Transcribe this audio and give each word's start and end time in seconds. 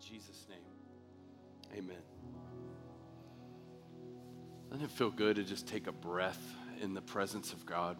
Jesus' 0.00 0.46
name, 0.48 1.78
amen. 1.78 2.02
Doesn't 4.70 4.84
it 4.84 4.90
feel 4.90 5.10
good 5.10 5.36
to 5.36 5.44
just 5.44 5.66
take 5.66 5.86
a 5.86 5.92
breath 5.92 6.40
in 6.80 6.94
the 6.94 7.00
presence 7.00 7.52
of 7.52 7.66
God? 7.66 7.96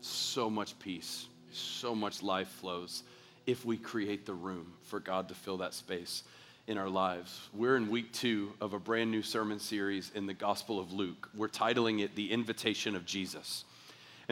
So 0.00 0.50
much 0.50 0.78
peace, 0.78 1.26
so 1.50 1.94
much 1.94 2.22
life 2.22 2.48
flows 2.48 3.04
if 3.46 3.64
we 3.64 3.76
create 3.76 4.26
the 4.26 4.34
room 4.34 4.72
for 4.82 5.00
God 5.00 5.28
to 5.28 5.34
fill 5.34 5.58
that 5.58 5.74
space 5.74 6.24
in 6.66 6.78
our 6.78 6.88
lives. 6.88 7.48
We're 7.52 7.76
in 7.76 7.90
week 7.90 8.12
two 8.12 8.52
of 8.60 8.72
a 8.72 8.78
brand 8.78 9.10
new 9.10 9.22
sermon 9.22 9.58
series 9.58 10.12
in 10.14 10.26
the 10.26 10.34
Gospel 10.34 10.78
of 10.78 10.92
Luke. 10.92 11.28
We're 11.34 11.48
titling 11.48 12.00
it 12.00 12.14
The 12.14 12.30
Invitation 12.30 12.94
of 12.94 13.04
Jesus. 13.04 13.64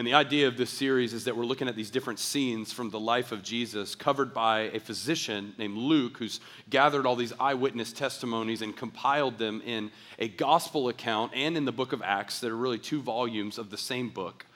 And 0.01 0.07
the 0.07 0.15
idea 0.15 0.47
of 0.47 0.57
this 0.57 0.71
series 0.71 1.13
is 1.13 1.25
that 1.25 1.37
we're 1.37 1.45
looking 1.45 1.67
at 1.67 1.75
these 1.75 1.91
different 1.91 2.17
scenes 2.17 2.73
from 2.73 2.89
the 2.89 2.99
life 2.99 3.31
of 3.31 3.43
Jesus, 3.43 3.93
covered 3.93 4.33
by 4.33 4.61
a 4.61 4.79
physician 4.79 5.53
named 5.59 5.77
Luke, 5.77 6.17
who's 6.17 6.39
gathered 6.71 7.05
all 7.05 7.15
these 7.15 7.33
eyewitness 7.39 7.93
testimonies 7.93 8.63
and 8.63 8.75
compiled 8.75 9.37
them 9.37 9.61
in 9.63 9.91
a 10.17 10.27
gospel 10.27 10.89
account 10.89 11.33
and 11.35 11.55
in 11.55 11.65
the 11.65 11.71
book 11.71 11.93
of 11.93 12.01
Acts 12.01 12.39
that 12.39 12.49
are 12.49 12.57
really 12.57 12.79
two 12.79 12.99
volumes 12.99 13.59
of 13.59 13.69
the 13.69 13.77
same 13.77 14.09
book. 14.09 14.47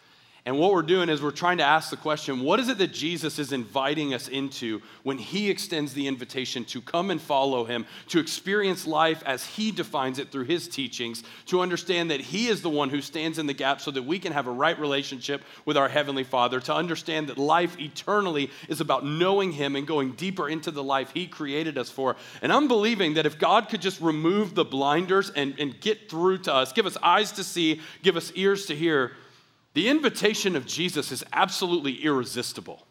And 0.48 0.60
what 0.60 0.74
we're 0.74 0.84
doing 0.84 1.10
is 1.10 1.24
we're 1.24 1.32
trying 1.32 1.58
to 1.58 1.64
ask 1.64 1.90
the 1.90 1.98
question 1.98 2.42
what 2.42 2.60
is 2.60 2.70
it 2.70 2.78
that 2.78 2.94
Jesus 2.94 3.40
is 3.40 3.52
inviting 3.52 4.14
us 4.14 4.28
into 4.28 4.80
when 5.02 5.18
he 5.18 5.50
extends 5.50 5.96
the 5.96 6.08
invitation 6.08 6.64
to 6.66 6.82
come 6.82 7.10
and 7.10 7.20
follow 7.20 7.66
him, 7.66 7.88
to 8.10 8.20
experience 8.20 8.86
life 8.86 9.24
as 9.26 9.44
he 9.44 9.72
defines 9.72 10.20
it 10.20 10.32
through 10.32 10.44
his 10.44 10.68
teachings, 10.68 11.24
to 11.48 11.62
understand 11.62 12.12
that 12.12 12.22
he 12.22 12.46
is 12.48 12.62
the 12.62 12.70
one 12.70 12.92
who 12.92 13.02
stands 13.02 13.40
in 13.40 13.48
the 13.48 13.54
gap 13.54 13.82
so 13.82 13.90
that 13.90 14.04
we 14.04 14.20
can 14.20 14.34
have 14.34 14.46
a 14.46 14.52
right 14.52 14.78
relationship 14.80 15.42
with 15.66 15.78
our 15.78 15.90
Heavenly 15.90 16.24
Father, 16.24 16.60
to 16.60 16.76
understand 16.76 17.28
that 17.30 17.40
life 17.40 17.80
eternally 17.80 18.52
is 18.70 18.82
about 18.82 19.04
knowing 19.04 19.52
him 19.52 19.76
and 19.76 19.88
going 19.88 20.12
deeper 20.12 20.48
into 20.48 20.70
the 20.70 20.84
life 20.84 21.10
he 21.12 21.26
created 21.26 21.76
us 21.76 21.90
for. 21.90 22.16
And 22.44 22.54
I'm 22.54 22.68
believing 22.68 23.16
that 23.16 23.26
if 23.26 23.40
God 23.40 23.68
could 23.68 23.82
just 23.82 24.00
remove 24.00 24.54
the 24.54 24.66
blinders 24.66 25.32
and, 25.32 25.56
and 25.60 25.80
get 25.82 26.08
through 26.08 26.40
to 26.40 26.54
us, 26.54 26.72
give 26.72 26.86
us 26.86 26.98
eyes 27.02 27.32
to 27.34 27.44
see, 27.44 27.82
give 28.04 28.16
us 28.16 28.32
ears 28.36 28.68
to 28.68 28.76
hear, 28.76 29.14
the 29.76 29.90
invitation 29.90 30.56
of 30.56 30.66
Jesus 30.66 31.12
is 31.12 31.24
absolutely 31.34 32.04
irresistible. 32.04 32.88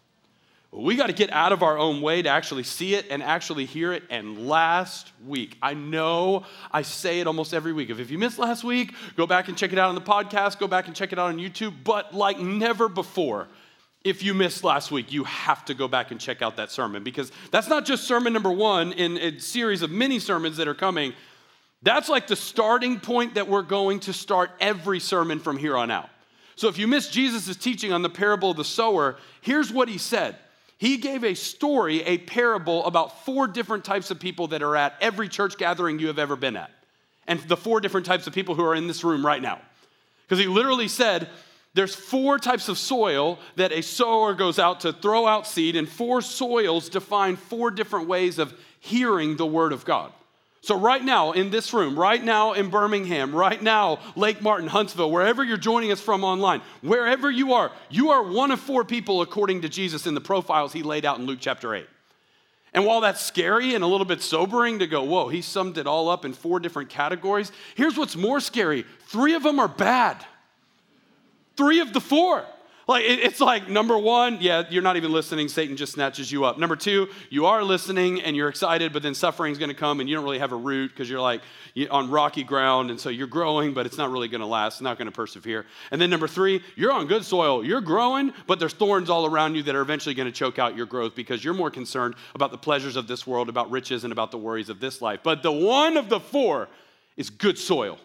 We 0.71 0.97
got 0.97 1.07
to 1.07 1.13
get 1.13 1.33
out 1.33 1.53
of 1.53 1.63
our 1.63 1.79
own 1.79 2.03
way 2.03 2.21
to 2.21 2.29
actually 2.29 2.65
see 2.65 2.95
it 2.95 3.07
and 3.09 3.23
actually 3.23 3.65
hear 3.65 3.93
it. 3.93 4.03
And 4.11 4.47
last 4.47 5.11
week, 5.27 5.57
I 5.63 5.73
know 5.73 6.45
I 6.71 6.83
say 6.83 7.21
it 7.21 7.27
almost 7.27 7.55
every 7.55 7.73
week. 7.73 7.89
If 7.91 8.11
you 8.11 8.19
missed 8.19 8.39
last 8.39 8.65
week, 8.65 8.95
go 9.17 9.27
back 9.27 9.49
and 9.49 9.57
check 9.57 9.73
it 9.73 9.79
out 9.79 9.89
on 9.89 9.95
the 9.95 10.01
podcast, 10.03 10.59
go 10.59 10.67
back 10.67 10.87
and 10.87 10.95
check 10.95 11.13
it 11.13 11.19
out 11.19 11.29
on 11.29 11.39
YouTube. 11.39 11.73
But 11.85 12.13
like 12.13 12.39
never 12.39 12.89
before, 12.89 13.49
if 14.03 14.23
you 14.23 14.35
missed 14.35 14.63
last 14.63 14.91
week, 14.91 15.11
you 15.11 15.25
have 15.25 15.65
to 15.67 15.75
go 15.75 15.89
back 15.89 16.11
and 16.11 16.21
check 16.21 16.43
out 16.43 16.57
that 16.57 16.71
sermon 16.71 17.03
because 17.03 17.33
that's 17.51 17.69
not 17.69 17.87
just 17.87 18.05
sermon 18.05 18.35
number 18.35 18.53
one 18.53 18.93
in 18.93 19.17
a 19.17 19.39
series 19.39 19.81
of 19.81 19.91
many 19.91 20.19
sermons 20.19 20.59
that 20.59 20.69
are 20.69 20.75
coming. 20.75 21.15
That's 21.83 22.11
like 22.11 22.27
the 22.27 22.37
starting 22.37 23.01
point 23.01 23.37
that 23.37 23.49
we're 23.49 23.63
going 23.63 24.01
to 24.01 24.13
start 24.13 24.51
every 24.61 25.01
sermon 25.01 25.39
from 25.39 25.57
here 25.57 25.79
on 25.79 25.91
out. 25.91 26.11
So 26.57 26.69
if 26.69 26.79
you 26.79 26.87
missed 26.87 27.13
Jesus' 27.13 27.57
teaching 27.57 27.93
on 27.93 28.03
the 28.03 28.11
parable 28.11 28.51
of 28.51 28.57
the 28.57 28.65
sower, 28.65 29.17
here's 29.41 29.73
what 29.73 29.89
he 29.89 29.99
said. 29.99 30.37
He 30.79 30.97
gave 30.97 31.25
a 31.25 31.35
story, 31.35 32.03
a 32.03 32.19
parable 32.19 32.85
about 32.85 33.25
four 33.25 33.47
different 33.47 33.85
types 33.85 34.11
of 34.11 34.21
people 34.21 34.49
that 34.49 34.63
are 34.63 34.77
at 34.77 34.95
every 35.01 35.29
church 35.29 35.57
gathering 35.57 35.99
you 35.99 36.09
have 36.09 36.19
ever 36.19 36.37
been 36.37 36.57
at, 36.57 36.71
and 37.27 37.41
the 37.41 37.57
four 37.57 37.81
different 37.81 38.07
types 38.07 38.27
of 38.27 38.35
people 38.35 38.55
who 38.55 38.65
are 38.65 38.75
in 38.75 38.87
this 38.87 39.05
room 39.05 39.25
right 39.25 39.41
now. 39.41 39.61
Because 40.23 40.39
he 40.39 40.47
literally 40.47 40.89
said, 40.89 41.29
there's 41.75 41.95
four 41.95 42.39
types 42.39 42.69
of 42.69 42.79
soil 42.79 43.39
that 43.57 43.73
a 43.73 43.83
sower 43.83 44.35
goes 44.35 44.59
out 44.59 44.81
to 44.81 44.93
throw 44.93 45.27
out 45.27 45.47
seed, 45.47 45.75
and 45.75 45.89
four 45.89 46.23
soils 46.23 46.89
define 46.89 47.37
four 47.37 47.71
different 47.71 48.07
ways 48.07 48.39
of 48.39 48.55
hearing 48.79 49.37
the 49.37 49.47
word 49.47 49.73
of 49.73 49.85
God. 49.85 50.13
So, 50.65 50.79
right 50.79 51.05
now 51.05 51.33
in 51.33 51.51
this 51.51 51.75
room, 51.75 51.95
right 51.99 52.25
now 52.25 52.55
in 52.55 52.71
Birmingham, 52.71 53.37
right 53.37 53.61
now, 53.61 53.99
Lake 54.17 54.41
Martin, 54.41 54.67
Huntsville, 54.67 55.11
wherever 55.11 55.45
you're 55.45 55.59
joining 55.59 55.93
us 55.93 56.01
from 56.01 56.25
online, 56.25 56.63
wherever 56.81 57.31
you 57.31 57.53
are, 57.53 57.71
you 57.91 58.13
are 58.13 58.23
one 58.23 58.51
of 58.51 58.59
four 58.61 58.83
people 58.83 59.21
according 59.21 59.61
to 59.61 59.69
Jesus 59.69 60.07
in 60.07 60.15
the 60.15 60.23
profiles 60.23 60.73
he 60.73 60.83
laid 60.83 61.05
out 61.05 61.19
in 61.19 61.27
Luke 61.27 61.39
chapter 61.39 61.75
8. 61.75 61.87
And 62.73 62.87
while 62.87 63.03
that's 63.03 63.21
scary 63.21 63.75
and 63.75 63.85
a 63.85 63.87
little 63.87 64.07
bit 64.07 64.23
sobering 64.23 64.79
to 64.79 64.87
go, 64.87 65.03
whoa, 65.03 65.29
he 65.29 65.43
summed 65.43 65.77
it 65.77 65.87
all 65.87 66.09
up 66.09 66.25
in 66.25 66.33
four 66.33 66.61
different 66.61 66.89
categories, 66.89 67.53
here's 67.75 67.99
what's 67.99 68.17
more 68.17 68.41
scary 68.41 68.87
three 69.09 69.35
of 69.35 69.43
them 69.43 69.61
are 69.61 69.69
bad. 69.69 70.17
Three 71.59 71.81
of 71.81 71.93
the 71.93 72.01
four. 72.01 72.47
Like, 72.87 73.05
it's 73.07 73.41
like 73.41 73.69
number 73.69 73.99
one, 73.99 74.39
yeah, 74.41 74.65
you're 74.69 74.83
not 74.83 74.97
even 74.97 75.11
listening. 75.11 75.49
Satan 75.49 75.77
just 75.77 75.95
snatches 75.95 76.31
you 76.31 76.45
up. 76.45 76.59
Number 76.59 76.77
two, 76.77 77.09
you 77.31 77.47
are 77.47 77.65
listening 77.65 78.21
and 78.21 78.37
you're 78.37 78.49
excited, 78.49 78.93
but 78.93 79.03
then 79.03 79.15
suffering's 79.15 79.57
going 79.57 79.71
to 79.71 79.75
come 79.75 80.01
and 80.01 80.09
you 80.09 80.15
don't 80.15 80.25
really 80.25 80.39
have 80.39 80.53
a 80.53 80.57
root 80.57 80.91
because 80.91 81.09
you're 81.09 81.21
like 81.21 81.41
on 81.91 82.11
rocky 82.11 82.45
ground. 82.45 82.91
And 82.91 83.01
so 83.01 83.09
you're 83.09 83.27
growing, 83.27 83.73
but 83.73 83.87
it's 83.87 83.97
not 83.97 84.11
really 84.11 84.29
going 84.29 84.43
to 84.43 84.47
last. 84.47 84.75
It's 84.75 84.83
not 84.83 84.99
going 84.99 85.07
to 85.07 85.13
persevere. 85.13 85.65
And 85.91 86.01
then 86.01 86.11
number 86.11 86.29
three, 86.29 86.63
you're 86.77 86.93
on 86.93 87.07
good 87.07 87.25
soil. 87.25 87.65
You're 87.65 87.81
growing, 87.81 88.35
but 88.47 88.59
there's 88.59 88.75
thorns 88.75 89.09
all 89.09 89.25
around 89.25 89.55
you 89.55 89.63
that 89.63 89.75
are 89.75 89.83
eventually 89.83 90.15
going 90.15 90.27
to 90.27 90.33
choke 90.33 90.59
out 90.59 90.77
your 90.77 90.87
growth 90.87 91.15
because 91.15 91.43
you're 91.43 91.55
more 91.55 91.71
concerned 91.71 92.17
about 92.35 92.51
the 92.51 92.59
pleasures 92.59 92.97
of 92.97 93.07
this 93.07 93.27
world, 93.27 93.49
about 93.49 93.71
riches, 93.71 94.05
and 94.05 94.13
about 94.13 94.31
the 94.31 94.39
worries 94.39 94.69
of 94.69 94.81
this 94.81 95.01
life. 95.01 95.21
But 95.23 95.43
the 95.43 95.53
one 95.53 95.97
of 95.97 96.11
the 96.11 96.21
four 96.21 96.69
is 97.17 97.31
good 97.31 97.59
soil 97.59 97.99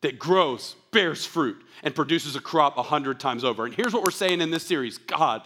that 0.00 0.18
grows, 0.18 0.76
bears 0.92 1.24
fruit, 1.24 1.56
and 1.82 1.94
produces 1.94 2.36
a 2.36 2.40
crop 2.40 2.76
a 2.78 2.82
hundred 2.82 3.20
times 3.20 3.44
over. 3.44 3.64
And 3.64 3.74
here's 3.74 3.92
what 3.92 4.04
we're 4.04 4.10
saying 4.10 4.40
in 4.40 4.50
this 4.50 4.64
series 4.64 4.98
God, 4.98 5.42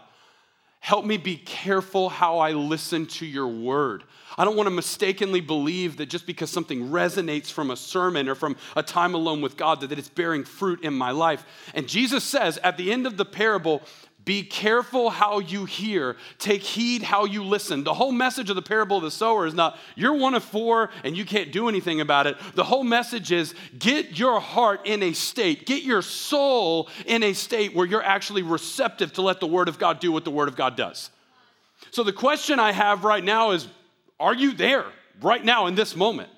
help 0.81 1.05
me 1.05 1.17
be 1.17 1.37
careful 1.37 2.09
how 2.09 2.39
I 2.39 2.53
listen 2.53 3.07
to 3.07 3.27
your 3.27 3.49
word. 3.49 4.05
I 4.37 4.45
don't 4.45 4.57
want 4.57 4.67
to 4.67 4.75
mistakenly 4.75 5.41
believe 5.41 5.99
that 5.99 6.07
just 6.07 6.27
because 6.27 6.51
something 6.51 6.89
resonates 6.89 7.53
from 7.53 7.71
a 7.71 7.77
sermon 7.77 8.29
or 8.29 8.35
from 8.35 8.57
a 8.77 8.83
time 8.83 9.15
alone 9.15 9.43
with 9.43 9.57
God, 9.57 9.81
that, 9.81 9.93
it's 9.93 10.09
bearing 10.09 10.45
fruit 10.45 10.83
in 10.83 10.95
my 10.95 11.11
life. 11.11 11.45
And 11.75 11.87
Jesus 11.87 12.25
says 12.25 12.59
at 12.59 12.77
the 12.77 12.93
end 12.93 13.07
of 13.07 13.17
the 13.17 13.27
parable, 13.27 13.83
be 14.25 14.45
careful 14.45 15.11
how 15.11 15.41
you 15.41 15.65
hear. 15.65 16.17
Take 16.39 16.63
heed 16.63 17.03
how 17.03 17.25
you 17.25 17.43
listen. 17.43 17.83
The 17.83 17.95
whole 17.95 18.13
message 18.13 18.51
of 18.51 18.57
the 18.57 18.63
parable 18.63 18.99
of 18.99 19.03
the 19.03 19.11
sower 19.11 19.47
is 19.47 19.55
not, 19.55 19.79
you're 19.97 20.15
one 20.15 20.35
of 20.35 20.45
four 20.45 20.91
and 21.03 21.17
you 21.17 21.25
can't 21.25 21.51
do 21.51 21.69
anything 21.69 22.01
about 22.01 22.27
it. 22.27 22.37
The 22.55 22.63
whole 22.63 22.85
message 22.85 23.33
is, 23.33 23.55
get 23.79 24.19
your 24.19 24.39
heart 24.39 24.87
in 24.87 25.03
a 25.03 25.13
state, 25.13 25.67
get 25.67 25.83
your 25.83 26.03
soul 26.03 26.89
in 27.07 27.23
a 27.23 27.33
state 27.33 27.75
where 27.75 27.87
you're 27.87 28.05
actually 28.05 28.43
receptive 28.43 29.13
to 29.15 29.23
let 29.23 29.41
the 29.41 29.47
Word 29.47 29.69
of 29.69 29.79
God 29.79 29.99
do 29.99 30.13
what 30.13 30.25
the 30.25 30.31
Word 30.31 30.49
of 30.49 30.57
God 30.57 30.77
does. 30.77 31.11
So 31.91 32.05
the 32.05 32.13
question 32.13 32.61
I 32.61 32.71
have 32.71 33.05
right 33.05 33.25
now 33.25 33.51
is, 33.51 33.67
are 34.21 34.35
you 34.35 34.53
there 34.53 34.87
right 35.21 35.45
now 35.45 35.67
in 35.67 35.75
this 35.75 35.97
moment? 35.97 36.31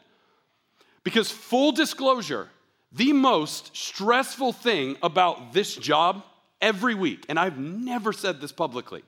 Because, 1.02 1.30
full 1.30 1.72
disclosure, 1.72 2.48
the 2.92 3.12
most 3.12 3.76
stressful 3.76 4.54
thing 4.54 4.96
about 5.02 5.52
this 5.52 5.76
job 5.76 6.22
every 6.64 6.94
week, 6.94 7.26
and 7.28 7.38
I've 7.38 7.58
never 7.58 8.12
said 8.12 8.40
this 8.40 8.50
publicly. 8.50 9.02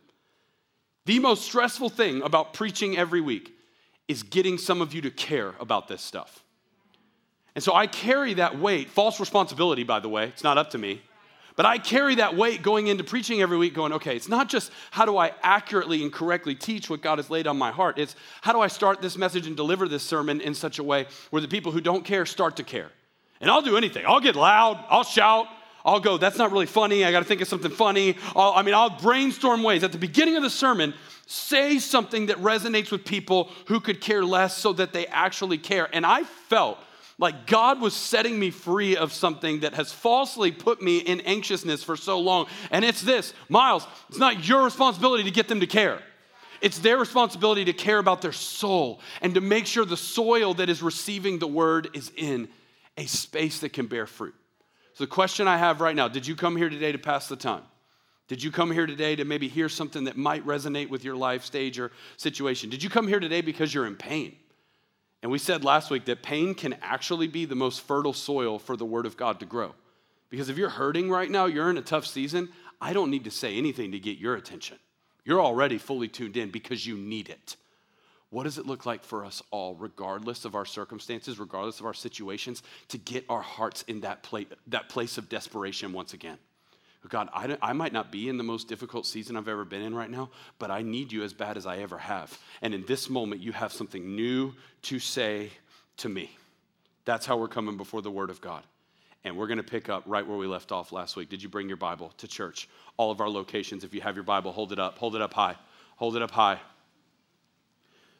The 1.07 1.19
most 1.21 1.45
stressful 1.45 1.89
thing 1.89 2.21
about 2.21 2.53
preaching 2.53 2.99
every 2.99 3.23
week 3.23 3.55
is 4.09 4.23
getting 4.23 4.59
some 4.59 4.83
of 4.83 4.93
you 4.93 5.01
to 5.01 5.11
care 5.11 5.55
about 5.59 5.89
this 5.89 6.03
stuff. 6.03 6.45
And 7.55 7.65
so 7.65 7.75
I 7.75 7.87
carry 7.87 8.35
that 8.35 8.59
weight, 8.59 8.91
false 8.91 9.19
responsibility, 9.19 9.85
by 9.85 10.01
the 10.01 10.09
way, 10.09 10.25
it's 10.25 10.45
not 10.45 10.59
up 10.59 10.71
to 10.71 10.79
me. 10.79 11.01
But 11.57 11.65
I 11.65 11.79
carry 11.79 12.17
that 12.17 12.37
weight 12.37 12.63
going 12.63 12.89
into 12.89 13.03
preaching 13.03 13.41
every 13.41 13.57
week, 13.57 13.73
going, 13.73 13.95
okay, 13.95 14.15
it's 14.15 14.29
not 14.29 14.51
just 14.51 14.71
how 14.91 15.07
do 15.07 15.17
I 15.17 15.33
accurately 15.43 16.03
and 16.03 16.13
correctly 16.13 16.55
teach 16.55 16.91
what 16.91 17.01
God 17.01 17.17
has 17.17 17.31
laid 17.31 17.47
on 17.47 17.57
my 17.57 17.71
heart. 17.71 17.99
It's 17.99 18.15
how 18.43 18.53
do 18.53 18.61
I 18.61 18.67
start 18.67 19.01
this 19.01 19.17
message 19.17 19.47
and 19.47 19.57
deliver 19.57 19.89
this 19.89 20.03
sermon 20.03 20.43
in 20.43 20.55
such 20.55 20.79
a 20.79 20.85
way 20.85 21.07
where 21.31 21.41
the 21.41 21.49
people 21.49 21.73
who 21.73 21.81
don't 21.81 22.05
care 22.05 22.27
start 22.27 22.57
to 22.57 22.63
care. 22.63 22.91
And 23.41 23.51
I'll 23.51 23.63
do 23.63 23.79
anything. 23.79 24.05
I'll 24.07 24.21
get 24.21 24.37
loud, 24.37 24.85
I'll 24.91 25.05
shout, 25.05 25.47
I'll 25.87 26.01
go, 26.01 26.19
that's 26.19 26.37
not 26.37 26.51
really 26.51 26.67
funny. 26.67 27.05
I 27.05 27.13
got 27.13 27.21
to 27.21 27.25
think 27.25 27.41
of 27.41 27.47
something 27.47 27.71
funny. 27.71 28.17
I'll, 28.35 28.53
I 28.55 28.63
mean, 28.63 28.75
I'll 28.75 28.91
brainstorm 28.91 29.63
ways. 29.63 29.85
At 29.85 29.93
the 29.93 29.99
beginning 29.99 30.37
of 30.37 30.43
the 30.43 30.51
sermon, 30.51 30.93
say 31.27 31.79
something 31.79 32.27
that 32.27 32.39
resonates 32.39 32.91
with 32.91 33.05
people 33.05 33.51
who 33.67 33.79
could 33.79 34.01
care 34.01 34.25
less 34.25 34.59
so 34.59 34.73
that 34.73 34.93
they 34.93 35.07
actually 35.07 35.59
care. 35.59 35.89
And 35.93 36.05
I 36.05 36.25
felt 36.25 36.79
like 37.19 37.47
God 37.47 37.81
was 37.81 37.95
setting 37.95 38.37
me 38.37 38.51
free 38.51 38.97
of 38.97 39.13
something 39.13 39.61
that 39.61 39.75
has 39.75 39.93
falsely 39.93 40.51
put 40.51 40.83
me 40.83 40.99
in 40.99 41.21
anxiousness 41.21 41.85
for 41.85 41.97
so 41.97 42.19
long. 42.19 42.47
And 42.73 42.85
it's 42.85 43.01
this 43.01 43.33
Miles, 43.49 43.87
it's 44.09 44.19
not 44.19 44.47
your 44.47 44.65
responsibility 44.65 45.23
to 45.23 45.31
get 45.31 45.47
them 45.47 45.61
to 45.61 45.69
care. 45.69 46.03
It's 46.61 46.81
their 46.81 46.99
responsibility 46.99 47.65
to 47.67 47.73
care 47.73 47.99
about 47.99 48.23
their 48.23 48.33
soul 48.33 49.01
and 49.21 49.35
to 49.35 49.41
make 49.41 49.67
sure 49.67 49.85
the 49.85 49.97
soil 49.97 50.55
that 50.55 50.69
is 50.69 50.83
receiving 50.83 51.39
the 51.39 51.47
word 51.47 51.91
is 51.95 52.11
in 52.17 52.49
a 52.97 53.07
space 53.07 53.61
that 53.61 53.73
can 53.73 53.87
bear 53.87 54.07
fruit. 54.07 54.35
So, 54.97 55.05
the 55.05 55.09
question 55.09 55.47
I 55.47 55.59
have 55.59 55.83
right 55.83 55.95
now 55.95 56.09
did 56.09 56.27
you 56.27 56.35
come 56.35 56.57
here 56.57 56.71
today 56.71 56.91
to 56.91 56.97
pass 56.97 57.29
the 57.29 57.37
time? 57.37 57.65
Did 58.29 58.43
you 58.43 58.51
come 58.51 58.71
here 58.71 58.87
today 58.87 59.15
to 59.17 59.27
maybe 59.27 59.47
hear 59.47 59.69
something 59.69 60.05
that 60.05 60.17
might 60.17 60.45
resonate 60.47 60.89
with 60.89 61.05
your 61.05 61.17
life 61.17 61.45
stage 61.45 61.79
or 61.79 61.93
situation? 62.17 62.71
Did 62.71 62.83
you 62.83 62.89
come 62.89 63.07
here 63.07 63.21
today 63.21 63.43
because 63.43 63.75
you're 63.75 63.87
in 63.87 63.97
pain? 63.97 64.35
And 65.23 65.31
we 65.31 65.39
said 65.39 65.65
last 65.65 65.91
week 65.91 66.07
that 66.07 66.23
pain 66.23 66.55
can 66.55 66.77
actually 66.81 67.27
be 67.27 67.45
the 67.45 67.55
most 67.55 67.83
fertile 67.83 68.15
soil 68.15 68.59
for 68.59 68.75
the 68.75 68.87
Word 68.87 69.05
of 69.05 69.19
God 69.19 69.39
to 69.41 69.47
grow. 69.47 69.75
Because 70.31 70.49
if 70.49 70.57
you're 70.57 70.71
hurting 70.71 71.11
right 71.11 71.31
now, 71.31 71.45
you're 71.45 71.69
in 71.69 71.77
a 71.77 71.83
tough 71.83 72.07
season, 72.07 72.49
I 72.81 72.95
don't 72.95 73.11
need 73.11 73.25
to 73.25 73.31
say 73.31 73.55
anything 73.55 73.93
to 73.93 73.99
get 73.99 74.17
your 74.17 74.35
attention. 74.35 74.79
You're 75.27 75.43
already 75.43 75.77
fully 75.77 76.09
tuned 76.09 76.39
in 76.39 76.51
because 76.51 76.87
you 76.87 76.97
need 76.97 77.29
it. 77.29 77.57
What 78.37 78.43
does 78.43 78.59
it 78.59 78.67
look 78.67 78.85
like 78.85 79.03
for 79.03 79.25
us 79.25 79.43
all, 79.51 79.75
regardless 79.77 80.45
of 80.45 80.55
our 80.55 80.67
circumstances, 80.67 81.39
regardless 81.39 81.81
of 81.81 81.87
our 81.87 81.95
situations, 81.95 82.63
to 82.89 82.99
get 82.99 83.25
our 83.31 83.41
hearts 83.41 83.81
in 83.89 84.03
that, 84.03 84.23
place, 84.23 84.45
that 84.67 84.91
place 84.91 85.17
of 85.17 85.31
desperation 85.31 85.91
once 85.95 86.13
again? 86.13 86.37
God, 87.09 87.31
I, 87.33 87.57
I 87.63 87.73
might 87.73 87.95
not 87.95 88.13
be 88.13 88.29
in 88.29 88.37
the 88.37 88.45
most 88.45 88.69
difficult 88.69 89.07
season 89.07 89.39
I've 89.39 89.49
ever 89.49 89.65
been 89.65 89.81
in 89.81 89.95
right 89.95 90.11
now, 90.11 90.29
but 90.59 90.71
I 90.71 90.83
need 90.83 91.13
you 91.13 91.23
as 91.23 91.33
bad 91.33 91.57
as 91.57 91.65
I 91.65 91.79
ever 91.79 91.97
have. 91.97 92.39
And 92.61 92.75
in 92.75 92.85
this 92.85 93.09
moment, 93.09 93.41
you 93.41 93.53
have 93.53 93.73
something 93.73 94.15
new 94.15 94.53
to 94.83 94.99
say 94.99 95.49
to 95.97 96.11
me. 96.11 96.37
That's 97.07 97.25
how 97.25 97.39
we're 97.39 97.49
coming 97.49 97.79
before 97.79 98.03
the 98.03 98.11
Word 98.11 98.29
of 98.29 98.43
God. 98.43 98.65
And 99.25 99.39
we're 99.39 99.47
going 99.47 99.57
to 99.57 99.65
pick 99.65 99.89
up 99.89 100.03
right 100.05 100.27
where 100.27 100.37
we 100.37 100.47
left 100.47 100.73
off 100.73 100.93
last 100.93 101.17
week. 101.17 101.31
Did 101.31 101.43
you 101.43 101.49
bring 101.49 101.69
your 101.69 101.79
Bible 101.79 102.13
to 102.19 102.29
church? 102.29 102.69
All 102.99 103.11
of 103.11 103.23
our 103.23 103.31
locations, 103.31 103.83
if 103.83 103.95
you 103.95 104.03
have 104.03 104.15
your 104.15 104.25
Bible, 104.25 104.53
hold 104.53 104.73
it 104.73 104.79
up. 104.79 104.99
Hold 104.99 105.17
it 105.17 105.23
up 105.23 105.33
high. 105.33 105.57
Hold 105.97 106.17
it 106.17 106.23
up 106.23 106.33
high. 106.33 106.61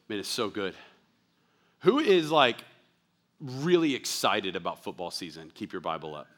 Man, 0.09 0.19
it's 0.21 0.29
so 0.29 0.49
good. 0.49 0.75
Who 1.81 1.99
is 1.99 2.31
like 2.31 2.59
really 3.41 3.95
excited 3.95 4.55
about 4.55 4.85
football 4.85 5.11
season? 5.11 5.51
Keep 5.55 5.73
your 5.73 5.81
Bible 5.81 6.15
up. 6.15 6.29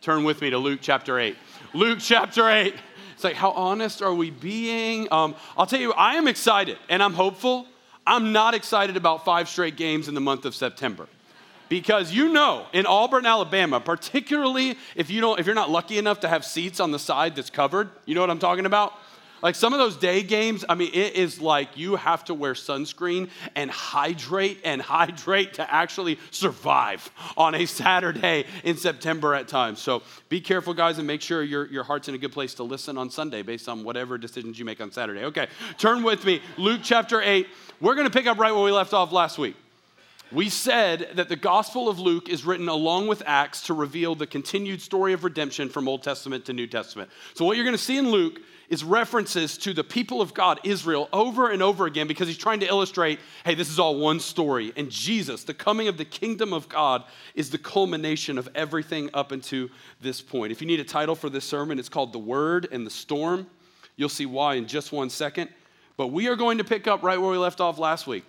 Turn 0.00 0.22
with 0.22 0.40
me 0.40 0.50
to 0.50 0.58
Luke 0.58 0.80
chapter 0.82 1.18
8. 1.18 1.36
Luke 1.72 1.98
chapter 2.00 2.48
8. 2.48 2.74
It's 3.14 3.24
like, 3.24 3.36
how 3.36 3.52
honest 3.52 4.02
are 4.02 4.14
we 4.14 4.30
being? 4.30 5.08
Um, 5.10 5.34
I'll 5.56 5.66
tell 5.66 5.80
you, 5.80 5.92
I 5.94 6.14
am 6.14 6.28
excited 6.28 6.78
and 6.88 7.02
I'm 7.02 7.14
hopeful. 7.14 7.66
I'm 8.06 8.32
not 8.32 8.54
excited 8.54 8.96
about 8.96 9.24
five 9.24 9.48
straight 9.48 9.76
games 9.76 10.08
in 10.08 10.14
the 10.14 10.20
month 10.20 10.44
of 10.44 10.54
September. 10.54 11.08
Because 11.68 12.12
you 12.12 12.28
know, 12.28 12.66
in 12.72 12.86
Auburn, 12.86 13.24
Alabama, 13.24 13.80
particularly 13.80 14.76
if 14.94 15.10
you 15.10 15.20
don't, 15.20 15.40
if 15.40 15.46
you're 15.46 15.54
not 15.54 15.70
lucky 15.70 15.96
enough 15.96 16.20
to 16.20 16.28
have 16.28 16.44
seats 16.44 16.78
on 16.78 16.90
the 16.90 16.98
side 16.98 17.34
that's 17.34 17.50
covered, 17.50 17.88
you 18.04 18.14
know 18.14 18.20
what 18.20 18.30
I'm 18.30 18.38
talking 18.38 18.66
about? 18.66 18.92
Like 19.44 19.56
some 19.56 19.74
of 19.74 19.78
those 19.78 19.98
day 19.98 20.22
games, 20.22 20.64
I 20.70 20.74
mean, 20.74 20.90
it 20.94 21.16
is 21.16 21.38
like 21.38 21.76
you 21.76 21.96
have 21.96 22.24
to 22.24 22.34
wear 22.34 22.54
sunscreen 22.54 23.28
and 23.54 23.70
hydrate 23.70 24.58
and 24.64 24.80
hydrate 24.80 25.52
to 25.54 25.70
actually 25.70 26.18
survive 26.30 27.10
on 27.36 27.54
a 27.54 27.66
Saturday 27.66 28.46
in 28.64 28.78
September 28.78 29.34
at 29.34 29.46
times. 29.46 29.80
So 29.80 30.02
be 30.30 30.40
careful, 30.40 30.72
guys, 30.72 30.96
and 30.96 31.06
make 31.06 31.20
sure 31.20 31.42
your, 31.42 31.66
your 31.66 31.84
heart's 31.84 32.08
in 32.08 32.14
a 32.14 32.18
good 32.18 32.32
place 32.32 32.54
to 32.54 32.62
listen 32.62 32.96
on 32.96 33.10
Sunday 33.10 33.42
based 33.42 33.68
on 33.68 33.84
whatever 33.84 34.16
decisions 34.16 34.58
you 34.58 34.64
make 34.64 34.80
on 34.80 34.90
Saturday. 34.90 35.24
Okay, 35.24 35.48
turn 35.76 36.02
with 36.02 36.24
me, 36.24 36.40
Luke 36.56 36.80
chapter 36.82 37.20
8. 37.20 37.46
We're 37.82 37.96
going 37.96 38.06
to 38.06 38.12
pick 38.12 38.26
up 38.26 38.38
right 38.38 38.54
where 38.54 38.64
we 38.64 38.72
left 38.72 38.94
off 38.94 39.12
last 39.12 39.36
week. 39.36 39.56
We 40.34 40.48
said 40.48 41.10
that 41.14 41.28
the 41.28 41.36
Gospel 41.36 41.88
of 41.88 42.00
Luke 42.00 42.28
is 42.28 42.44
written 42.44 42.68
along 42.68 43.06
with 43.06 43.22
Acts 43.24 43.62
to 43.66 43.74
reveal 43.74 44.16
the 44.16 44.26
continued 44.26 44.82
story 44.82 45.12
of 45.12 45.22
redemption 45.22 45.68
from 45.68 45.86
Old 45.86 46.02
Testament 46.02 46.44
to 46.46 46.52
New 46.52 46.66
Testament. 46.66 47.08
So, 47.34 47.44
what 47.44 47.56
you're 47.56 47.64
going 47.64 47.76
to 47.76 47.82
see 47.82 47.98
in 47.98 48.10
Luke 48.10 48.40
is 48.68 48.82
references 48.82 49.56
to 49.58 49.72
the 49.72 49.84
people 49.84 50.20
of 50.20 50.34
God, 50.34 50.58
Israel, 50.64 51.08
over 51.12 51.50
and 51.50 51.62
over 51.62 51.86
again 51.86 52.08
because 52.08 52.26
he's 52.26 52.36
trying 52.36 52.58
to 52.60 52.66
illustrate 52.66 53.20
hey, 53.44 53.54
this 53.54 53.70
is 53.70 53.78
all 53.78 54.00
one 54.00 54.18
story. 54.18 54.72
And 54.76 54.90
Jesus, 54.90 55.44
the 55.44 55.54
coming 55.54 55.86
of 55.86 55.98
the 55.98 56.04
kingdom 56.04 56.52
of 56.52 56.68
God, 56.68 57.04
is 57.36 57.50
the 57.50 57.58
culmination 57.58 58.36
of 58.36 58.48
everything 58.56 59.10
up 59.14 59.30
until 59.30 59.68
this 60.00 60.20
point. 60.20 60.50
If 60.50 60.60
you 60.60 60.66
need 60.66 60.80
a 60.80 60.84
title 60.84 61.14
for 61.14 61.30
this 61.30 61.44
sermon, 61.44 61.78
it's 61.78 61.88
called 61.88 62.12
The 62.12 62.18
Word 62.18 62.66
and 62.72 62.84
the 62.84 62.90
Storm. 62.90 63.46
You'll 63.94 64.08
see 64.08 64.26
why 64.26 64.54
in 64.54 64.66
just 64.66 64.90
one 64.90 65.10
second. 65.10 65.48
But 65.96 66.08
we 66.08 66.26
are 66.26 66.34
going 66.34 66.58
to 66.58 66.64
pick 66.64 66.88
up 66.88 67.04
right 67.04 67.20
where 67.20 67.30
we 67.30 67.38
left 67.38 67.60
off 67.60 67.78
last 67.78 68.08
week. 68.08 68.24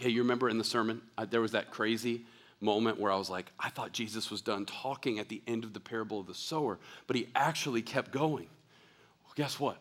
Hey, 0.00 0.08
you 0.08 0.22
remember 0.22 0.48
in 0.48 0.56
the 0.56 0.64
sermon, 0.64 1.02
I, 1.18 1.26
there 1.26 1.42
was 1.42 1.52
that 1.52 1.70
crazy 1.70 2.22
moment 2.58 2.98
where 2.98 3.12
I 3.12 3.16
was 3.16 3.28
like, 3.28 3.52
I 3.60 3.68
thought 3.68 3.92
Jesus 3.92 4.30
was 4.30 4.40
done 4.40 4.64
talking 4.64 5.18
at 5.18 5.28
the 5.28 5.42
end 5.46 5.62
of 5.62 5.74
the 5.74 5.80
parable 5.80 6.18
of 6.18 6.26
the 6.26 6.32
sower, 6.32 6.78
but 7.06 7.16
he 7.16 7.28
actually 7.34 7.82
kept 7.82 8.10
going. 8.10 8.46
Well, 9.24 9.34
guess 9.36 9.60
what? 9.60 9.76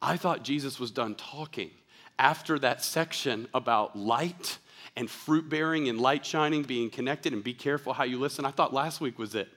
I 0.00 0.16
thought 0.16 0.44
Jesus 0.44 0.78
was 0.78 0.92
done 0.92 1.16
talking 1.16 1.72
after 2.16 2.60
that 2.60 2.84
section 2.84 3.48
about 3.52 3.98
light 3.98 4.58
and 4.94 5.10
fruit 5.10 5.48
bearing 5.48 5.88
and 5.88 6.00
light 6.00 6.24
shining, 6.24 6.62
being 6.62 6.88
connected, 6.88 7.32
and 7.32 7.42
be 7.42 7.54
careful 7.54 7.94
how 7.94 8.04
you 8.04 8.20
listen. 8.20 8.44
I 8.44 8.52
thought 8.52 8.72
last 8.72 9.00
week 9.00 9.18
was 9.18 9.34
it. 9.34 9.48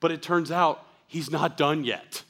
But 0.00 0.10
it 0.10 0.20
turns 0.20 0.50
out 0.50 0.86
he's 1.06 1.30
not 1.30 1.56
done 1.56 1.84
yet. 1.84 2.22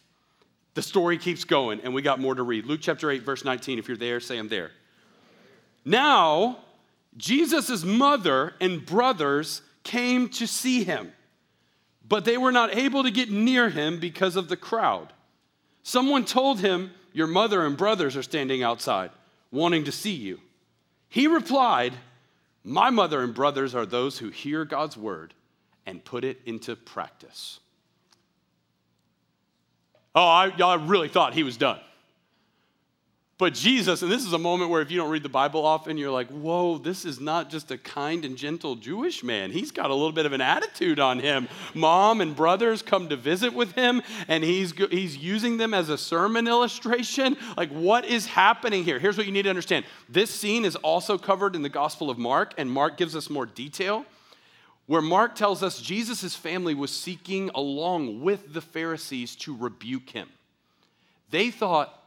The 0.74 0.82
story 0.82 1.18
keeps 1.18 1.42
going, 1.42 1.80
and 1.80 1.92
we 1.92 2.00
got 2.00 2.20
more 2.20 2.36
to 2.36 2.44
read. 2.44 2.64
Luke 2.64 2.80
chapter 2.80 3.10
8, 3.10 3.24
verse 3.24 3.44
19. 3.44 3.80
If 3.80 3.88
you're 3.88 3.96
there, 3.96 4.20
say 4.20 4.38
I'm 4.38 4.46
there. 4.46 4.70
Now, 5.84 6.58
Jesus' 7.16 7.84
mother 7.84 8.54
and 8.60 8.84
brothers 8.84 9.62
came 9.82 10.28
to 10.30 10.46
see 10.46 10.84
him, 10.84 11.12
but 12.06 12.24
they 12.24 12.36
were 12.36 12.52
not 12.52 12.74
able 12.74 13.02
to 13.02 13.10
get 13.10 13.30
near 13.30 13.70
him 13.70 13.98
because 13.98 14.36
of 14.36 14.48
the 14.48 14.56
crowd. 14.56 15.12
Someone 15.82 16.24
told 16.24 16.60
him, 16.60 16.92
Your 17.12 17.26
mother 17.26 17.64
and 17.64 17.76
brothers 17.76 18.16
are 18.16 18.22
standing 18.22 18.62
outside, 18.62 19.10
wanting 19.50 19.84
to 19.84 19.92
see 19.92 20.12
you. 20.14 20.40
He 21.08 21.26
replied, 21.26 21.94
My 22.62 22.90
mother 22.90 23.22
and 23.22 23.34
brothers 23.34 23.74
are 23.74 23.86
those 23.86 24.18
who 24.18 24.28
hear 24.30 24.64
God's 24.64 24.96
word 24.96 25.34
and 25.86 26.04
put 26.04 26.24
it 26.24 26.40
into 26.46 26.76
practice. 26.76 27.58
Oh, 30.14 30.26
I, 30.26 30.52
I 30.62 30.74
really 30.74 31.08
thought 31.08 31.34
he 31.34 31.42
was 31.42 31.56
done. 31.56 31.80
But 33.40 33.54
Jesus, 33.54 34.02
and 34.02 34.12
this 34.12 34.26
is 34.26 34.34
a 34.34 34.38
moment 34.38 34.70
where 34.70 34.82
if 34.82 34.90
you 34.90 34.98
don't 34.98 35.08
read 35.08 35.22
the 35.22 35.30
Bible 35.30 35.64
often, 35.64 35.96
you're 35.96 36.10
like, 36.10 36.28
whoa, 36.28 36.76
this 36.76 37.06
is 37.06 37.18
not 37.18 37.48
just 37.48 37.70
a 37.70 37.78
kind 37.78 38.22
and 38.26 38.36
gentle 38.36 38.76
Jewish 38.76 39.24
man. 39.24 39.50
He's 39.50 39.70
got 39.70 39.88
a 39.88 39.94
little 39.94 40.12
bit 40.12 40.26
of 40.26 40.34
an 40.34 40.42
attitude 40.42 41.00
on 41.00 41.20
him. 41.20 41.48
Mom 41.72 42.20
and 42.20 42.36
brothers 42.36 42.82
come 42.82 43.08
to 43.08 43.16
visit 43.16 43.54
with 43.54 43.72
him, 43.72 44.02
and 44.28 44.44
he's, 44.44 44.74
he's 44.90 45.16
using 45.16 45.56
them 45.56 45.72
as 45.72 45.88
a 45.88 45.96
sermon 45.96 46.46
illustration. 46.46 47.34
Like, 47.56 47.70
what 47.70 48.04
is 48.04 48.26
happening 48.26 48.84
here? 48.84 48.98
Here's 48.98 49.16
what 49.16 49.24
you 49.24 49.32
need 49.32 49.44
to 49.44 49.48
understand 49.48 49.86
this 50.06 50.30
scene 50.30 50.66
is 50.66 50.76
also 50.76 51.16
covered 51.16 51.56
in 51.56 51.62
the 51.62 51.70
Gospel 51.70 52.10
of 52.10 52.18
Mark, 52.18 52.52
and 52.58 52.70
Mark 52.70 52.98
gives 52.98 53.16
us 53.16 53.30
more 53.30 53.46
detail. 53.46 54.04
Where 54.86 55.00
Mark 55.00 55.34
tells 55.34 55.62
us 55.62 55.80
Jesus' 55.80 56.36
family 56.36 56.74
was 56.74 56.94
seeking 56.94 57.48
along 57.54 58.20
with 58.20 58.52
the 58.52 58.60
Pharisees 58.60 59.34
to 59.36 59.56
rebuke 59.56 60.10
him. 60.10 60.28
They 61.30 61.50
thought, 61.50 61.99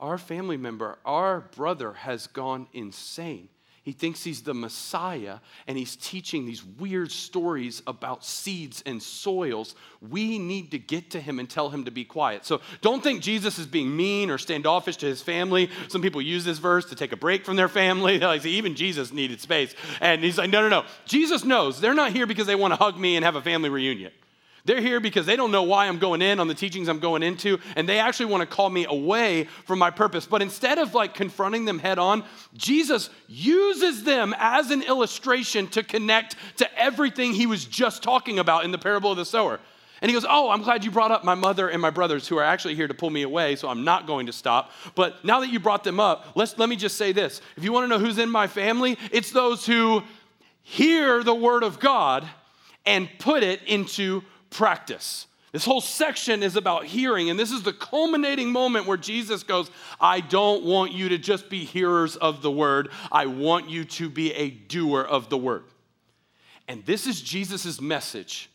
our 0.00 0.18
family 0.18 0.56
member, 0.56 0.98
our 1.04 1.40
brother, 1.40 1.92
has 1.92 2.26
gone 2.26 2.66
insane. 2.72 3.48
He 3.82 3.92
thinks 3.92 4.22
he's 4.22 4.42
the 4.42 4.52
Messiah 4.52 5.38
and 5.66 5.78
he's 5.78 5.96
teaching 5.96 6.44
these 6.44 6.62
weird 6.62 7.10
stories 7.10 7.82
about 7.86 8.24
seeds 8.24 8.82
and 8.84 9.02
soils. 9.02 9.74
We 10.06 10.38
need 10.38 10.72
to 10.72 10.78
get 10.78 11.10
to 11.12 11.20
him 11.20 11.38
and 11.38 11.48
tell 11.48 11.70
him 11.70 11.86
to 11.86 11.90
be 11.90 12.04
quiet. 12.04 12.44
So 12.44 12.60
don't 12.82 13.02
think 13.02 13.22
Jesus 13.22 13.58
is 13.58 13.66
being 13.66 13.96
mean 13.96 14.30
or 14.30 14.36
standoffish 14.36 14.98
to 14.98 15.06
his 15.06 15.22
family. 15.22 15.70
Some 15.88 16.02
people 16.02 16.20
use 16.20 16.44
this 16.44 16.58
verse 16.58 16.84
to 16.90 16.94
take 16.94 17.12
a 17.12 17.16
break 17.16 17.44
from 17.44 17.56
their 17.56 17.68
family. 17.68 18.18
They 18.20 18.26
Like 18.26 18.44
even 18.44 18.76
Jesus 18.76 19.12
needed 19.12 19.40
space. 19.40 19.74
And 20.00 20.22
he's 20.22 20.36
like, 20.36 20.50
no, 20.50 20.60
no, 20.60 20.68
no. 20.68 20.84
Jesus 21.06 21.42
knows 21.42 21.80
they're 21.80 21.94
not 21.94 22.12
here 22.12 22.26
because 22.26 22.46
they 22.46 22.54
want 22.54 22.72
to 22.72 22.76
hug 22.76 22.98
me 22.98 23.16
and 23.16 23.24
have 23.24 23.34
a 23.34 23.42
family 23.42 23.70
reunion. 23.70 24.12
They're 24.64 24.80
here 24.80 25.00
because 25.00 25.26
they 25.26 25.36
don't 25.36 25.50
know 25.50 25.62
why 25.62 25.86
I'm 25.86 25.98
going 25.98 26.22
in 26.22 26.40
on 26.40 26.48
the 26.48 26.54
teachings 26.54 26.88
I'm 26.88 26.98
going 26.98 27.22
into, 27.22 27.58
and 27.76 27.88
they 27.88 27.98
actually 27.98 28.26
want 28.26 28.42
to 28.42 28.46
call 28.46 28.70
me 28.70 28.86
away 28.88 29.44
from 29.64 29.78
my 29.78 29.90
purpose. 29.90 30.26
But 30.26 30.42
instead 30.42 30.78
of 30.78 30.94
like 30.94 31.14
confronting 31.14 31.64
them 31.64 31.78
head 31.78 31.98
on, 31.98 32.24
Jesus 32.56 33.10
uses 33.28 34.04
them 34.04 34.34
as 34.38 34.70
an 34.70 34.82
illustration 34.82 35.66
to 35.68 35.82
connect 35.82 36.36
to 36.56 36.78
everything 36.78 37.32
he 37.32 37.46
was 37.46 37.64
just 37.64 38.02
talking 38.02 38.38
about 38.38 38.64
in 38.64 38.70
the 38.70 38.78
parable 38.78 39.10
of 39.10 39.16
the 39.16 39.24
sower. 39.24 39.60
And 40.02 40.08
he 40.08 40.14
goes, 40.14 40.24
Oh, 40.28 40.50
I'm 40.50 40.62
glad 40.62 40.84
you 40.84 40.90
brought 40.90 41.10
up 41.10 41.24
my 41.24 41.34
mother 41.34 41.68
and 41.68 41.80
my 41.80 41.90
brothers 41.90 42.26
who 42.26 42.38
are 42.38 42.44
actually 42.44 42.74
here 42.74 42.88
to 42.88 42.94
pull 42.94 43.10
me 43.10 43.22
away, 43.22 43.56
so 43.56 43.68
I'm 43.68 43.84
not 43.84 44.06
going 44.06 44.26
to 44.26 44.32
stop. 44.32 44.72
But 44.94 45.24
now 45.24 45.40
that 45.40 45.50
you 45.50 45.60
brought 45.60 45.84
them 45.84 46.00
up, 46.00 46.28
let's, 46.34 46.56
let 46.58 46.68
me 46.68 46.76
just 46.76 46.96
say 46.96 47.12
this. 47.12 47.40
If 47.56 47.64
you 47.64 47.72
want 47.72 47.84
to 47.84 47.88
know 47.88 47.98
who's 47.98 48.18
in 48.18 48.30
my 48.30 48.46
family, 48.46 48.98
it's 49.12 49.30
those 49.30 49.66
who 49.66 50.02
hear 50.62 51.22
the 51.22 51.34
word 51.34 51.62
of 51.62 51.80
God 51.80 52.26
and 52.86 53.08
put 53.18 53.42
it 53.42 53.62
into 53.64 54.22
practice. 54.50 55.26
This 55.52 55.64
whole 55.64 55.80
section 55.80 56.42
is 56.44 56.54
about 56.54 56.84
hearing, 56.84 57.28
and 57.28 57.38
this 57.38 57.50
is 57.50 57.62
the 57.62 57.72
culminating 57.72 58.52
moment 58.52 58.86
where 58.86 58.96
Jesus 58.96 59.42
goes, 59.42 59.70
I 60.00 60.20
don't 60.20 60.64
want 60.64 60.92
you 60.92 61.08
to 61.08 61.18
just 61.18 61.48
be 61.48 61.64
hearers 61.64 62.14
of 62.14 62.40
the 62.40 62.50
word, 62.50 62.90
I 63.10 63.26
want 63.26 63.68
you 63.68 63.84
to 63.84 64.08
be 64.08 64.32
a 64.32 64.50
doer 64.50 65.02
of 65.02 65.28
the 65.28 65.38
word. 65.38 65.64
And 66.68 66.86
this 66.86 67.06
is 67.08 67.20
Jesus' 67.20 67.80
message 67.80 68.48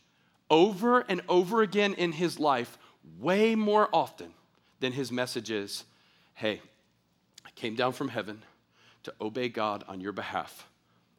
over 0.48 1.00
and 1.00 1.20
over 1.28 1.60
again 1.60 1.92
in 1.94 2.12
his 2.12 2.38
life, 2.38 2.78
way 3.20 3.54
more 3.54 3.90
often 3.92 4.32
than 4.80 4.92
his 4.92 5.12
message 5.12 5.50
is 5.50 5.84
hey, 6.34 6.60
I 7.46 7.50
came 7.54 7.74
down 7.74 7.92
from 7.92 8.08
heaven 8.08 8.42
to 9.04 9.14
obey 9.20 9.48
God 9.48 9.84
on 9.88 10.02
your 10.02 10.12
behalf. 10.12 10.66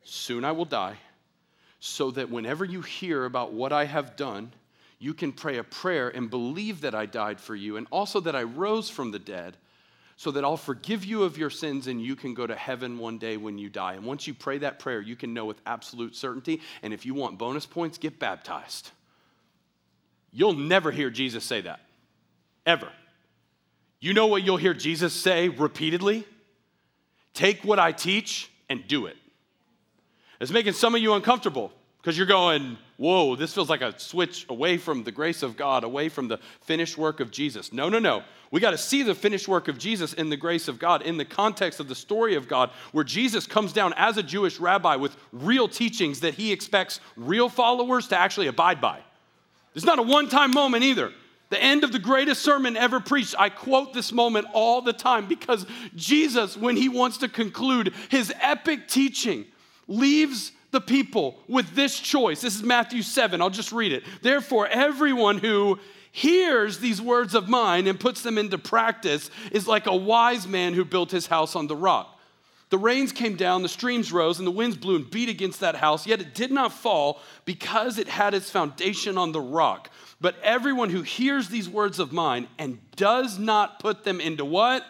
Soon 0.04 0.46
I 0.46 0.52
will 0.52 0.66
die, 0.66 0.98
so 1.80 2.12
that 2.12 2.30
whenever 2.30 2.66
you 2.66 2.82
hear 2.82 3.26
about 3.26 3.54
what 3.54 3.74
I 3.74 3.86
have 3.86 4.16
done, 4.16 4.52
you 5.00 5.14
can 5.14 5.32
pray 5.32 5.58
a 5.58 5.64
prayer 5.64 6.10
and 6.10 6.30
believe 6.30 6.82
that 6.82 6.96
I 6.96 7.06
died 7.06 7.40
for 7.40 7.56
you 7.56 7.78
and 7.78 7.88
also 7.92 8.20
that 8.22 8.36
I 8.36 8.44
rose 8.44 8.90
from 8.90 9.12
the 9.12 9.20
dead 9.20 9.58
so 10.16 10.32
that 10.32 10.44
I'll 10.44 10.58
forgive 10.58 11.06
you 11.06 11.24
of 11.24 11.38
your 11.38 11.52
sins 11.52 11.88
and 11.88 12.02
you 12.02 12.16
can 12.16 12.34
go 12.34 12.48
to 12.48 12.56
heaven 12.56 12.98
one 12.98 13.20
day 13.20 13.38
when 13.38 13.58
you 13.58 13.70
die. 13.70 13.94
And 13.94 14.04
once 14.04 14.26
you 14.26 14.34
pray 14.34 14.58
that 14.60 14.80
prayer, 14.80 15.00
you 15.00 15.16
can 15.16 15.34
know 15.34 15.46
with 15.46 15.62
absolute 15.66 16.16
certainty. 16.16 16.62
And 16.82 16.94
if 16.94 17.06
you 17.06 17.14
want 17.14 17.38
bonus 17.38 17.68
points, 17.68 18.00
get 18.00 18.18
baptized. 18.18 18.90
You'll 20.32 20.54
never 20.54 20.92
hear 20.92 21.10
Jesus 21.12 21.44
say 21.44 21.62
that, 21.62 21.80
ever. 22.66 22.90
You 24.00 24.14
know 24.14 24.28
what 24.28 24.44
you'll 24.44 24.58
hear 24.58 24.74
Jesus 24.74 25.14
say 25.14 25.50
repeatedly? 25.50 26.26
take 27.38 27.64
what 27.64 27.78
I 27.78 27.92
teach 27.92 28.52
and 28.68 28.86
do 28.88 29.06
it. 29.06 29.16
It's 30.42 30.52
making 30.52 30.74
some 30.74 30.96
of 30.96 31.02
you 31.02 31.14
uncomfortable 31.14 31.72
because 32.08 32.18
you're 32.18 32.26
going, 32.26 32.78
whoa, 32.96 33.36
this 33.36 33.54
feels 33.54 33.70
like 33.70 33.82
a 33.82 34.00
switch 34.00 34.46
away 34.48 34.78
from 34.78 35.04
the 35.04 35.12
grace 35.12 35.44
of 35.44 35.58
God, 35.58 35.84
away 35.84 36.08
from 36.08 36.30
the 36.30 36.38
finished 36.62 36.98
work 36.98 37.20
of 37.20 37.32
Jesus. 37.32 37.74
No, 37.74 37.90
no, 37.90 38.00
no. 38.00 38.24
We 38.50 38.62
got 38.62 38.72
to 38.72 38.78
see 38.78 39.04
the 39.04 39.14
finished 39.14 39.50
work 39.50 39.68
of 39.68 39.78
Jesus 39.78 40.14
in 40.14 40.30
the 40.30 40.38
grace 40.38 40.70
of 40.70 40.80
God, 40.80 41.02
in 41.02 41.18
the 41.18 41.26
context 41.26 41.82
of 41.82 41.90
the 41.90 41.96
story 41.96 42.36
of 42.36 42.48
God, 42.48 42.70
where 42.94 43.04
Jesus 43.04 43.46
comes 43.46 43.74
down 43.74 43.94
as 43.98 44.16
a 44.16 44.24
Jewish 44.24 44.58
rabbi 44.58 44.96
with 44.96 45.18
real 45.34 45.68
teachings 45.68 46.22
that 46.22 46.36
he 46.36 46.54
expects 46.54 47.02
real 47.18 47.50
followers 47.50 48.08
to 48.08 48.18
actually 48.18 48.48
abide 48.48 48.80
by. 48.80 49.02
It's 49.76 49.84
not 49.84 50.00
a 50.00 50.04
one 50.04 50.30
time 50.30 50.54
moment 50.54 50.86
either. 50.86 51.12
The 51.50 51.62
end 51.62 51.84
of 51.84 51.92
the 51.92 52.00
greatest 52.00 52.42
sermon 52.42 52.78
ever 52.78 53.02
preached. 53.02 53.36
I 53.38 53.50
quote 53.50 53.92
this 53.92 54.14
moment 54.14 54.48
all 54.54 54.82
the 54.82 54.94
time 54.94 55.28
because 55.28 55.66
Jesus, 55.94 56.56
when 56.56 56.78
he 56.78 56.88
wants 56.88 57.18
to 57.18 57.28
conclude 57.28 57.94
his 58.08 58.32
epic 58.40 58.88
teaching, 58.88 59.44
leaves 59.90 60.54
the 60.72 60.82
people 60.82 61.40
with 61.48 61.76
this 61.76 62.00
choice. 62.00 62.42
This 62.42 62.56
is 62.56 62.64
Matthew 62.64 63.02
7. 63.02 63.42
I'll 63.42 63.50
just 63.50 63.72
read 63.72 63.94
it. 63.94 64.04
Therefore, 64.22 64.68
everyone 64.68 65.38
who 65.38 65.80
hears 66.12 66.80
these 66.80 67.02
words 67.02 67.36
of 67.36 67.48
mine 67.48 67.88
and 67.88 68.00
puts 68.00 68.22
them 68.24 68.38
into 68.38 68.58
practice 68.58 69.30
is 69.52 69.68
like 69.68 69.88
a 69.88 69.96
wise 69.96 70.48
man 70.48 70.74
who 70.74 70.84
built 70.84 71.12
his 71.12 71.28
house 71.28 71.56
on 71.56 71.68
the 71.68 71.76
rock. 71.76 72.18
The 72.70 72.78
rains 72.78 73.14
came 73.14 73.36
down, 73.36 73.62
the 73.62 73.70
streams 73.70 74.12
rose, 74.12 74.40
and 74.40 74.48
the 74.48 74.52
winds 74.52 74.76
blew 74.76 74.98
and 74.98 75.10
beat 75.10 75.30
against 75.30 75.62
that 75.62 75.76
house, 75.76 76.06
yet 76.06 76.20
it 76.20 76.36
did 76.36 76.52
not 76.52 76.74
fall 76.74 77.22
because 77.46 77.98
it 77.98 78.10
had 78.10 78.34
its 78.34 78.50
foundation 78.50 79.18
on 79.18 79.32
the 79.32 79.40
rock. 79.40 79.90
But 80.20 80.36
everyone 80.44 80.90
who 80.90 81.02
hears 81.02 81.48
these 81.48 81.70
words 81.70 81.98
of 82.00 82.12
mine 82.12 82.48
and 82.58 82.80
does 82.96 83.40
not 83.40 83.80
put 83.80 84.04
them 84.04 84.20
into 84.20 84.44
what? 84.44 84.84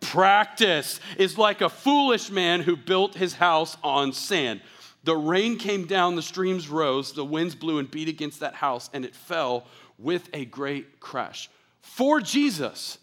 Practice 0.00 1.00
is 1.16 1.36
like 1.36 1.62
a 1.62 1.68
foolish 1.68 2.30
man 2.30 2.60
who 2.60 2.76
built 2.76 3.16
his 3.16 3.34
house 3.34 3.76
on 3.82 4.12
sand. 4.12 4.60
The 5.04 5.16
rain 5.16 5.56
came 5.56 5.86
down, 5.86 6.16
the 6.16 6.22
streams 6.22 6.68
rose, 6.68 7.12
the 7.12 7.24
winds 7.24 7.54
blew 7.54 7.78
and 7.78 7.90
beat 7.90 8.08
against 8.08 8.40
that 8.40 8.54
house, 8.54 8.90
and 8.92 9.04
it 9.04 9.14
fell 9.14 9.66
with 9.98 10.28
a 10.32 10.44
great 10.44 11.00
crash. 11.00 11.48
For 11.80 12.20
Jesus, 12.20 12.98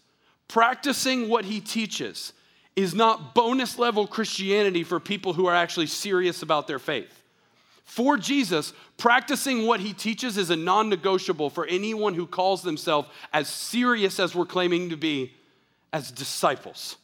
practicing 0.46 1.28
what 1.28 1.44
he 1.44 1.60
teaches 1.60 2.32
is 2.76 2.94
not 2.94 3.34
bonus 3.34 3.78
level 3.78 4.06
Christianity 4.06 4.84
for 4.84 5.00
people 5.00 5.32
who 5.32 5.46
are 5.46 5.54
actually 5.54 5.88
serious 5.88 6.42
about 6.42 6.68
their 6.68 6.78
faith. 6.78 7.22
For 7.84 8.16
Jesus, 8.16 8.72
practicing 8.98 9.66
what 9.66 9.80
he 9.80 9.92
teaches 9.92 10.36
is 10.36 10.50
a 10.50 10.56
non 10.56 10.88
negotiable 10.88 11.50
for 11.50 11.66
anyone 11.66 12.14
who 12.14 12.26
calls 12.26 12.62
themselves 12.62 13.08
as 13.32 13.48
serious 13.48 14.20
as 14.20 14.34
we're 14.34 14.46
claiming 14.46 14.90
to 14.90 14.96
be 14.96 15.32
as 15.92 16.10
disciples. 16.10 16.96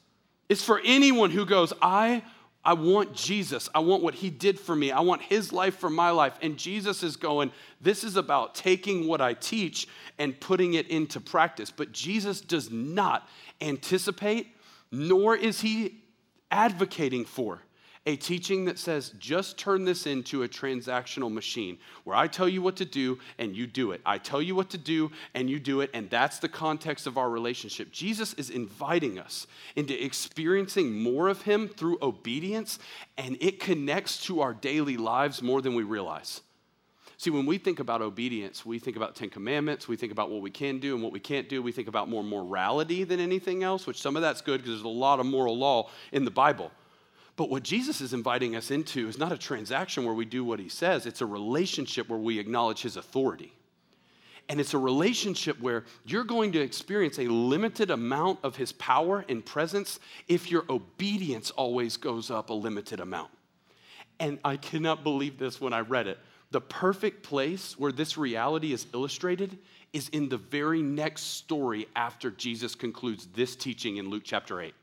It's 0.49 0.63
for 0.63 0.81
anyone 0.85 1.31
who 1.31 1.47
goes, 1.47 1.73
I 1.81 2.23
I 2.65 2.73
want 2.73 3.15
Jesus. 3.15 3.69
I 3.75 3.81
want 3.81 4.03
what 4.03 4.15
he 4.15 4.31
did 4.31 4.59
for 4.59 4.75
me. 4.75 4.91
I 4.91 5.01
want 5.01 5.23
his 5.23 5.53
life 5.53 5.77
for 5.77 5.91
my 5.91 6.11
life. 6.11 6.39
And 6.41 6.57
Jesus 6.57 7.03
is 7.03 7.17
going, 7.17 7.53
This 7.81 8.05
is 8.05 8.17
about 8.17 8.55
taking 8.55 9.07
what 9.07 9.21
I 9.21 9.35
teach 9.35 9.87
and 10.19 10.39
putting 10.41 10.75
it 10.75 10.89
into 10.89 11.21
practice. 11.21 11.71
But 11.71 11.93
Jesus 11.93 12.41
does 12.41 12.71
not 12.71 13.29
anticipate, 13.61 14.49
nor 14.91 15.37
is 15.37 15.61
he 15.61 16.03
advocating 16.51 17.25
for 17.25 17.61
a 18.07 18.17
teaching 18.17 18.67
that 18.67 18.79
says, 18.79 19.13
just 19.19 19.57
turn 19.57 19.85
this 19.85 20.07
into 20.07 20.43
a 20.43 20.49
transactional 20.49 21.33
machine 21.33 21.79
where 22.05 22.17
I 22.17 22.27
tell 22.27 22.49
you 22.49 22.61
what 22.61 22.77
to 22.77 22.85
do 22.85 23.19
and 23.39 23.57
you 23.57 23.67
do 23.67 23.93
it. 23.93 24.03
I 24.05 24.19
tell 24.19 24.43
you 24.43 24.55
what 24.55 24.71
to 24.71 24.79
do 24.79 25.11
and 25.35 25.49
you 25.49 25.59
do 25.59 25.81
it, 25.81 25.91
and 25.95 26.11
that's 26.11 26.39
the 26.39 26.49
context 26.49 27.07
of 27.07 27.17
our 27.17 27.31
relationship. 27.31 27.93
Jesus 27.93 28.35
is 28.35 28.51
inviting 28.51 29.19
us 29.19 29.47
into 29.75 30.03
experiencing 30.03 31.03
more 31.03 31.29
of 31.29 31.43
Him 31.43 31.67
through 31.67 31.99
obedience, 32.03 32.79
and 33.17 33.39
it 33.41 33.59
connects 33.59 34.23
to 34.27 34.43
our 34.43 34.53
daily 34.53 34.99
lives 34.99 35.41
more 35.41 35.63
than 35.63 35.75
we 35.75 35.83
realize. 35.83 36.43
See, 37.17 37.31
when 37.31 37.47
we 37.47 37.57
think 37.57 37.81
about 37.81 38.03
obedience, 38.03 38.67
we 38.67 38.79
think 38.79 38.99
about 38.99 39.15
Ten 39.15 39.31
Commandments, 39.31 39.89
we 39.89 39.97
think 39.97 40.13
about 40.13 40.31
what 40.31 40.43
we 40.43 40.51
can 40.51 40.79
do 40.79 40.95
and 40.95 41.03
what 41.03 41.13
we 41.13 41.21
can't 41.21 41.49
do, 41.49 41.63
we 41.63 41.73
think 41.73 41.89
about 41.89 42.09
more 42.11 42.25
morality 42.25 43.05
than 43.05 43.19
anything 43.19 43.63
else, 43.63 43.87
which 43.87 43.99
some 43.99 44.15
of 44.17 44.21
that's 44.21 44.43
good 44.43 44.59
because 44.59 44.75
there's 44.75 44.83
a 44.83 44.89
lot 44.89 45.21
of 45.21 45.27
moral 45.27 45.57
law 45.57 45.89
in 46.13 46.27
the 46.27 46.31
Bible. 46.31 46.71
But 47.37 47.51
what 47.51 47.65
Jesus 47.65 48.01
is 48.01 48.13
inviting 48.13 48.55
us 48.55 48.71
into 48.71 49.09
is 49.09 49.19
not 49.19 49.33
a 49.33 49.39
transaction 49.39 50.05
where 50.05 50.15
we 50.15 50.25
do 50.25 50.45
what 50.45 50.61
he 50.61 50.69
says, 50.69 51.07
it's 51.07 51.21
a 51.21 51.27
relationship 51.27 52.09
where 52.09 52.19
we 52.19 52.39
acknowledge 52.39 52.83
his 52.83 52.97
authority. 52.97 53.53
And 54.49 54.61
it's 54.61 54.75
a 54.75 54.79
relationship 54.79 55.59
where 55.61 55.85
you're 56.05 56.25
going 56.25 56.53
to 56.53 56.61
experience 56.61 57.19
a 57.19 57.27
limited 57.27 57.91
amount 57.91 58.41
of 58.43 58.57
his 58.57 58.73
power 58.73 59.25
and 59.29 59.45
presence 59.45 59.99
if 60.29 60.51
your 60.51 60.65
obedience 60.69 61.51
always 61.51 61.97
goes 61.97 62.31
up 62.31 62.51
a 62.51 62.55
limited 62.55 63.01
amount. 63.01 63.31
And 64.21 64.39
I 64.45 64.57
cannot 64.57 65.03
believe 65.03 65.39
this 65.39 65.61
when 65.61 65.73
I 65.73 65.81
read 65.81 66.07
it. 66.07 66.19
The 66.51 66.61
perfect 66.61 67.23
place 67.23 67.79
where 67.79 67.91
this 67.91 68.17
reality 68.17 68.73
is 68.73 68.87
illustrated 68.93 69.59
is 69.93 70.09
in 70.11 70.29
the 70.29 70.37
very 70.37 70.83
next 70.83 71.23
story 71.23 71.89
after 71.97 72.31
Jesus 72.31 72.75
concludes 72.75 73.27
this 73.35 73.57
teaching 73.57 73.97
in 73.97 74.11
Luke 74.11 74.23
chapter 74.25 74.61
8. 74.61 74.75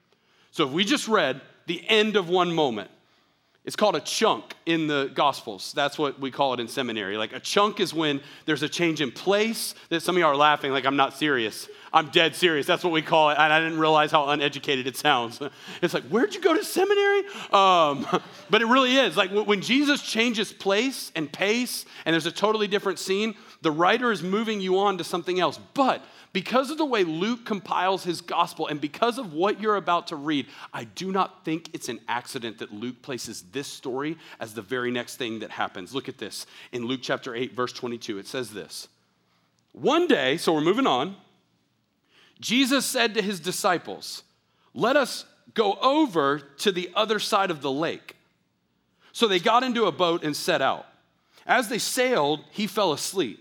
So 0.50 0.68
if 0.68 0.74
we 0.74 0.84
just 0.84 1.08
read 1.08 1.40
the 1.72 1.88
end 1.88 2.18
of 2.18 2.28
one 2.28 2.52
moment. 2.52 2.92
It's 3.64 3.78
called 3.78 3.96
a 3.96 4.02
chunk 4.02 4.56
in 4.66 4.88
the 4.88 5.10
Gospels. 5.14 5.72
That's 5.74 5.98
what 5.98 6.20
we 6.20 6.30
call 6.30 6.54
it 6.54 6.60
in 6.60 6.68
seminary. 6.68 7.16
Like 7.16 7.32
a 7.32 7.40
chunk 7.40 7.80
is 7.80 7.94
when 7.94 8.20
there's 8.46 8.62
a 8.62 8.68
change 8.68 9.00
in 9.00 9.10
place. 9.10 9.74
That 9.88 10.02
some 10.02 10.18
of 10.18 10.20
y'all 10.20 10.32
are 10.32 10.36
laughing 10.36 10.74
like 10.74 10.86
I'm 10.86 10.98
not 10.98 11.16
serious. 11.18 11.70
I'm 11.94 12.10
dead 12.10 12.36
serious. 12.36 12.66
That's 12.66 12.84
what 12.84 12.92
we 12.92 13.02
call 13.02 13.30
it. 13.30 13.38
And 13.38 13.54
I 13.54 13.62
didn't 13.62 13.80
realize 13.80 14.12
how 14.12 14.28
uneducated 14.28 14.86
it 14.86 14.98
sounds. 14.98 15.40
It's 15.82 15.94
like, 15.94 16.04
where'd 16.04 16.36
you 16.36 16.42
go 16.42 16.54
to 16.54 16.64
seminary? 16.66 17.20
Um, 17.54 18.06
but 18.50 18.62
it 18.62 18.66
really 18.66 18.98
is. 18.98 19.16
Like 19.16 19.32
when 19.32 19.62
Jesus 19.62 20.02
changes 20.02 20.52
place 20.52 21.12
and 21.16 21.32
pace 21.32 21.86
and 22.04 22.14
there's 22.14 22.26
a 22.26 22.32
totally 22.34 22.68
different 22.68 23.00
scene, 23.00 23.36
the 23.62 23.72
writer 23.72 24.12
is 24.12 24.22
moving 24.22 24.60
you 24.60 24.80
on 24.80 24.98
to 24.98 25.06
something 25.06 25.40
else. 25.40 25.58
But 25.74 26.04
because 26.34 26.72
of 26.72 26.78
the 26.78 26.86
way 26.86 27.04
Luke 27.04 27.46
compiles 27.46 28.04
his 28.04 28.22
gospel 28.22 28.68
and 28.68 28.80
because 28.80 29.18
of 29.18 29.34
what 29.34 29.60
you're 29.60 29.76
about 29.76 30.08
to 30.08 30.16
read, 30.16 30.48
I 30.74 30.86
do 30.86 31.12
not 31.12 31.44
think 31.44 31.70
it's 31.74 31.90
an 31.90 32.00
accident 32.08 32.60
that 32.60 32.74
Luke 32.74 33.02
places 33.02 33.44
this 33.52 33.68
story 33.68 34.18
as 34.40 34.54
the 34.54 34.62
very 34.62 34.92
next 34.92 35.18
thing 35.18 35.40
that 35.40 35.52
happens. 35.52 35.94
Look 35.94 36.08
at 36.08 36.18
this 36.18 36.46
in 36.72 36.86
Luke 36.86 37.02
chapter 37.04 37.36
8, 37.36 37.54
verse 37.54 37.74
22. 37.74 38.18
It 38.18 38.28
says 38.28 38.52
this 38.52 38.88
One 39.74 40.08
day, 40.08 40.38
so 40.38 40.54
we're 40.54 40.62
moving 40.62 40.88
on, 40.88 41.18
Jesus 42.40 42.86
said 42.86 43.14
to 43.16 43.22
his 43.22 43.40
disciples, 43.40 44.24
Let 44.74 44.96
us 44.96 45.26
go 45.54 45.74
over 45.82 46.40
to 46.40 46.72
the 46.72 46.90
other 46.96 47.20
side 47.20 47.52
of 47.52 47.62
the 47.62 47.72
lake. 47.72 48.16
So 49.12 49.28
they 49.28 49.40
got 49.40 49.64
into 49.64 49.86
a 49.86 49.92
boat 49.92 50.24
and 50.24 50.36
set 50.36 50.62
out. 50.62 50.86
As 51.46 51.68
they 51.68 51.78
sailed, 51.78 52.42
he 52.52 52.68
fell 52.68 52.94
asleep. 52.94 53.40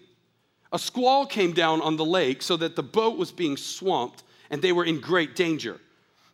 A 0.73 0.79
squall 0.79 1.27
came 1.27 1.53
down 1.53 1.81
on 1.81 1.97
the 1.97 2.05
lake 2.05 2.43
so 2.43 2.57
that 2.57 2.77
the 2.77 2.83
boat 2.83 3.19
was 3.19 3.33
being 3.33 3.57
swamped 3.57 4.23
and 4.50 4.62
they 4.62 4.73
were 4.73 4.85
in 4.85 5.00
great 5.00 5.35
danger. 5.35 5.81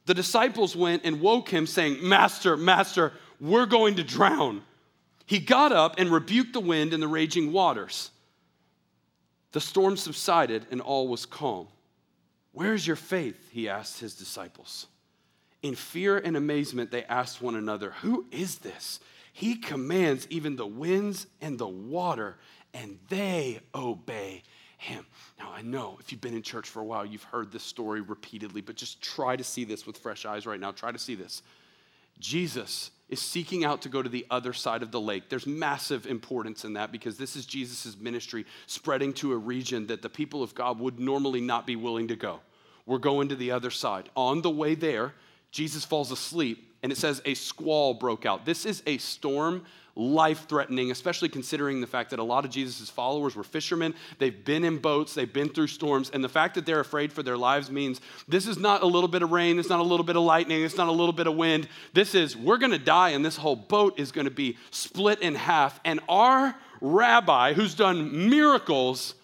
The 0.07 0.15
disciples 0.15 0.77
went 0.77 1.05
and 1.05 1.21
woke 1.21 1.49
him, 1.49 1.67
saying, 1.67 2.07
Master, 2.07 2.57
Master, 2.57 3.13
we're 3.41 3.67
going 3.67 3.97
to 3.97 4.05
drown. 4.05 4.63
He 5.27 5.41
got 5.41 5.73
up 5.73 5.99
and 5.99 6.11
rebuked 6.11 6.53
the 6.53 6.61
wind 6.61 6.95
and 6.95 7.03
the 7.03 7.09
raging 7.09 7.53
waters. 7.53 8.11
The 9.53 9.61
storm 9.61 9.97
subsided 9.97 10.67
and 10.71 10.81
all 10.81 11.09
was 11.09 11.27
calm. 11.27 11.69
Where's 12.53 12.87
your 12.87 12.97
faith? 12.97 13.51
He 13.51 13.69
asked 13.69 14.01
his 14.01 14.15
disciples. 14.15 14.87
In 15.63 15.75
fear 15.75 16.19
and 16.19 16.37
amazement, 16.37 16.91
they 16.91 17.05
asked 17.05 17.43
one 17.43 17.57
another, 17.57 17.91
Who 18.03 18.27
is 18.31 18.59
this? 18.59 19.01
He 19.33 19.57
commands 19.57 20.27
even 20.31 20.57
the 20.57 20.67
winds 20.67 21.27
and 21.41 21.59
the 21.59 21.69
water, 21.69 22.37
and 22.77 22.99
they 23.09 23.61
obey 23.75 24.43
him. 24.77 25.07
Now, 25.39 25.51
I 25.53 25.63
know 25.63 25.97
if 25.99 26.13
you've 26.13 26.21
been 26.21 26.35
in 26.35 26.43
church 26.43 26.69
for 26.69 26.81
a 26.81 26.85
while, 26.85 27.07
you've 27.07 27.25
heard 27.25 27.51
this 27.51 27.63
story 27.63 28.03
repeatedly, 28.03 28.61
but 28.61 28.77
just 28.77 29.01
try 29.01 29.35
to 29.35 29.45
see 29.45 29.65
this 29.65 29.87
with 29.87 29.97
fresh 29.97 30.27
eyes 30.27 30.47
right 30.47 30.61
now. 30.61 30.73
Try 30.73 30.93
to 30.93 30.99
see 30.99 31.15
this. 31.15 31.43
Jesus 32.21 32.91
is 33.09 33.21
seeking 33.21 33.65
out 33.65 33.83
to 33.83 33.89
go 33.89 34.03
to 34.03 34.09
the 34.09 34.27
other 34.31 34.53
side 34.53 34.83
of 34.83 34.91
the 34.91 35.01
lake. 35.01 35.29
There's 35.29 35.47
massive 35.47 36.07
importance 36.07 36.65
in 36.65 36.75
that 36.75 36.93
because 36.93 37.17
this 37.17 37.37
is 37.37 37.47
Jesus' 37.47 37.97
ministry 37.99 38.45
spreading 38.67 39.13
to 39.15 39.33
a 39.33 39.37
region 39.37 39.87
that 39.87 40.03
the 40.03 40.09
people 40.09 40.43
of 40.43 40.55
God 40.55 40.79
would 40.79 40.99
normally 40.99 41.41
not 41.41 41.67
be 41.67 41.77
willing 41.77 42.09
to 42.09 42.17
go. 42.17 42.41
We're 42.85 42.99
going 42.99 43.29
to 43.29 43.37
the 43.37 43.53
other 43.53 43.71
side. 43.71 44.11
On 44.17 44.43
the 44.43 44.51
way 44.51 44.75
there, 44.75 45.15
Jesus 45.51 45.85
falls 45.85 46.11
asleep, 46.11 46.75
and 46.83 46.93
it 46.93 46.99
says 46.99 47.23
a 47.25 47.35
squall 47.35 47.95
broke 47.95 48.27
out. 48.27 48.45
This 48.45 48.67
is 48.67 48.83
a 48.87 48.99
storm 48.99 49.65
life 49.97 50.47
threatening, 50.47 50.91
especially 50.91 51.29
considering 51.29 51.81
the 51.81 51.87
fact 51.87 52.11
that 52.11 52.19
a 52.19 52.23
lot 52.23 52.45
of 52.45 52.51
Jesus' 52.51 52.91
followers 52.91 53.35
were 53.35 53.43
fishermen. 53.43 53.95
They've 54.19 54.45
been 54.45 54.63
in 54.63 54.79
boats, 54.79 55.15
they've 55.15 55.33
been 55.33 55.49
through 55.49 55.69
storms, 55.69 56.11
and 56.11 56.23
the 56.23 56.29
fact 56.29 56.55
that 56.55 56.67
they're 56.67 56.81
afraid 56.81 57.13
for 57.13 57.23
their 57.23 57.37
lives 57.37 57.71
means 57.71 58.01
this 58.29 58.47
is 58.47 58.59
not 58.59 58.83
a 58.83 58.87
little 58.87 59.09
bit 59.09 59.23
of 59.23 59.33
rain, 59.33 59.59
it's 59.59 59.71
not 59.71 59.81
a 59.81 59.85
little 59.85 60.05
bit 60.05 60.17
of 60.17 60.23
lightning, 60.23 60.63
it's 60.63 60.77
not 60.77 60.89
a 60.89 60.93
little 60.93 61.15
bit 61.15 61.27
of 61.27 61.35
wind. 61.35 61.67
This 61.95 62.15
is, 62.15 62.37
we're 62.37 62.59
gonna 62.59 62.79
die, 62.79 63.11
and 63.11 63.25
this 63.25 63.37
whole 63.37 63.57
boat 63.57 63.99
is 63.99 64.13
gonna 64.13 64.31
be 64.31 64.59
split 64.71 65.21
in 65.23 65.35
half. 65.35 65.81
And 65.85 66.01
our 66.09 66.55
rabbi, 66.81 67.55
who's 67.55 67.75
done 67.75 68.29
miracles, 68.29 69.15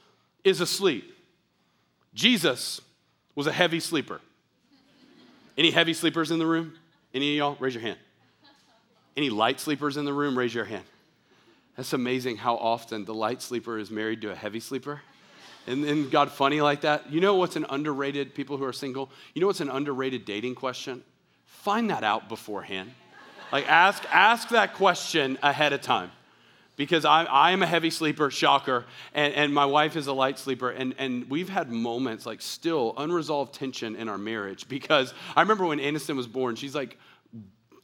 is 0.43 0.61
asleep. 0.61 1.15
Jesus 2.15 2.81
was 3.35 3.47
a 3.47 3.53
heavy 3.53 3.81
sleeper. 3.81 4.21
Any 5.57 5.71
heavy 5.71 5.93
sleepers 5.93 6.31
in 6.31 6.39
the 6.39 6.47
room? 6.47 6.75
Any 7.15 7.33
of 7.33 7.37
y'all? 7.37 7.57
Raise 7.61 7.75
your 7.75 7.83
hand. 7.83 7.99
Any 9.17 9.31
light 9.31 9.61
sleepers 9.61 9.97
in 9.97 10.05
the 10.05 10.13
room? 10.13 10.39
Raise 10.39 10.55
your 10.55 10.65
hand. 10.65 10.85
That's 11.77 11.93
amazing 11.93 12.37
how 12.37 12.57
often 12.57 13.05
the 13.05 13.15
light 13.15 13.43
sleeper 13.43 13.79
is 13.79 13.91
married 13.91 14.21
to 14.23 14.31
a 14.31 14.35
heavy 14.35 14.61
sleeper. 14.61 15.01
And 15.67 15.85
then 15.85 16.09
God 16.11 16.31
funny 16.31 16.61
like 16.61 16.83
that. 16.83 17.11
You 17.11 17.21
know 17.21 17.37
what's 17.37 17.57
an 17.57 17.67
underrated, 17.71 18.35
people 18.35 18.57
who 18.57 18.65
are 18.65 18.73
single, 18.73 19.11
you 19.35 19.41
know 19.41 19.47
what's 19.47 19.61
an 19.61 19.71
underrated 19.71 20.25
dating 20.25 20.55
question? 20.55 21.03
Find 21.47 21.91
that 21.91 22.05
out 22.05 22.29
beforehand. 22.29 22.91
Like 23.53 23.69
ask, 23.69 24.05
ask 24.11 24.49
that 24.49 24.75
question 24.75 25.39
ahead 25.43 25.73
of 25.73 25.81
time. 25.81 26.11
Because 26.75 27.05
I, 27.05 27.25
I 27.25 27.53
am 27.53 27.63
a 27.63 27.67
heavy 27.67 27.91
sleeper, 27.91 28.31
shocker, 28.31 28.87
and, 29.15 29.35
and 29.35 29.55
my 29.55 29.67
wife 29.67 29.95
is 29.95 30.07
a 30.07 30.13
light 30.13 30.39
sleeper. 30.39 30.71
And, 30.71 30.95
and 30.99 31.29
we've 31.29 31.51
had 31.51 31.71
moments, 31.71 32.25
like 32.25 32.41
still 32.41 32.95
unresolved 32.97 33.55
tension 33.55 33.95
in 33.95 34.09
our 34.09 34.17
marriage. 34.17 34.69
Because 34.69 35.13
I 35.37 35.43
remember 35.43 35.67
when 35.67 35.79
Aniston 35.79 36.17
was 36.17 36.27
born, 36.27 36.57
she's 36.57 36.75
like 36.75 36.99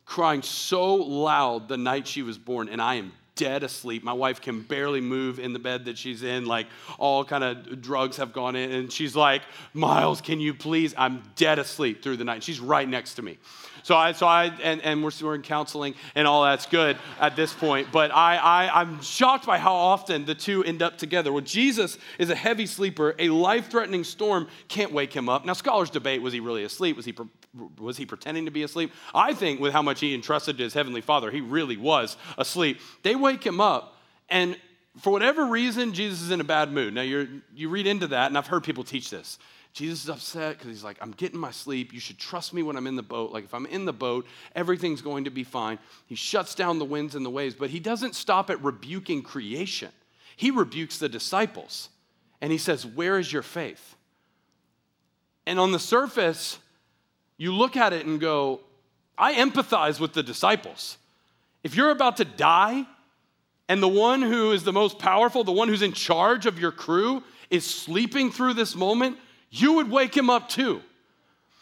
crying 0.08 0.42
so 0.42 0.94
loud 0.94 1.68
the 1.68 1.76
night 1.76 2.08
she 2.08 2.22
was 2.22 2.38
born, 2.38 2.68
and 2.70 2.80
I 2.80 2.94
am 2.94 3.12
dead 3.36 3.62
asleep. 3.62 4.02
My 4.02 4.14
wife 4.14 4.40
can 4.40 4.62
barely 4.62 5.00
move 5.00 5.38
in 5.38 5.52
the 5.52 5.60
bed 5.60 5.84
that 5.84 5.96
she's 5.96 6.24
in. 6.24 6.44
Like 6.46 6.66
all 6.98 7.24
kind 7.24 7.44
of 7.44 7.80
drugs 7.80 8.16
have 8.16 8.32
gone 8.32 8.56
in. 8.56 8.72
And 8.72 8.92
she's 8.92 9.14
like, 9.14 9.42
Miles, 9.74 10.20
can 10.20 10.40
you 10.40 10.54
please? 10.54 10.92
I'm 10.98 11.22
dead 11.36 11.60
asleep 11.60 12.02
through 12.02 12.16
the 12.16 12.24
night. 12.24 12.42
She's 12.42 12.58
right 12.58 12.88
next 12.88 13.14
to 13.14 13.22
me. 13.22 13.38
So 13.84 13.94
I, 13.94 14.10
so 14.10 14.26
I, 14.26 14.46
and, 14.60 14.82
and 14.82 15.04
we're, 15.04 15.12
we're 15.22 15.36
in 15.36 15.42
counseling 15.42 15.94
and 16.16 16.26
all 16.26 16.42
that's 16.42 16.66
good 16.66 16.98
at 17.20 17.36
this 17.36 17.52
point. 17.52 17.88
But 17.92 18.10
I, 18.12 18.38
I, 18.38 18.80
I'm 18.80 19.00
shocked 19.02 19.46
by 19.46 19.58
how 19.58 19.74
often 19.74 20.24
the 20.24 20.34
two 20.34 20.64
end 20.64 20.82
up 20.82 20.98
together. 20.98 21.32
Well, 21.32 21.44
Jesus 21.44 21.96
is 22.18 22.30
a 22.30 22.34
heavy 22.34 22.66
sleeper. 22.66 23.14
A 23.20 23.28
life-threatening 23.28 24.02
storm 24.02 24.48
can't 24.66 24.90
wake 24.90 25.12
him 25.12 25.28
up. 25.28 25.44
Now, 25.44 25.52
scholars 25.52 25.90
debate, 25.90 26.22
was 26.22 26.32
he 26.32 26.40
really 26.40 26.64
asleep? 26.64 26.96
Was 26.96 27.04
he 27.04 27.12
was 27.78 27.96
he 27.96 28.06
pretending 28.06 28.44
to 28.44 28.50
be 28.50 28.62
asleep? 28.62 28.92
I 29.14 29.34
think 29.34 29.60
with 29.60 29.72
how 29.72 29.82
much 29.82 30.00
he 30.00 30.14
entrusted 30.14 30.58
to 30.58 30.64
his 30.64 30.74
heavenly 30.74 31.00
father, 31.00 31.30
he 31.30 31.40
really 31.40 31.76
was 31.76 32.16
asleep. 32.36 32.80
They 33.02 33.14
wake 33.14 33.44
him 33.44 33.60
up, 33.60 33.96
and 34.28 34.56
for 35.00 35.10
whatever 35.10 35.46
reason, 35.46 35.92
Jesus 35.92 36.22
is 36.22 36.30
in 36.30 36.40
a 36.40 36.44
bad 36.44 36.72
mood. 36.72 36.94
Now, 36.94 37.02
you 37.02 37.42
you 37.54 37.68
read 37.68 37.86
into 37.86 38.08
that, 38.08 38.26
and 38.26 38.36
I've 38.36 38.46
heard 38.46 38.64
people 38.64 38.84
teach 38.84 39.10
this. 39.10 39.38
Jesus 39.72 40.04
is 40.04 40.10
upset 40.10 40.58
because 40.58 40.70
he's 40.70 40.82
like, 40.82 40.96
I'm 41.00 41.12
getting 41.12 41.38
my 41.38 41.50
sleep. 41.50 41.92
You 41.92 42.00
should 42.00 42.18
trust 42.18 42.52
me 42.52 42.62
when 42.62 42.76
I'm 42.76 42.86
in 42.86 42.96
the 42.96 43.02
boat. 43.02 43.32
Like, 43.32 43.44
if 43.44 43.54
I'm 43.54 43.66
in 43.66 43.84
the 43.84 43.92
boat, 43.92 44.26
everything's 44.54 45.02
going 45.02 45.24
to 45.24 45.30
be 45.30 45.44
fine. 45.44 45.78
He 46.06 46.14
shuts 46.14 46.54
down 46.54 46.78
the 46.78 46.84
winds 46.84 47.14
and 47.14 47.24
the 47.24 47.30
waves, 47.30 47.54
but 47.54 47.70
he 47.70 47.78
doesn't 47.78 48.14
stop 48.14 48.50
at 48.50 48.62
rebuking 48.62 49.22
creation. 49.22 49.90
He 50.36 50.50
rebukes 50.50 50.98
the 50.98 51.08
disciples, 51.08 51.90
and 52.40 52.50
he 52.50 52.58
says, 52.58 52.86
Where 52.86 53.18
is 53.18 53.32
your 53.32 53.42
faith? 53.42 53.94
And 55.46 55.58
on 55.60 55.72
the 55.72 55.78
surface, 55.78 56.58
you 57.38 57.54
look 57.54 57.76
at 57.76 57.92
it 57.92 58.04
and 58.04 58.20
go, 58.20 58.60
I 59.16 59.34
empathize 59.34 59.98
with 59.98 60.12
the 60.12 60.22
disciples. 60.22 60.98
If 61.64 61.74
you're 61.74 61.90
about 61.90 62.18
to 62.18 62.24
die 62.24 62.86
and 63.68 63.82
the 63.82 63.88
one 63.88 64.20
who 64.20 64.52
is 64.52 64.64
the 64.64 64.72
most 64.72 64.98
powerful, 64.98 65.44
the 65.44 65.52
one 65.52 65.68
who's 65.68 65.82
in 65.82 65.92
charge 65.92 66.46
of 66.46 66.58
your 66.58 66.72
crew, 66.72 67.22
is 67.50 67.64
sleeping 67.64 68.30
through 68.30 68.54
this 68.54 68.76
moment, 68.76 69.16
you 69.50 69.74
would 69.74 69.90
wake 69.90 70.16
him 70.16 70.28
up 70.28 70.48
too. 70.48 70.82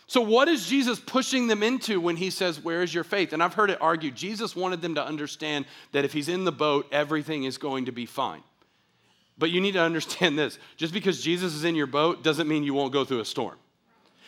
So, 0.09 0.21
what 0.21 0.49
is 0.49 0.67
Jesus 0.67 1.01
pushing 1.01 1.49
them 1.49 1.63
into 1.63 2.01
when 2.01 2.17
he 2.17 2.31
says, 2.31 2.63
Where 2.63 2.83
is 2.83 2.95
your 2.95 3.05
faith? 3.05 3.33
And 3.33 3.43
I've 3.43 3.55
heard 3.55 3.71
it 3.71 3.79
argued 3.81 4.15
Jesus 4.15 4.55
wanted 4.55 4.81
them 4.81 4.95
to 4.95 5.05
understand 5.05 5.67
that 5.93 6.05
if 6.05 6.13
he's 6.13 6.29
in 6.29 6.45
the 6.45 6.53
boat, 6.53 6.87
everything 6.93 7.45
is 7.45 7.59
going 7.59 7.87
to 7.87 7.93
be 7.93 8.07
fine. 8.07 8.43
But 9.37 9.51
you 9.51 9.61
need 9.61 9.73
to 9.73 9.81
understand 9.81 10.39
this 10.39 10.59
just 10.77 10.95
because 10.95 11.21
Jesus 11.21 11.55
is 11.55 11.65
in 11.65 11.75
your 11.75 11.89
boat 11.89 12.23
doesn't 12.23 12.49
mean 12.49 12.63
you 12.63 12.75
won't 12.75 12.93
go 12.93 13.05
through 13.05 13.21
a 13.21 13.25
storm. 13.25 13.57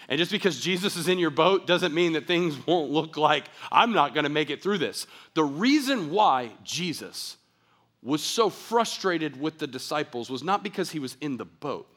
And 0.08 0.18
just 0.18 0.32
because 0.32 0.58
Jesus 0.58 0.96
is 0.96 1.06
in 1.06 1.18
your 1.18 1.30
boat 1.30 1.66
doesn't 1.66 1.92
mean 1.92 2.14
that 2.14 2.26
things 2.26 2.66
won't 2.66 2.90
look 2.90 3.16
like 3.16 3.44
I'm 3.70 3.92
not 3.92 4.14
going 4.14 4.24
to 4.24 4.30
make 4.30 4.48
it 4.48 4.62
through 4.62 4.78
this. 4.78 5.06
The 5.34 5.44
reason 5.44 6.10
why 6.10 6.50
Jesus 6.64 7.36
was 8.02 8.22
so 8.22 8.48
frustrated 8.48 9.38
with 9.38 9.58
the 9.58 9.66
disciples 9.66 10.30
was 10.30 10.42
not 10.42 10.62
because 10.62 10.90
he 10.90 10.98
was 10.98 11.16
in 11.20 11.36
the 11.36 11.44
boat, 11.44 11.88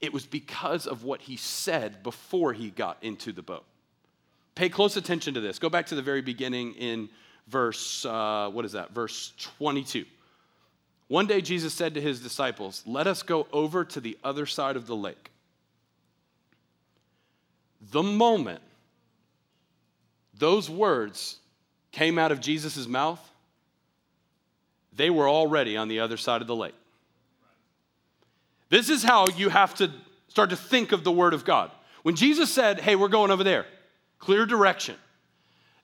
it 0.00 0.12
was 0.12 0.26
because 0.26 0.86
of 0.86 1.04
what 1.04 1.22
he 1.22 1.36
said 1.36 2.02
before 2.02 2.52
he 2.52 2.70
got 2.70 2.98
into 3.02 3.32
the 3.32 3.42
boat. 3.42 3.64
Pay 4.54 4.68
close 4.68 4.96
attention 4.96 5.34
to 5.34 5.40
this. 5.40 5.58
Go 5.58 5.70
back 5.70 5.86
to 5.86 5.94
the 5.94 6.02
very 6.02 6.20
beginning 6.20 6.74
in 6.74 7.08
verse, 7.46 8.04
uh, 8.04 8.50
what 8.52 8.64
is 8.64 8.72
that? 8.72 8.92
Verse 8.92 9.32
22. 9.56 10.04
One 11.06 11.26
day 11.26 11.40
Jesus 11.40 11.72
said 11.72 11.94
to 11.94 12.00
his 12.00 12.20
disciples, 12.20 12.82
Let 12.84 13.06
us 13.06 13.22
go 13.22 13.46
over 13.52 13.84
to 13.86 14.00
the 14.00 14.18
other 14.22 14.46
side 14.46 14.76
of 14.76 14.86
the 14.86 14.96
lake 14.96 15.30
the 17.80 18.02
moment 18.02 18.60
those 20.34 20.70
words 20.70 21.38
came 21.92 22.18
out 22.18 22.32
of 22.32 22.40
Jesus' 22.40 22.86
mouth, 22.86 23.20
they 24.92 25.10
were 25.10 25.28
already 25.28 25.76
on 25.76 25.88
the 25.88 26.00
other 26.00 26.16
side 26.16 26.40
of 26.40 26.46
the 26.46 26.56
lake. 26.56 26.74
This 28.68 28.90
is 28.90 29.02
how 29.02 29.26
you 29.36 29.48
have 29.48 29.74
to 29.76 29.90
start 30.28 30.50
to 30.50 30.56
think 30.56 30.92
of 30.92 31.04
the 31.04 31.12
Word 31.12 31.34
of 31.34 31.44
God. 31.44 31.70
When 32.02 32.14
Jesus 32.14 32.52
said, 32.52 32.80
Hey, 32.80 32.96
we're 32.96 33.08
going 33.08 33.30
over 33.30 33.44
there, 33.44 33.66
clear 34.18 34.46
direction, 34.46 34.96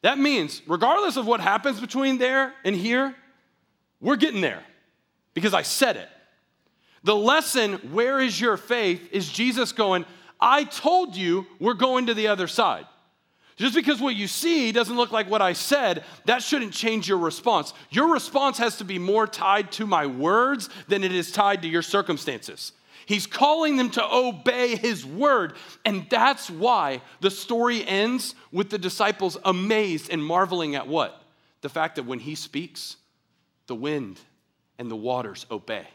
that 0.02 0.18
means, 0.18 0.60
regardless 0.66 1.16
of 1.16 1.26
what 1.26 1.40
happens 1.40 1.80
between 1.80 2.18
there 2.18 2.52
and 2.62 2.76
here, 2.76 3.14
we're 4.00 4.16
getting 4.16 4.42
there 4.42 4.62
because 5.32 5.54
I 5.54 5.62
said 5.62 5.96
it. 5.96 6.08
The 7.04 7.16
lesson, 7.16 7.74
where 7.92 8.20
is 8.20 8.38
your 8.38 8.56
faith, 8.56 9.08
is 9.12 9.30
Jesus 9.30 9.72
going, 9.72 10.04
I 10.40 10.64
told 10.64 11.16
you 11.16 11.46
we're 11.58 11.74
going 11.74 12.06
to 12.06 12.14
the 12.14 12.28
other 12.28 12.46
side. 12.46 12.86
Just 13.56 13.74
because 13.74 14.00
what 14.00 14.16
you 14.16 14.26
see 14.26 14.72
doesn't 14.72 14.96
look 14.96 15.12
like 15.12 15.30
what 15.30 15.40
I 15.40 15.52
said, 15.52 16.04
that 16.24 16.42
shouldn't 16.42 16.72
change 16.72 17.08
your 17.08 17.18
response. 17.18 17.72
Your 17.90 18.12
response 18.12 18.58
has 18.58 18.78
to 18.78 18.84
be 18.84 18.98
more 18.98 19.28
tied 19.28 19.70
to 19.72 19.86
my 19.86 20.06
words 20.06 20.68
than 20.88 21.04
it 21.04 21.12
is 21.12 21.30
tied 21.30 21.62
to 21.62 21.68
your 21.68 21.82
circumstances. 21.82 22.72
He's 23.06 23.26
calling 23.26 23.76
them 23.76 23.90
to 23.90 24.04
obey 24.04 24.76
his 24.76 25.06
word. 25.06 25.54
And 25.84 26.06
that's 26.10 26.50
why 26.50 27.02
the 27.20 27.30
story 27.30 27.86
ends 27.86 28.34
with 28.50 28.70
the 28.70 28.78
disciples 28.78 29.36
amazed 29.44 30.10
and 30.10 30.24
marveling 30.24 30.74
at 30.74 30.88
what? 30.88 31.22
The 31.60 31.68
fact 31.68 31.96
that 31.96 32.06
when 32.06 32.18
he 32.18 32.34
speaks, 32.34 32.96
the 33.66 33.76
wind 33.76 34.18
and 34.78 34.90
the 34.90 34.96
waters 34.96 35.46
obey. 35.50 35.86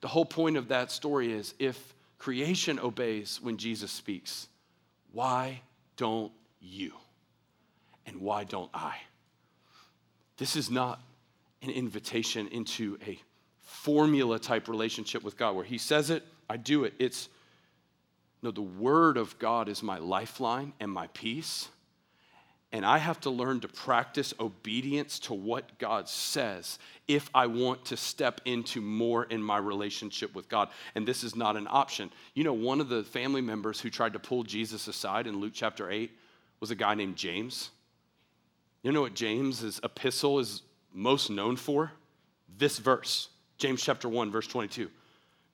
The 0.00 0.08
whole 0.08 0.24
point 0.24 0.56
of 0.56 0.68
that 0.68 0.90
story 0.90 1.32
is 1.32 1.54
if 1.58 1.94
Creation 2.20 2.78
obeys 2.78 3.40
when 3.42 3.56
Jesus 3.56 3.90
speaks. 3.90 4.46
Why 5.10 5.62
don't 5.96 6.30
you? 6.60 6.92
And 8.04 8.20
why 8.20 8.44
don't 8.44 8.70
I? 8.74 8.96
This 10.36 10.54
is 10.54 10.70
not 10.70 11.00
an 11.62 11.70
invitation 11.70 12.46
into 12.48 12.98
a 13.06 13.18
formula 13.62 14.38
type 14.38 14.68
relationship 14.68 15.24
with 15.24 15.38
God 15.38 15.56
where 15.56 15.64
He 15.64 15.78
says 15.78 16.10
it, 16.10 16.22
I 16.48 16.58
do 16.58 16.84
it. 16.84 16.92
It's 16.98 17.30
no, 18.42 18.50
the 18.50 18.60
Word 18.60 19.16
of 19.16 19.38
God 19.38 19.68
is 19.68 19.82
my 19.82 19.98
lifeline 19.98 20.74
and 20.78 20.92
my 20.92 21.06
peace. 21.08 21.68
And 22.72 22.86
I 22.86 22.98
have 22.98 23.18
to 23.22 23.30
learn 23.30 23.60
to 23.60 23.68
practice 23.68 24.32
obedience 24.38 25.18
to 25.20 25.34
what 25.34 25.78
God 25.78 26.08
says 26.08 26.78
if 27.08 27.28
I 27.34 27.46
want 27.46 27.84
to 27.86 27.96
step 27.96 28.40
into 28.44 28.80
more 28.80 29.24
in 29.24 29.42
my 29.42 29.58
relationship 29.58 30.34
with 30.36 30.48
God. 30.48 30.68
And 30.94 31.06
this 31.06 31.24
is 31.24 31.34
not 31.34 31.56
an 31.56 31.66
option. 31.68 32.12
You 32.34 32.44
know, 32.44 32.52
one 32.52 32.80
of 32.80 32.88
the 32.88 33.02
family 33.02 33.40
members 33.40 33.80
who 33.80 33.90
tried 33.90 34.12
to 34.12 34.20
pull 34.20 34.44
Jesus 34.44 34.86
aside 34.86 35.26
in 35.26 35.40
Luke 35.40 35.52
chapter 35.52 35.90
8 35.90 36.12
was 36.60 36.70
a 36.70 36.76
guy 36.76 36.94
named 36.94 37.16
James. 37.16 37.70
You 38.82 38.92
know 38.92 39.02
what 39.02 39.14
James's 39.14 39.80
epistle 39.82 40.38
is 40.38 40.62
most 40.92 41.28
known 41.28 41.56
for? 41.56 41.90
This 42.56 42.78
verse, 42.78 43.30
James 43.58 43.82
chapter 43.82 44.08
1, 44.08 44.30
verse 44.30 44.46
22. 44.46 44.88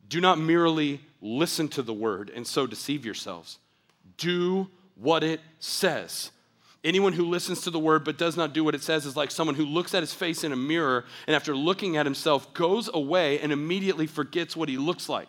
Do 0.08 0.20
not 0.20 0.38
merely 0.38 1.00
listen 1.22 1.68
to 1.68 1.82
the 1.82 1.94
word 1.94 2.30
and 2.34 2.46
so 2.46 2.66
deceive 2.66 3.04
yourselves. 3.06 3.58
Do 4.18 4.68
what 4.96 5.24
it 5.24 5.40
says. 5.58 6.30
Anyone 6.86 7.14
who 7.14 7.24
listens 7.24 7.62
to 7.62 7.70
the 7.70 7.80
word 7.80 8.04
but 8.04 8.16
does 8.16 8.36
not 8.36 8.52
do 8.52 8.62
what 8.62 8.76
it 8.76 8.82
says 8.82 9.06
is 9.06 9.16
like 9.16 9.32
someone 9.32 9.56
who 9.56 9.66
looks 9.66 9.92
at 9.92 10.04
his 10.04 10.14
face 10.14 10.44
in 10.44 10.52
a 10.52 10.56
mirror 10.56 11.04
and 11.26 11.34
after 11.34 11.54
looking 11.54 11.96
at 11.96 12.06
himself 12.06 12.54
goes 12.54 12.88
away 12.94 13.40
and 13.40 13.50
immediately 13.50 14.06
forgets 14.06 14.56
what 14.56 14.68
he 14.68 14.78
looks 14.78 15.08
like. 15.08 15.26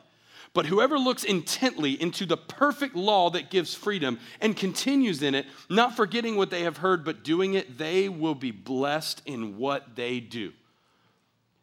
But 0.53 0.67
whoever 0.67 0.99
looks 0.99 1.23
intently 1.23 1.99
into 1.99 2.27
the 2.27 2.37
perfect 2.37 2.95
law 2.95 3.31
that 3.31 3.49
gives 3.49 3.73
freedom 3.73 4.19
and 4.39 4.55
continues 4.55 5.23
in 5.23 5.33
it, 5.33 5.47
not 5.67 5.95
forgetting 5.95 6.35
what 6.35 6.51
they 6.51 6.61
have 6.61 6.77
heard 6.77 7.03
but 7.03 7.23
doing 7.23 7.55
it, 7.55 7.79
they 7.79 8.07
will 8.07 8.35
be 8.35 8.51
blessed 8.51 9.23
in 9.25 9.57
what 9.57 9.95
they 9.95 10.19
do. 10.19 10.53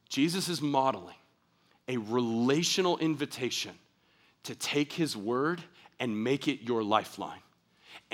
Jesus 0.09 0.48
is 0.48 0.61
modeling 0.61 1.14
a 1.87 1.98
relational 1.98 2.98
invitation 2.98 3.78
to 4.42 4.57
take 4.57 4.92
his 4.92 5.16
word 5.16 5.62
and 6.00 6.24
make 6.24 6.48
it 6.48 6.62
your 6.62 6.83
lifeline. 6.83 7.38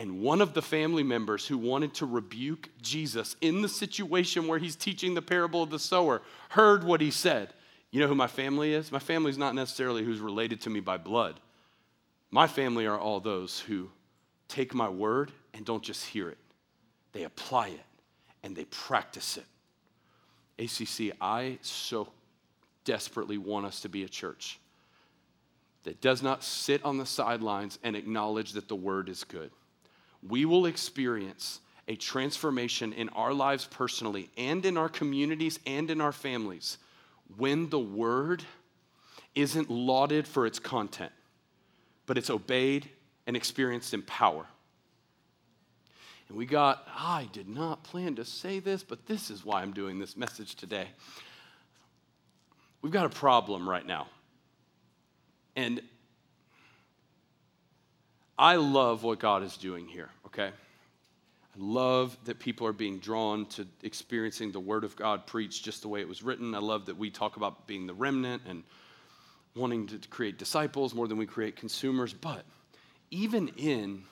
And 0.01 0.23
one 0.23 0.41
of 0.41 0.55
the 0.55 0.63
family 0.63 1.03
members 1.03 1.47
who 1.47 1.59
wanted 1.59 1.93
to 1.97 2.07
rebuke 2.07 2.71
Jesus 2.81 3.37
in 3.43 3.61
the 3.61 3.69
situation 3.69 4.49
where 4.49 4.59
he's 4.59 4.75
teaching 4.75 5.13
the 5.13 5.21
parable 5.21 5.63
of 5.63 5.69
the 5.69 5.79
sower 5.79 6.23
heard 6.49 6.85
what 6.85 7.03
he 7.03 7.11
said. 7.11 7.53
You 7.91 8.01
know 8.01 8.07
who 8.07 8.15
my 8.15 8.27
family 8.27 8.73
is? 8.73 8.91
My 8.91 8.99
family 8.99 9.29
is 9.29 9.37
not 9.37 9.55
necessarily 9.55 10.03
who's 10.03 10.19
related 10.19 10.63
to 10.63 10.71
me 10.71 10.81
by 10.81 10.97
blood. 10.97 11.39
My 12.31 12.47
family 12.47 12.87
are 12.87 12.99
all 12.99 13.21
those 13.21 13.61
who 13.61 13.91
take 14.49 14.73
my 14.73 14.89
word 14.89 15.33
and 15.53 15.67
don't 15.67 15.83
just 15.83 16.07
hear 16.07 16.31
it, 16.31 16.39
they 17.13 17.25
apply 17.25 17.69
it, 17.69 17.85
and 18.43 18.57
they 18.57 18.65
practice 18.65 19.37
it. 19.37 19.45
ACC, 20.59 21.15
I 21.21 21.59
so 21.61 22.09
desperately 22.87 23.37
want 23.37 23.67
us 23.67 23.81
to 23.81 23.91
be 23.91 24.05
a 24.05 24.09
church 24.09 24.61
that 25.83 26.01
does 26.01 26.23
not 26.23 26.43
sit 26.43 26.83
on 26.87 26.97
the 26.97 27.05
sidelines 27.05 27.79
and 27.83 27.95
acknowledge 27.95 28.53
that 28.53 28.67
the 28.67 28.77
word 28.77 29.11
is 29.11 29.25
good. 29.25 29.51
We 30.27 30.45
will 30.45 30.67
experience 30.67 31.61
a 31.89 31.97
transformation 31.97 32.93
in 32.93 33.09
our 33.11 33.33
lives 33.33 33.67
personally 33.67 34.31
and 34.37 34.65
in 34.65 34.77
our 34.77 34.89
communities 34.89 35.59
and 35.67 35.91
in 35.91 36.01
our 36.01 36.13
families 36.13 36.79
when 37.37 37.69
the 37.71 37.79
word 37.79 38.45
isn't 39.35 39.71
lauded 39.71 40.27
for 40.27 40.47
its 40.47 40.59
content, 40.59 41.13
but 42.07 42.19
it's 42.19 42.31
obeyed 42.31 42.89
and 43.27 43.37
experienced 43.37 43.95
in 43.95 44.03
power. 44.03 44.47
And 46.29 46.37
we 46.37 46.47
got, 46.47 46.87
I 46.97 47.29
did 47.33 47.49
not 47.49 47.83
plan 47.83 48.15
to 48.17 48.25
say 48.25 48.61
this, 48.61 48.85
but 48.85 49.07
this 49.07 49.31
is 49.31 49.45
why 49.45 49.63
I'm 49.63 49.73
doing 49.73 49.99
this 49.99 50.17
message 50.17 50.55
today. 50.55 50.87
We've 52.83 52.93
got 52.93 53.07
a 53.07 53.11
problem 53.11 53.69
right 53.69 53.85
now. 53.85 54.07
And 55.57 55.83
I 58.41 58.57
love 58.57 59.03
what 59.03 59.19
God 59.19 59.43
is 59.43 59.59
doing 59.59 59.87
here, 59.87 60.09
okay? 60.25 60.47
I 60.47 61.59
love 61.59 62.17
that 62.25 62.39
people 62.39 62.67
are 62.67 62.73
being 62.73 62.99
drawn 62.99 63.45
to 63.51 63.67
experiencing 63.83 64.51
the 64.51 64.59
Word 64.59 64.83
of 64.83 64.97
God 64.97 65.27
preached 65.27 65.63
just 65.63 65.83
the 65.83 65.89
way 65.89 66.01
it 66.01 66.09
was 66.09 66.23
written. 66.23 66.55
I 66.55 66.59
love 66.59 66.87
that 66.87 66.97
we 66.97 67.11
talk 67.11 67.37
about 67.37 67.67
being 67.67 67.87
the 67.87 67.93
remnant 67.93 68.41
and 68.49 68.63
wanting 69.55 69.89
to 69.89 69.99
create 70.09 70.39
disciples 70.39 70.95
more 70.95 71.07
than 71.07 71.19
we 71.19 71.27
create 71.27 71.55
consumers. 71.55 72.15
But 72.15 72.47
even 73.11 73.49
in 73.59 74.05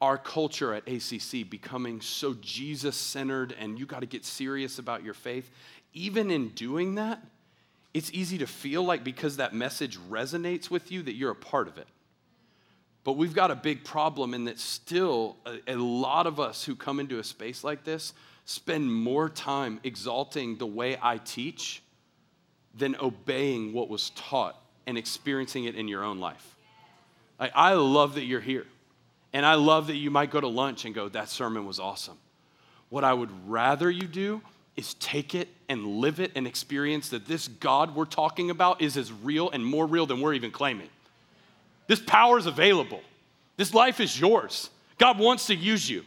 our 0.00 0.18
culture 0.18 0.74
at 0.74 0.82
ACC 0.88 1.48
becoming 1.48 2.00
so 2.00 2.34
Jesus 2.40 2.96
centered 2.96 3.54
and 3.60 3.78
you 3.78 3.86
got 3.86 4.00
to 4.00 4.06
get 4.06 4.24
serious 4.24 4.80
about 4.80 5.04
your 5.04 5.14
faith, 5.14 5.48
even 5.92 6.32
in 6.32 6.48
doing 6.48 6.96
that, 6.96 7.22
it's 7.94 8.10
easy 8.12 8.38
to 8.38 8.46
feel 8.48 8.82
like 8.82 9.04
because 9.04 9.36
that 9.36 9.54
message 9.54 10.00
resonates 10.10 10.68
with 10.68 10.90
you 10.90 11.04
that 11.04 11.14
you're 11.14 11.30
a 11.30 11.36
part 11.36 11.68
of 11.68 11.78
it. 11.78 11.86
But 13.06 13.12
we've 13.12 13.34
got 13.34 13.52
a 13.52 13.54
big 13.54 13.84
problem 13.84 14.34
in 14.34 14.46
that 14.46 14.58
still 14.58 15.36
a, 15.46 15.74
a, 15.74 15.76
lot 15.76 16.26
of 16.26 16.40
us 16.40 16.64
who 16.64 16.74
come 16.74 16.98
into 16.98 17.20
a 17.20 17.24
space 17.24 17.62
like 17.62 17.84
this 17.84 18.12
spend 18.46 18.92
more 18.92 19.28
time 19.28 19.78
exalting 19.84 20.56
the 20.56 20.66
way 20.66 20.98
I 21.00 21.18
teach 21.18 21.84
than 22.74 22.96
obeying 22.96 23.72
what 23.72 23.88
was 23.88 24.10
taught 24.10 24.60
and 24.88 24.98
experiencing 24.98 25.66
it 25.66 25.76
in 25.76 25.86
your 25.86 26.02
own 26.02 26.18
life. 26.18 26.56
I, 27.38 27.50
I 27.54 27.72
love 27.74 28.16
that 28.16 28.24
you're 28.24 28.40
here. 28.40 28.66
And 29.32 29.46
I 29.46 29.54
love 29.54 29.86
that 29.86 29.96
you 29.96 30.10
might 30.10 30.32
go 30.32 30.40
to 30.40 30.48
lunch 30.48 30.84
and 30.84 30.92
go, 30.92 31.08
that 31.10 31.28
sermon 31.28 31.64
was 31.64 31.78
awesome. 31.78 32.18
What 32.88 33.04
I 33.04 33.12
would 33.12 33.30
rather 33.48 33.88
you 33.88 34.08
do 34.08 34.42
is 34.74 34.94
take 34.94 35.32
it 35.36 35.46
and 35.68 35.86
live 35.86 36.18
it 36.18 36.32
and 36.34 36.44
experience 36.44 37.10
that 37.10 37.28
this 37.28 37.46
God 37.46 37.94
we're 37.94 38.04
talking 38.04 38.50
about 38.50 38.82
is 38.82 38.96
as 38.96 39.12
real 39.12 39.48
and 39.50 39.64
more 39.64 39.86
real 39.86 40.06
than 40.06 40.20
we're 40.20 40.34
even 40.34 40.50
claiming. 40.50 40.88
This 41.86 42.00
power 42.00 42.38
is 42.38 42.46
available. 42.46 43.00
This 43.56 43.72
life 43.72 44.00
is 44.00 44.18
yours. 44.18 44.70
God 44.98 45.18
wants 45.18 45.46
to 45.46 45.54
use 45.54 45.88
you. 45.88 46.04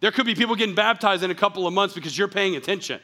There 0.00 0.10
could 0.10 0.26
be 0.26 0.34
people 0.34 0.56
getting 0.56 0.74
baptized 0.74 1.22
in 1.22 1.30
a 1.30 1.34
couple 1.34 1.66
of 1.66 1.72
months 1.72 1.94
because 1.94 2.16
you're 2.16 2.28
paying 2.28 2.56
attention. 2.56 3.00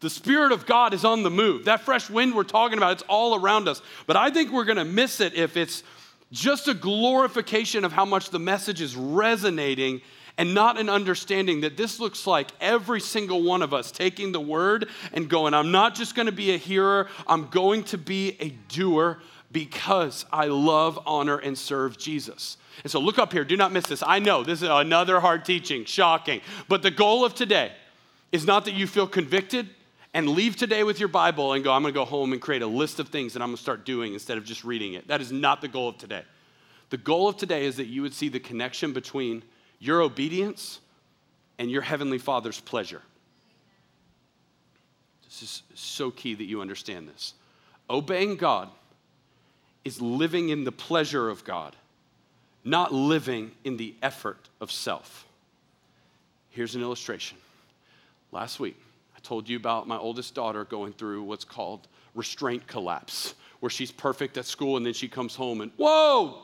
The 0.00 0.10
Spirit 0.10 0.52
of 0.52 0.66
God 0.66 0.94
is 0.94 1.04
on 1.04 1.22
the 1.22 1.30
move. 1.30 1.64
That 1.64 1.80
fresh 1.80 2.08
wind 2.08 2.34
we're 2.34 2.44
talking 2.44 2.78
about, 2.78 2.92
it's 2.92 3.02
all 3.08 3.34
around 3.34 3.66
us. 3.66 3.82
But 4.06 4.16
I 4.16 4.30
think 4.30 4.52
we're 4.52 4.64
going 4.64 4.78
to 4.78 4.84
miss 4.84 5.20
it 5.20 5.34
if 5.34 5.56
it's 5.56 5.82
just 6.30 6.68
a 6.68 6.74
glorification 6.74 7.84
of 7.84 7.92
how 7.92 8.04
much 8.04 8.30
the 8.30 8.38
message 8.38 8.80
is 8.80 8.94
resonating 8.94 10.02
and 10.36 10.54
not 10.54 10.78
an 10.78 10.88
understanding 10.88 11.62
that 11.62 11.76
this 11.76 11.98
looks 11.98 12.26
like 12.26 12.48
every 12.60 13.00
single 13.00 13.42
one 13.42 13.60
of 13.60 13.74
us 13.74 13.90
taking 13.90 14.30
the 14.30 14.40
word 14.40 14.88
and 15.12 15.28
going, 15.28 15.52
I'm 15.52 15.72
not 15.72 15.96
just 15.96 16.14
going 16.14 16.26
to 16.26 16.32
be 16.32 16.52
a 16.52 16.56
hearer, 16.56 17.08
I'm 17.26 17.48
going 17.48 17.82
to 17.84 17.98
be 17.98 18.36
a 18.40 18.50
doer 18.68 19.18
because 19.50 20.26
I 20.32 20.46
love, 20.46 20.98
honor, 21.06 21.38
and 21.38 21.56
serve 21.56 21.96
Jesus. 21.96 22.56
And 22.82 22.90
so 22.90 23.00
look 23.00 23.18
up 23.18 23.32
here, 23.32 23.44
do 23.44 23.56
not 23.56 23.72
miss 23.72 23.86
this. 23.86 24.02
I 24.06 24.18
know 24.18 24.44
this 24.44 24.62
is 24.62 24.68
another 24.68 25.20
hard 25.20 25.44
teaching, 25.44 25.84
shocking. 25.84 26.40
But 26.68 26.82
the 26.82 26.90
goal 26.90 27.24
of 27.24 27.34
today 27.34 27.72
is 28.30 28.46
not 28.46 28.66
that 28.66 28.74
you 28.74 28.86
feel 28.86 29.06
convicted 29.06 29.68
and 30.14 30.28
leave 30.28 30.56
today 30.56 30.84
with 30.84 30.98
your 30.98 31.08
Bible 31.08 31.52
and 31.52 31.64
go, 31.64 31.72
I'm 31.72 31.82
going 31.82 31.92
to 31.92 31.98
go 31.98 32.04
home 32.04 32.32
and 32.32 32.40
create 32.40 32.62
a 32.62 32.66
list 32.66 32.98
of 32.98 33.08
things 33.08 33.32
that 33.32 33.42
I'm 33.42 33.48
going 33.48 33.56
to 33.56 33.62
start 33.62 33.84
doing 33.84 34.14
instead 34.14 34.38
of 34.38 34.44
just 34.44 34.64
reading 34.64 34.94
it. 34.94 35.08
That 35.08 35.20
is 35.20 35.32
not 35.32 35.60
the 35.60 35.68
goal 35.68 35.88
of 35.88 35.98
today. 35.98 36.22
The 36.90 36.96
goal 36.96 37.28
of 37.28 37.36
today 37.36 37.66
is 37.66 37.76
that 37.76 37.86
you 37.86 38.02
would 38.02 38.14
see 38.14 38.28
the 38.28 38.40
connection 38.40 38.92
between 38.92 39.42
your 39.78 40.00
obedience 40.02 40.80
and 41.58 41.70
your 41.70 41.82
Heavenly 41.82 42.18
Father's 42.18 42.60
pleasure. 42.60 43.02
This 45.24 45.42
is 45.42 45.62
so 45.74 46.10
key 46.10 46.34
that 46.34 46.44
you 46.44 46.60
understand 46.60 47.08
this. 47.08 47.34
Obeying 47.90 48.36
God 48.36 48.70
is 49.88 50.02
living 50.02 50.50
in 50.50 50.64
the 50.64 50.70
pleasure 50.70 51.30
of 51.30 51.44
God, 51.44 51.74
not 52.62 52.92
living 52.92 53.50
in 53.64 53.78
the 53.78 53.94
effort 54.02 54.48
of 54.60 54.70
self. 54.70 55.26
Here's 56.50 56.74
an 56.74 56.82
illustration. 56.82 57.38
Last 58.30 58.60
week, 58.60 58.76
I 59.16 59.20
told 59.20 59.48
you 59.48 59.56
about 59.56 59.88
my 59.88 59.96
oldest 59.96 60.34
daughter 60.34 60.64
going 60.64 60.92
through 60.92 61.22
what's 61.22 61.44
called 61.44 61.88
restraint 62.14 62.66
collapse, 62.66 63.34
where 63.60 63.70
she's 63.70 63.90
perfect 63.90 64.36
at 64.36 64.44
school 64.44 64.76
and 64.76 64.84
then 64.84 64.92
she 64.92 65.08
comes 65.08 65.34
home 65.34 65.62
and, 65.62 65.72
whoa, 65.78 66.42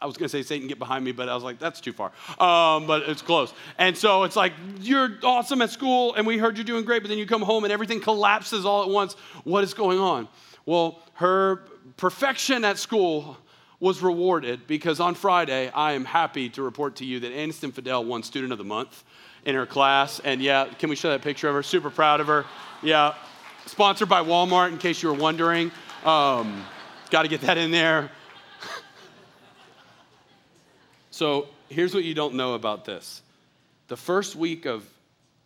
I 0.00 0.06
was 0.06 0.16
going 0.16 0.28
to 0.28 0.36
say, 0.36 0.42
Satan, 0.42 0.68
get 0.68 0.78
behind 0.78 1.04
me, 1.04 1.10
but 1.10 1.28
I 1.28 1.34
was 1.34 1.42
like, 1.42 1.58
that's 1.58 1.80
too 1.80 1.92
far. 1.92 2.12
Um, 2.38 2.86
but 2.86 3.02
it's 3.08 3.22
close. 3.22 3.52
And 3.78 3.96
so 3.96 4.22
it's 4.22 4.36
like, 4.36 4.52
you're 4.80 5.10
awesome 5.24 5.62
at 5.62 5.70
school, 5.70 6.14
and 6.14 6.26
we 6.26 6.38
heard 6.38 6.56
you're 6.56 6.64
doing 6.64 6.84
great, 6.84 7.02
but 7.02 7.08
then 7.08 7.18
you 7.18 7.26
come 7.26 7.42
home 7.42 7.64
and 7.64 7.72
everything 7.72 8.00
collapses 8.00 8.64
all 8.64 8.82
at 8.82 8.88
once. 8.88 9.14
What 9.44 9.64
is 9.64 9.74
going 9.74 9.98
on? 9.98 10.28
Well, 10.64 11.00
her 11.14 11.64
perfection 11.96 12.64
at 12.64 12.78
school 12.78 13.36
was 13.80 14.00
rewarded 14.00 14.66
because 14.66 15.00
on 15.00 15.14
Friday, 15.14 15.68
I 15.70 15.92
am 15.92 16.04
happy 16.04 16.48
to 16.50 16.62
report 16.62 16.96
to 16.96 17.04
you 17.04 17.20
that 17.20 17.32
Aniston 17.32 17.72
Fidel 17.72 18.04
won 18.04 18.22
Student 18.22 18.52
of 18.52 18.58
the 18.58 18.64
Month 18.64 19.02
in 19.44 19.56
her 19.56 19.66
class. 19.66 20.20
And 20.20 20.40
yeah, 20.40 20.66
can 20.78 20.88
we 20.88 20.96
show 20.96 21.10
that 21.10 21.22
picture 21.22 21.48
of 21.48 21.54
her? 21.54 21.62
Super 21.62 21.90
proud 21.90 22.20
of 22.20 22.28
her. 22.28 22.44
Yeah, 22.82 23.14
sponsored 23.66 24.08
by 24.08 24.22
Walmart, 24.22 24.70
in 24.70 24.78
case 24.78 25.02
you 25.02 25.08
were 25.08 25.18
wondering. 25.18 25.72
Um, 26.04 26.64
Got 27.10 27.22
to 27.22 27.28
get 27.28 27.42
that 27.42 27.58
in 27.58 27.70
there. 27.70 28.10
so 31.10 31.48
here's 31.68 31.94
what 31.94 32.04
you 32.04 32.14
don't 32.14 32.34
know 32.34 32.54
about 32.54 32.84
this 32.84 33.22
the 33.88 33.96
first 33.96 34.34
week 34.34 34.64
of 34.64 34.88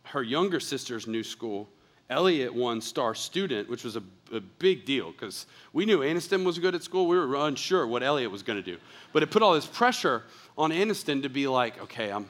her 0.05 0.23
younger 0.23 0.61
sister's 0.61 1.09
new 1.09 1.25
school, 1.25 1.69
Elliot 2.09 2.55
won 2.55 2.81
Star 2.81 3.15
Student, 3.15 3.69
which 3.69 3.83
was 3.83 3.97
a, 3.97 4.03
a 4.33 4.41
big 4.41 4.85
deal 4.85 5.11
because 5.13 5.47
we 5.73 5.85
knew 5.85 5.99
Aniston 5.99 6.45
was 6.45 6.59
good 6.59 6.75
at 6.75 6.83
school. 6.83 7.09
We 7.09 7.17
were 7.17 7.35
unsure 7.47 7.87
what 7.87 8.03
Elliot 8.03 8.31
was 8.31 8.43
going 8.43 8.63
to 8.63 8.63
do. 8.63 8.79
But 9.13 9.23
it 9.23 9.31
put 9.31 9.43
all 9.43 9.55
this 9.55 9.67
pressure 9.67 10.23
on 10.57 10.71
Aniston 10.71 11.23
to 11.23 11.29
be 11.29 11.49
like, 11.49 11.81
okay, 11.83 12.13
I'm, 12.13 12.29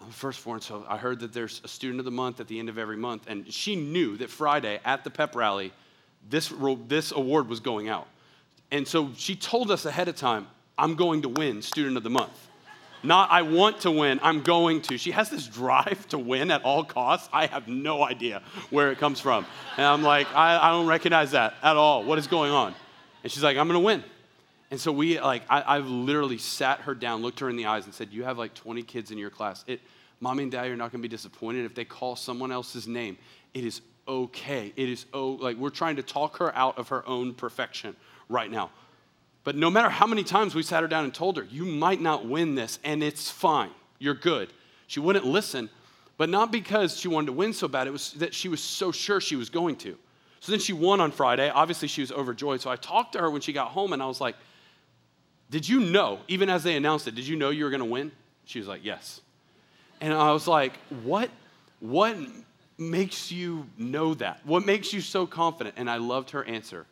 I'm 0.00 0.10
firstborn, 0.10 0.60
so 0.60 0.86
I 0.88 0.96
heard 0.96 1.20
that 1.20 1.32
there's 1.32 1.60
a 1.64 1.68
student 1.68 1.98
of 1.98 2.04
the 2.04 2.12
month 2.12 2.38
at 2.38 2.46
the 2.46 2.58
end 2.58 2.68
of 2.68 2.78
every 2.78 2.96
month. 2.96 3.24
And 3.26 3.52
she 3.52 3.74
knew 3.74 4.16
that 4.18 4.30
Friday 4.30 4.80
at 4.84 5.02
the 5.02 5.10
pep 5.10 5.34
rally, 5.34 5.72
this, 6.30 6.52
this 6.86 7.10
award 7.10 7.48
was 7.48 7.58
going 7.58 7.88
out. 7.88 8.06
And 8.70 8.86
so 8.86 9.10
she 9.16 9.34
told 9.34 9.70
us 9.70 9.84
ahead 9.84 10.08
of 10.08 10.16
time, 10.16 10.46
I'm 10.76 10.94
going 10.94 11.22
to 11.22 11.28
win 11.28 11.60
student 11.62 11.96
of 11.96 12.04
the 12.04 12.10
month. 12.10 12.47
Not, 13.02 13.30
I 13.30 13.42
want 13.42 13.80
to 13.80 13.90
win, 13.90 14.18
I'm 14.22 14.42
going 14.42 14.82
to. 14.82 14.98
She 14.98 15.12
has 15.12 15.30
this 15.30 15.46
drive 15.46 16.08
to 16.08 16.18
win 16.18 16.50
at 16.50 16.62
all 16.64 16.84
costs. 16.84 17.28
I 17.32 17.46
have 17.46 17.68
no 17.68 18.04
idea 18.04 18.42
where 18.70 18.90
it 18.90 18.98
comes 18.98 19.20
from. 19.20 19.46
And 19.76 19.86
I'm 19.86 20.02
like, 20.02 20.26
I, 20.34 20.68
I 20.68 20.70
don't 20.70 20.86
recognize 20.86 21.30
that 21.32 21.54
at 21.62 21.76
all. 21.76 22.04
What 22.04 22.18
is 22.18 22.26
going 22.26 22.52
on? 22.52 22.74
And 23.22 23.32
she's 23.32 23.42
like, 23.42 23.56
I'm 23.56 23.68
to 23.68 23.78
win. 23.78 24.02
And 24.70 24.80
so 24.80 24.92
we, 24.92 25.18
like, 25.20 25.42
I, 25.48 25.76
have 25.76 25.88
literally 25.88 26.38
sat 26.38 26.80
her 26.80 26.94
down, 26.94 27.22
looked 27.22 27.40
her 27.40 27.48
in 27.48 27.56
the 27.56 27.66
eyes, 27.66 27.86
and 27.86 27.94
said, 27.94 28.12
You 28.12 28.24
have 28.24 28.36
like 28.36 28.54
20 28.54 28.82
kids 28.82 29.10
in 29.10 29.18
your 29.18 29.30
class. 29.30 29.64
It, 29.66 29.80
mommy 30.20 30.42
and 30.42 30.52
daddy 30.52 30.70
are 30.70 30.76
not 30.76 30.90
to 30.92 30.98
be 30.98 31.08
disappointed 31.08 31.64
if 31.64 31.74
they 31.74 31.84
call 31.84 32.16
someone 32.16 32.52
else's 32.52 32.86
name. 32.86 33.16
It 33.54 33.64
is 33.64 33.80
okay. 34.06 34.72
It 34.76 34.88
is, 34.88 35.06
oh, 35.14 35.30
like, 35.32 35.56
we're 35.56 35.70
trying 35.70 35.96
to 35.96 36.02
talk 36.02 36.36
her 36.38 36.54
out 36.54 36.78
of 36.78 36.88
her 36.88 37.06
own 37.08 37.34
perfection 37.34 37.96
right 38.28 38.50
now. 38.50 38.70
But 39.44 39.56
no 39.56 39.70
matter 39.70 39.88
how 39.88 40.06
many 40.06 40.24
times 40.24 40.54
we 40.54 40.62
sat 40.62 40.82
her 40.82 40.88
down 40.88 41.04
and 41.04 41.14
told 41.14 41.36
her, 41.36 41.44
You 41.44 41.64
might 41.64 42.00
not 42.00 42.26
win 42.26 42.54
this, 42.54 42.78
and 42.84 43.02
it's 43.02 43.30
fine. 43.30 43.70
You're 43.98 44.14
good. 44.14 44.52
She 44.86 45.00
wouldn't 45.00 45.24
listen, 45.24 45.70
but 46.16 46.28
not 46.28 46.50
because 46.52 46.98
she 46.98 47.08
wanted 47.08 47.26
to 47.26 47.32
win 47.32 47.52
so 47.52 47.68
bad, 47.68 47.86
it 47.86 47.92
was 47.92 48.12
that 48.14 48.34
she 48.34 48.48
was 48.48 48.62
so 48.62 48.92
sure 48.92 49.20
she 49.20 49.36
was 49.36 49.50
going 49.50 49.76
to. 49.76 49.96
So 50.40 50.52
then 50.52 50.60
she 50.60 50.72
won 50.72 51.00
on 51.00 51.10
Friday. 51.10 51.50
Obviously, 51.50 51.88
she 51.88 52.00
was 52.00 52.12
overjoyed. 52.12 52.60
So 52.60 52.70
I 52.70 52.76
talked 52.76 53.12
to 53.12 53.18
her 53.20 53.30
when 53.30 53.40
she 53.40 53.52
got 53.52 53.68
home, 53.68 53.92
and 53.92 54.02
I 54.02 54.06
was 54.06 54.20
like, 54.20 54.36
did 55.50 55.68
you 55.68 55.80
know, 55.80 56.20
even 56.28 56.50
as 56.50 56.62
they 56.62 56.76
announced 56.76 57.08
it, 57.08 57.14
did 57.14 57.26
you 57.26 57.36
know 57.36 57.50
you 57.50 57.64
were 57.64 57.70
going 57.70 57.80
to 57.80 57.86
win? 57.86 58.12
She 58.44 58.58
was 58.58 58.68
like, 58.68 58.84
Yes. 58.84 59.20
And 60.00 60.12
I 60.12 60.32
was 60.32 60.46
like, 60.46 60.74
What? 61.02 61.30
What 61.80 62.16
makes 62.76 63.30
you 63.32 63.66
know 63.76 64.14
that? 64.14 64.40
What 64.44 64.64
makes 64.64 64.92
you 64.92 65.00
so 65.00 65.26
confident? 65.26 65.76
And 65.78 65.90
I 65.90 65.96
loved 65.96 66.30
her 66.30 66.44
answer. 66.44 66.86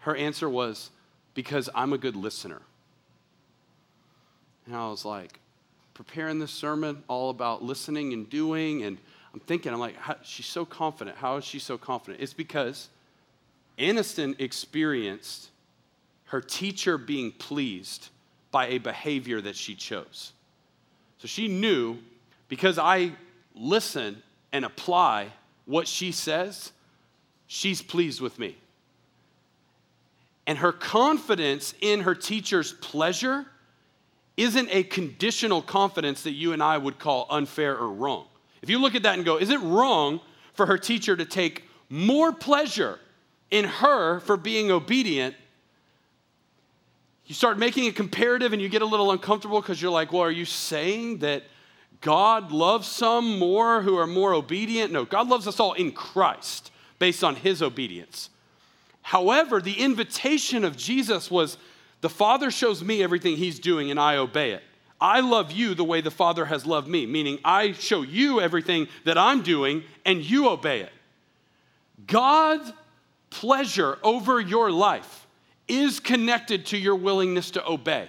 Her 0.00 0.14
answer 0.14 0.48
was, 0.48 0.90
Because 1.36 1.70
I'm 1.72 1.92
a 1.92 1.98
good 1.98 2.16
listener. 2.16 2.60
And 4.66 4.74
I 4.74 4.88
was 4.88 5.04
like, 5.04 5.38
preparing 5.94 6.40
this 6.40 6.50
sermon 6.50 7.04
all 7.06 7.30
about 7.30 7.62
listening 7.62 8.12
and 8.12 8.28
doing. 8.28 8.82
And 8.82 8.98
I'm 9.32 9.38
thinking, 9.40 9.72
I'm 9.72 9.78
like, 9.78 9.96
she's 10.24 10.46
so 10.46 10.64
confident. 10.64 11.16
How 11.16 11.36
is 11.36 11.44
she 11.44 11.60
so 11.60 11.78
confident? 11.78 12.20
It's 12.20 12.32
because 12.32 12.88
Aniston 13.78 14.40
experienced 14.40 15.50
her 16.24 16.40
teacher 16.40 16.98
being 16.98 17.30
pleased 17.30 18.08
by 18.50 18.66
a 18.68 18.78
behavior 18.78 19.40
that 19.40 19.54
she 19.54 19.74
chose. 19.74 20.32
So 21.18 21.28
she 21.28 21.46
knew 21.46 21.98
because 22.48 22.78
I 22.78 23.12
listen 23.54 24.22
and 24.52 24.64
apply 24.64 25.28
what 25.66 25.86
she 25.86 26.12
says, 26.12 26.72
she's 27.46 27.82
pleased 27.82 28.20
with 28.20 28.38
me. 28.38 28.56
And 30.46 30.58
her 30.58 30.72
confidence 30.72 31.74
in 31.80 32.00
her 32.00 32.14
teacher's 32.14 32.72
pleasure 32.72 33.46
isn't 34.36 34.68
a 34.70 34.82
conditional 34.84 35.62
confidence 35.62 36.22
that 36.22 36.32
you 36.32 36.52
and 36.52 36.62
I 36.62 36.78
would 36.78 36.98
call 36.98 37.26
unfair 37.30 37.76
or 37.76 37.90
wrong. 37.90 38.26
If 38.62 38.70
you 38.70 38.78
look 38.78 38.94
at 38.94 39.02
that 39.04 39.14
and 39.14 39.24
go, 39.24 39.38
is 39.38 39.50
it 39.50 39.60
wrong 39.60 40.20
for 40.54 40.66
her 40.66 40.78
teacher 40.78 41.16
to 41.16 41.24
take 41.24 41.64
more 41.88 42.32
pleasure 42.32 42.98
in 43.50 43.64
her 43.64 44.20
for 44.20 44.36
being 44.36 44.70
obedient? 44.70 45.34
You 47.26 47.34
start 47.34 47.58
making 47.58 47.88
a 47.88 47.92
comparative 47.92 48.52
and 48.52 48.62
you 48.62 48.68
get 48.68 48.82
a 48.82 48.86
little 48.86 49.10
uncomfortable 49.10 49.60
because 49.60 49.82
you're 49.82 49.90
like, 49.90 50.12
well, 50.12 50.22
are 50.22 50.30
you 50.30 50.44
saying 50.44 51.18
that 51.18 51.42
God 52.00 52.52
loves 52.52 52.86
some 52.86 53.38
more 53.38 53.82
who 53.82 53.96
are 53.96 54.06
more 54.06 54.32
obedient? 54.32 54.92
No, 54.92 55.04
God 55.04 55.28
loves 55.28 55.48
us 55.48 55.58
all 55.58 55.72
in 55.72 55.92
Christ 55.92 56.70
based 56.98 57.24
on 57.24 57.34
his 57.34 57.62
obedience. 57.62 58.30
However, 59.06 59.60
the 59.60 59.78
invitation 59.78 60.64
of 60.64 60.76
Jesus 60.76 61.30
was 61.30 61.58
the 62.00 62.08
Father 62.08 62.50
shows 62.50 62.82
me 62.82 63.04
everything 63.04 63.36
He's 63.36 63.60
doing 63.60 63.92
and 63.92 64.00
I 64.00 64.16
obey 64.16 64.50
it. 64.50 64.64
I 65.00 65.20
love 65.20 65.52
you 65.52 65.76
the 65.76 65.84
way 65.84 66.00
the 66.00 66.10
Father 66.10 66.44
has 66.46 66.66
loved 66.66 66.88
me, 66.88 67.06
meaning 67.06 67.38
I 67.44 67.70
show 67.70 68.02
you 68.02 68.40
everything 68.40 68.88
that 69.04 69.16
I'm 69.16 69.42
doing 69.42 69.84
and 70.04 70.24
you 70.24 70.48
obey 70.48 70.80
it. 70.80 70.90
God's 72.08 72.72
pleasure 73.30 73.96
over 74.02 74.40
your 74.40 74.72
life 74.72 75.28
is 75.68 76.00
connected 76.00 76.66
to 76.66 76.76
your 76.76 76.96
willingness 76.96 77.52
to 77.52 77.64
obey. 77.64 78.08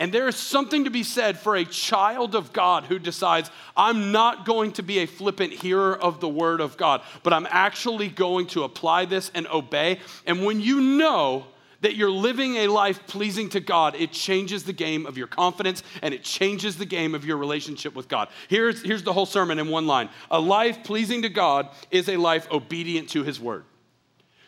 And 0.00 0.10
there 0.14 0.26
is 0.26 0.36
something 0.36 0.84
to 0.84 0.90
be 0.90 1.02
said 1.02 1.38
for 1.38 1.54
a 1.54 1.64
child 1.64 2.34
of 2.34 2.54
God 2.54 2.84
who 2.84 2.98
decides, 2.98 3.50
I'm 3.76 4.12
not 4.12 4.46
going 4.46 4.72
to 4.72 4.82
be 4.82 5.00
a 5.00 5.06
flippant 5.06 5.52
hearer 5.52 5.94
of 5.94 6.20
the 6.20 6.28
word 6.28 6.62
of 6.62 6.78
God, 6.78 7.02
but 7.22 7.34
I'm 7.34 7.46
actually 7.50 8.08
going 8.08 8.46
to 8.48 8.64
apply 8.64 9.04
this 9.04 9.30
and 9.34 9.46
obey. 9.48 10.00
And 10.26 10.42
when 10.46 10.58
you 10.58 10.80
know 10.80 11.44
that 11.82 11.96
you're 11.96 12.10
living 12.10 12.56
a 12.56 12.68
life 12.68 13.06
pleasing 13.06 13.50
to 13.50 13.60
God, 13.60 13.94
it 13.94 14.10
changes 14.10 14.64
the 14.64 14.72
game 14.72 15.04
of 15.04 15.18
your 15.18 15.26
confidence 15.26 15.82
and 16.00 16.14
it 16.14 16.24
changes 16.24 16.78
the 16.78 16.86
game 16.86 17.14
of 17.14 17.26
your 17.26 17.36
relationship 17.36 17.94
with 17.94 18.08
God. 18.08 18.28
Here's, 18.48 18.82
here's 18.82 19.02
the 19.02 19.12
whole 19.12 19.26
sermon 19.26 19.58
in 19.58 19.68
one 19.68 19.86
line 19.86 20.08
A 20.30 20.40
life 20.40 20.82
pleasing 20.82 21.22
to 21.22 21.28
God 21.28 21.68
is 21.90 22.08
a 22.08 22.16
life 22.16 22.50
obedient 22.50 23.10
to 23.10 23.22
His 23.22 23.38
word. 23.38 23.64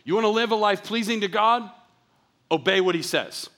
You 0.05 0.15
want 0.15 0.25
to 0.25 0.31
live 0.31 0.51
a 0.51 0.57
life 0.57 0.83
pleasing 0.83 1.21
to 1.21 1.29
God? 1.29 1.71
Obey 2.51 2.81
what 2.81 2.95
He 2.95 3.03
says. 3.03 3.51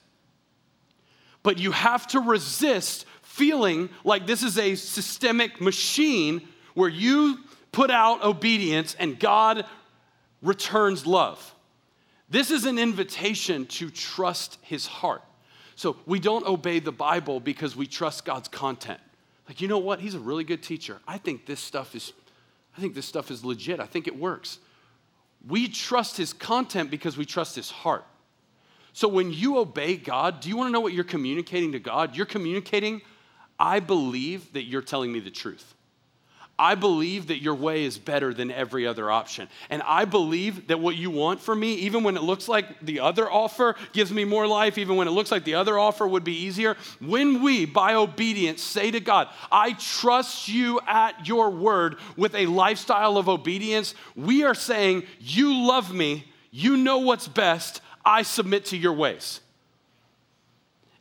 But 1.45 1.59
you 1.59 1.71
have 1.71 2.07
to 2.07 2.19
resist 2.19 3.05
feeling 3.21 3.89
like 4.03 4.25
this 4.25 4.41
is 4.41 4.57
a 4.57 4.73
systemic 4.73 5.61
machine 5.61 6.41
where 6.73 6.89
you 6.89 7.37
put 7.71 7.91
out 7.91 8.23
obedience 8.23 8.95
and 8.97 9.19
God 9.19 9.63
returns 10.41 11.05
love. 11.05 11.53
This 12.31 12.49
is 12.49 12.65
an 12.65 12.79
invitation 12.79 13.67
to 13.67 13.91
trust 13.91 14.57
his 14.63 14.87
heart. 14.87 15.21
So 15.75 15.97
we 16.07 16.19
don't 16.19 16.47
obey 16.47 16.79
the 16.79 16.91
Bible 16.91 17.39
because 17.39 17.75
we 17.75 17.85
trust 17.85 18.25
God's 18.25 18.47
content. 18.47 18.99
Like, 19.47 19.61
you 19.61 19.67
know 19.67 19.77
what? 19.77 19.99
He's 19.99 20.15
a 20.15 20.19
really 20.19 20.45
good 20.45 20.63
teacher. 20.63 20.97
I 21.07 21.19
think 21.19 21.45
this 21.45 21.59
stuff 21.59 21.93
is 21.93 22.11
I 22.75 22.81
think 22.81 22.95
this 22.95 23.05
stuff 23.05 23.29
is 23.29 23.45
legit. 23.45 23.79
I 23.79 23.85
think 23.85 24.07
it 24.07 24.17
works. 24.17 24.57
We 25.47 25.67
trust 25.67 26.17
his 26.17 26.33
content 26.33 26.89
because 26.89 27.17
we 27.17 27.25
trust 27.25 27.55
his 27.55 27.69
heart. 27.69 28.03
So 28.95 29.09
when 29.09 29.33
you 29.33 29.57
obey 29.57 29.97
God, 29.97 30.39
do 30.39 30.47
you 30.47 30.55
want 30.55 30.69
to 30.69 30.71
know 30.71 30.79
what 30.79 30.93
you're 30.93 31.03
communicating 31.03 31.73
to 31.73 31.79
God? 31.79 32.15
You're 32.15 32.25
communicating, 32.25 33.01
I 33.59 33.81
believe 33.81 34.53
that 34.53 34.63
you're 34.63 34.81
telling 34.81 35.11
me 35.11 35.19
the 35.19 35.29
truth. 35.29 35.73
I 36.57 36.75
believe 36.75 37.27
that 37.27 37.41
your 37.41 37.55
way 37.55 37.83
is 37.83 37.97
better 37.97 38.33
than 38.33 38.51
every 38.51 38.87
other 38.87 39.11
option. 39.11 39.49
And 39.69 39.81
I 39.81 40.05
believe 40.05 40.67
that 40.67 40.79
what 40.79 40.95
you 40.95 41.11
want 41.11 41.41
for 41.41 41.53
me, 41.53 41.73
even 41.73 42.05
when 42.05 42.15
it 42.15 42.23
looks 42.23 42.47
like 42.47 42.85
the 42.85 43.01
other 43.01 43.29
offer 43.29 43.75
gives 43.91 44.13
me 44.13 44.23
more 44.23 44.47
life, 44.47 44.77
even 44.77 44.95
when 44.95 45.09
it 45.09 45.11
looks 45.11 45.29
like 45.29 45.43
the 45.43 45.55
other 45.55 45.77
offer 45.77 46.07
would 46.07 46.23
be 46.23 46.45
easier, 46.45 46.77
when 47.01 47.43
we, 47.43 47.65
by 47.65 47.95
obedience, 47.95 48.61
say 48.61 48.91
to 48.91 49.01
God, 49.01 49.27
I 49.51 49.73
trust 49.73 50.47
you 50.47 50.79
at 50.87 51.27
your 51.27 51.49
word 51.49 51.97
with 52.15 52.33
a 52.33 52.45
lifestyle 52.45 53.17
of 53.17 53.27
obedience, 53.27 53.93
we 54.15 54.45
are 54.45 54.55
saying, 54.55 55.03
You 55.19 55.67
love 55.67 55.93
me, 55.93 56.23
you 56.49 56.77
know 56.77 56.99
what's 56.99 57.27
best, 57.27 57.81
I 58.05 58.21
submit 58.21 58.65
to 58.65 58.77
your 58.77 58.93
ways. 58.93 59.41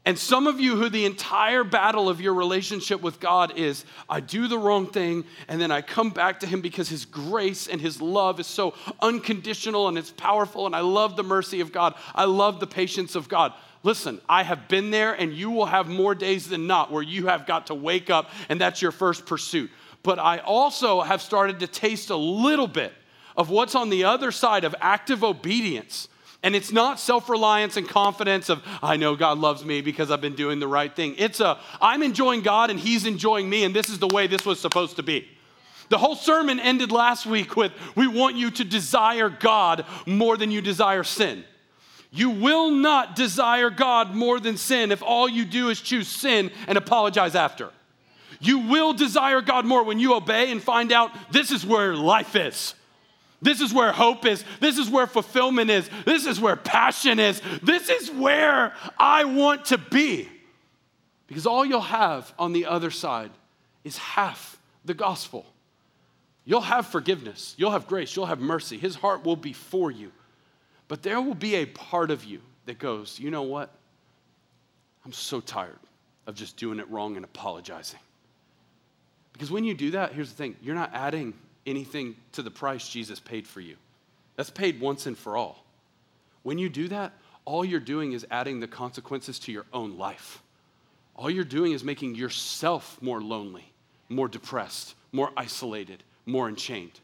And 0.06 0.18
some 0.18 0.46
of 0.46 0.60
you 0.60 0.76
who 0.76 0.90
the 0.90 1.06
entire 1.06 1.64
battle 1.64 2.10
of 2.10 2.20
your 2.20 2.34
relationship 2.34 3.00
with 3.00 3.20
God 3.20 3.56
is, 3.56 3.86
I 4.08 4.20
do 4.20 4.48
the 4.48 4.58
wrong 4.58 4.86
thing, 4.86 5.24
and 5.48 5.58
then 5.58 5.70
I 5.70 5.80
come 5.80 6.10
back 6.10 6.40
to 6.40 6.46
Him 6.46 6.60
because 6.60 6.90
His 6.90 7.06
grace 7.06 7.68
and 7.68 7.80
His 7.80 8.02
love 8.02 8.38
is 8.38 8.46
so 8.46 8.74
unconditional 9.00 9.88
and 9.88 9.96
it's 9.96 10.10
powerful, 10.10 10.66
and 10.66 10.76
I 10.76 10.80
love 10.80 11.16
the 11.16 11.22
mercy 11.22 11.60
of 11.60 11.72
God. 11.72 11.94
I 12.14 12.24
love 12.24 12.60
the 12.60 12.66
patience 12.66 13.14
of 13.14 13.30
God. 13.30 13.54
Listen, 13.82 14.20
I 14.28 14.42
have 14.42 14.68
been 14.68 14.90
there, 14.90 15.14
and 15.14 15.32
you 15.32 15.50
will 15.50 15.66
have 15.66 15.88
more 15.88 16.14
days 16.14 16.48
than 16.48 16.66
not 16.66 16.92
where 16.92 17.02
you 17.02 17.28
have 17.28 17.46
got 17.46 17.68
to 17.68 17.74
wake 17.74 18.10
up, 18.10 18.30
and 18.50 18.60
that's 18.60 18.82
your 18.82 18.92
first 18.92 19.24
pursuit. 19.24 19.70
But 20.02 20.18
I 20.18 20.38
also 20.38 21.00
have 21.00 21.22
started 21.22 21.60
to 21.60 21.66
taste 21.66 22.10
a 22.10 22.16
little 22.16 22.68
bit 22.68 22.92
of 23.38 23.48
what's 23.48 23.74
on 23.74 23.88
the 23.88 24.04
other 24.04 24.30
side 24.32 24.64
of 24.64 24.74
active 24.82 25.24
obedience 25.24 26.08
and 26.44 26.54
it's 26.54 26.70
not 26.70 27.00
self 27.00 27.30
reliance 27.30 27.78
and 27.78 27.88
confidence 27.88 28.50
of, 28.50 28.62
I 28.82 28.96
know 28.96 29.16
God 29.16 29.38
loves 29.38 29.64
me 29.64 29.80
because 29.80 30.10
I've 30.10 30.20
been 30.20 30.34
doing 30.34 30.60
the 30.60 30.68
right 30.68 30.94
thing. 30.94 31.14
It's 31.16 31.40
a, 31.40 31.58
I'm 31.80 32.02
enjoying 32.02 32.42
God 32.42 32.70
and 32.70 32.78
He's 32.78 33.06
enjoying 33.06 33.48
me, 33.48 33.64
and 33.64 33.74
this 33.74 33.88
is 33.88 33.98
the 33.98 34.06
way 34.06 34.26
this 34.26 34.44
was 34.44 34.60
supposed 34.60 34.96
to 34.96 35.02
be. 35.02 35.26
The 35.88 35.96
whole 35.96 36.14
sermon 36.14 36.60
ended 36.60 36.92
last 36.92 37.24
week 37.24 37.56
with, 37.56 37.72
We 37.96 38.06
want 38.06 38.36
you 38.36 38.50
to 38.52 38.64
desire 38.64 39.30
God 39.30 39.86
more 40.06 40.36
than 40.36 40.50
you 40.50 40.60
desire 40.60 41.02
sin. 41.02 41.44
You 42.10 42.28
will 42.30 42.70
not 42.70 43.16
desire 43.16 43.70
God 43.70 44.14
more 44.14 44.38
than 44.38 44.58
sin 44.58 44.92
if 44.92 45.02
all 45.02 45.28
you 45.28 45.46
do 45.46 45.70
is 45.70 45.80
choose 45.80 46.08
sin 46.08 46.50
and 46.68 46.76
apologize 46.76 47.34
after. 47.34 47.70
You 48.38 48.58
will 48.58 48.92
desire 48.92 49.40
God 49.40 49.64
more 49.64 49.82
when 49.82 49.98
you 49.98 50.14
obey 50.14 50.52
and 50.52 50.62
find 50.62 50.92
out 50.92 51.10
this 51.32 51.50
is 51.50 51.64
where 51.64 51.96
life 51.96 52.36
is. 52.36 52.74
This 53.44 53.60
is 53.60 53.74
where 53.74 53.92
hope 53.92 54.24
is. 54.24 54.42
This 54.58 54.78
is 54.78 54.88
where 54.88 55.06
fulfillment 55.06 55.70
is. 55.70 55.88
This 56.06 56.24
is 56.24 56.40
where 56.40 56.56
passion 56.56 57.18
is. 57.18 57.42
This 57.62 57.90
is 57.90 58.10
where 58.10 58.72
I 58.98 59.26
want 59.26 59.66
to 59.66 59.76
be. 59.76 60.28
Because 61.26 61.46
all 61.46 61.62
you'll 61.62 61.82
have 61.82 62.32
on 62.38 62.54
the 62.54 62.64
other 62.64 62.90
side 62.90 63.30
is 63.84 63.98
half 63.98 64.58
the 64.86 64.94
gospel. 64.94 65.44
You'll 66.46 66.62
have 66.62 66.86
forgiveness, 66.86 67.54
you'll 67.58 67.70
have 67.70 67.86
grace, 67.86 68.16
you'll 68.16 68.26
have 68.26 68.40
mercy. 68.40 68.78
His 68.78 68.96
heart 68.96 69.24
will 69.24 69.36
be 69.36 69.52
for 69.52 69.90
you. 69.90 70.10
But 70.88 71.02
there 71.02 71.20
will 71.20 71.34
be 71.34 71.56
a 71.56 71.66
part 71.66 72.10
of 72.10 72.24
you 72.24 72.40
that 72.64 72.78
goes, 72.78 73.20
you 73.20 73.30
know 73.30 73.42
what? 73.42 73.70
I'm 75.04 75.12
so 75.12 75.40
tired 75.40 75.78
of 76.26 76.34
just 76.34 76.56
doing 76.56 76.78
it 76.78 76.88
wrong 76.90 77.16
and 77.16 77.24
apologizing. 77.26 78.00
Because 79.34 79.50
when 79.50 79.64
you 79.64 79.74
do 79.74 79.90
that, 79.90 80.12
here's 80.12 80.30
the 80.30 80.36
thing 80.36 80.56
you're 80.62 80.74
not 80.74 80.90
adding 80.94 81.34
anything 81.66 82.16
to 82.32 82.42
the 82.42 82.50
price 82.50 82.88
Jesus 82.88 83.20
paid 83.20 83.46
for 83.46 83.60
you. 83.60 83.76
That's 84.36 84.50
paid 84.50 84.80
once 84.80 85.06
and 85.06 85.16
for 85.16 85.36
all. 85.36 85.64
When 86.42 86.58
you 86.58 86.68
do 86.68 86.88
that, 86.88 87.12
all 87.44 87.64
you're 87.64 87.80
doing 87.80 88.12
is 88.12 88.26
adding 88.30 88.60
the 88.60 88.66
consequences 88.66 89.38
to 89.40 89.52
your 89.52 89.66
own 89.72 89.96
life. 89.98 90.42
All 91.16 91.30
you're 91.30 91.44
doing 91.44 91.72
is 91.72 91.84
making 91.84 92.14
yourself 92.14 92.98
more 93.00 93.20
lonely, 93.20 93.72
more 94.08 94.28
depressed, 94.28 94.94
more 95.12 95.30
isolated, 95.36 96.02
more 96.26 96.48
enchained. 96.48 97.00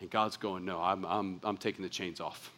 And 0.00 0.08
God's 0.08 0.36
going, 0.36 0.64
No, 0.64 0.80
I'm, 0.80 1.04
I'm, 1.04 1.40
I'm 1.44 1.56
taking 1.56 1.82
the 1.82 1.88
chains 1.88 2.20
off. 2.20 2.52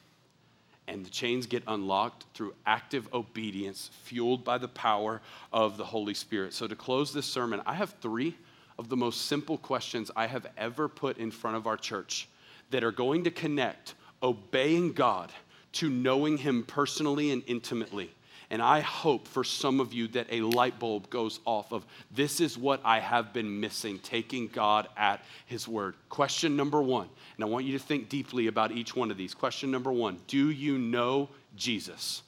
And 0.86 1.04
the 1.04 1.10
chains 1.10 1.46
get 1.46 1.62
unlocked 1.66 2.24
through 2.34 2.54
active 2.66 3.08
obedience, 3.14 3.90
fueled 4.02 4.44
by 4.44 4.58
the 4.58 4.68
power 4.68 5.20
of 5.52 5.76
the 5.76 5.84
Holy 5.84 6.14
Spirit. 6.14 6.52
So, 6.52 6.66
to 6.66 6.74
close 6.74 7.12
this 7.12 7.26
sermon, 7.26 7.62
I 7.64 7.74
have 7.74 7.94
three 8.00 8.36
of 8.80 8.88
the 8.88 8.96
most 8.96 9.26
simple 9.26 9.58
questions 9.58 10.10
I 10.16 10.26
have 10.26 10.46
ever 10.56 10.88
put 10.88 11.18
in 11.18 11.30
front 11.30 11.58
of 11.58 11.66
our 11.66 11.76
church 11.76 12.26
that 12.70 12.82
are 12.82 12.90
going 12.90 13.24
to 13.24 13.30
connect 13.30 13.94
obeying 14.22 14.94
God 14.94 15.30
to 15.72 15.90
knowing 15.90 16.38
Him 16.38 16.64
personally 16.64 17.30
and 17.30 17.42
intimately. 17.46 18.10
And 18.48 18.62
I 18.62 18.80
hope 18.80 19.28
for 19.28 19.44
some 19.44 19.80
of 19.80 19.92
you 19.92 20.08
that 20.08 20.28
a 20.30 20.40
light 20.40 20.78
bulb 20.78 21.10
goes 21.10 21.40
off 21.44 21.72
of 21.72 21.84
this 22.10 22.40
is 22.40 22.56
what 22.56 22.80
I 22.82 23.00
have 23.00 23.34
been 23.34 23.60
missing, 23.60 23.98
taking 23.98 24.48
God 24.48 24.88
at 24.96 25.22
His 25.44 25.68
word. 25.68 25.94
Question 26.08 26.56
number 26.56 26.80
one, 26.80 27.08
and 27.36 27.44
I 27.44 27.48
want 27.48 27.66
you 27.66 27.78
to 27.78 27.84
think 27.84 28.08
deeply 28.08 28.46
about 28.46 28.72
each 28.72 28.96
one 28.96 29.10
of 29.10 29.18
these. 29.18 29.34
Question 29.34 29.70
number 29.70 29.92
one 29.92 30.18
Do 30.26 30.50
you 30.50 30.78
know 30.78 31.28
Jesus? 31.54 32.22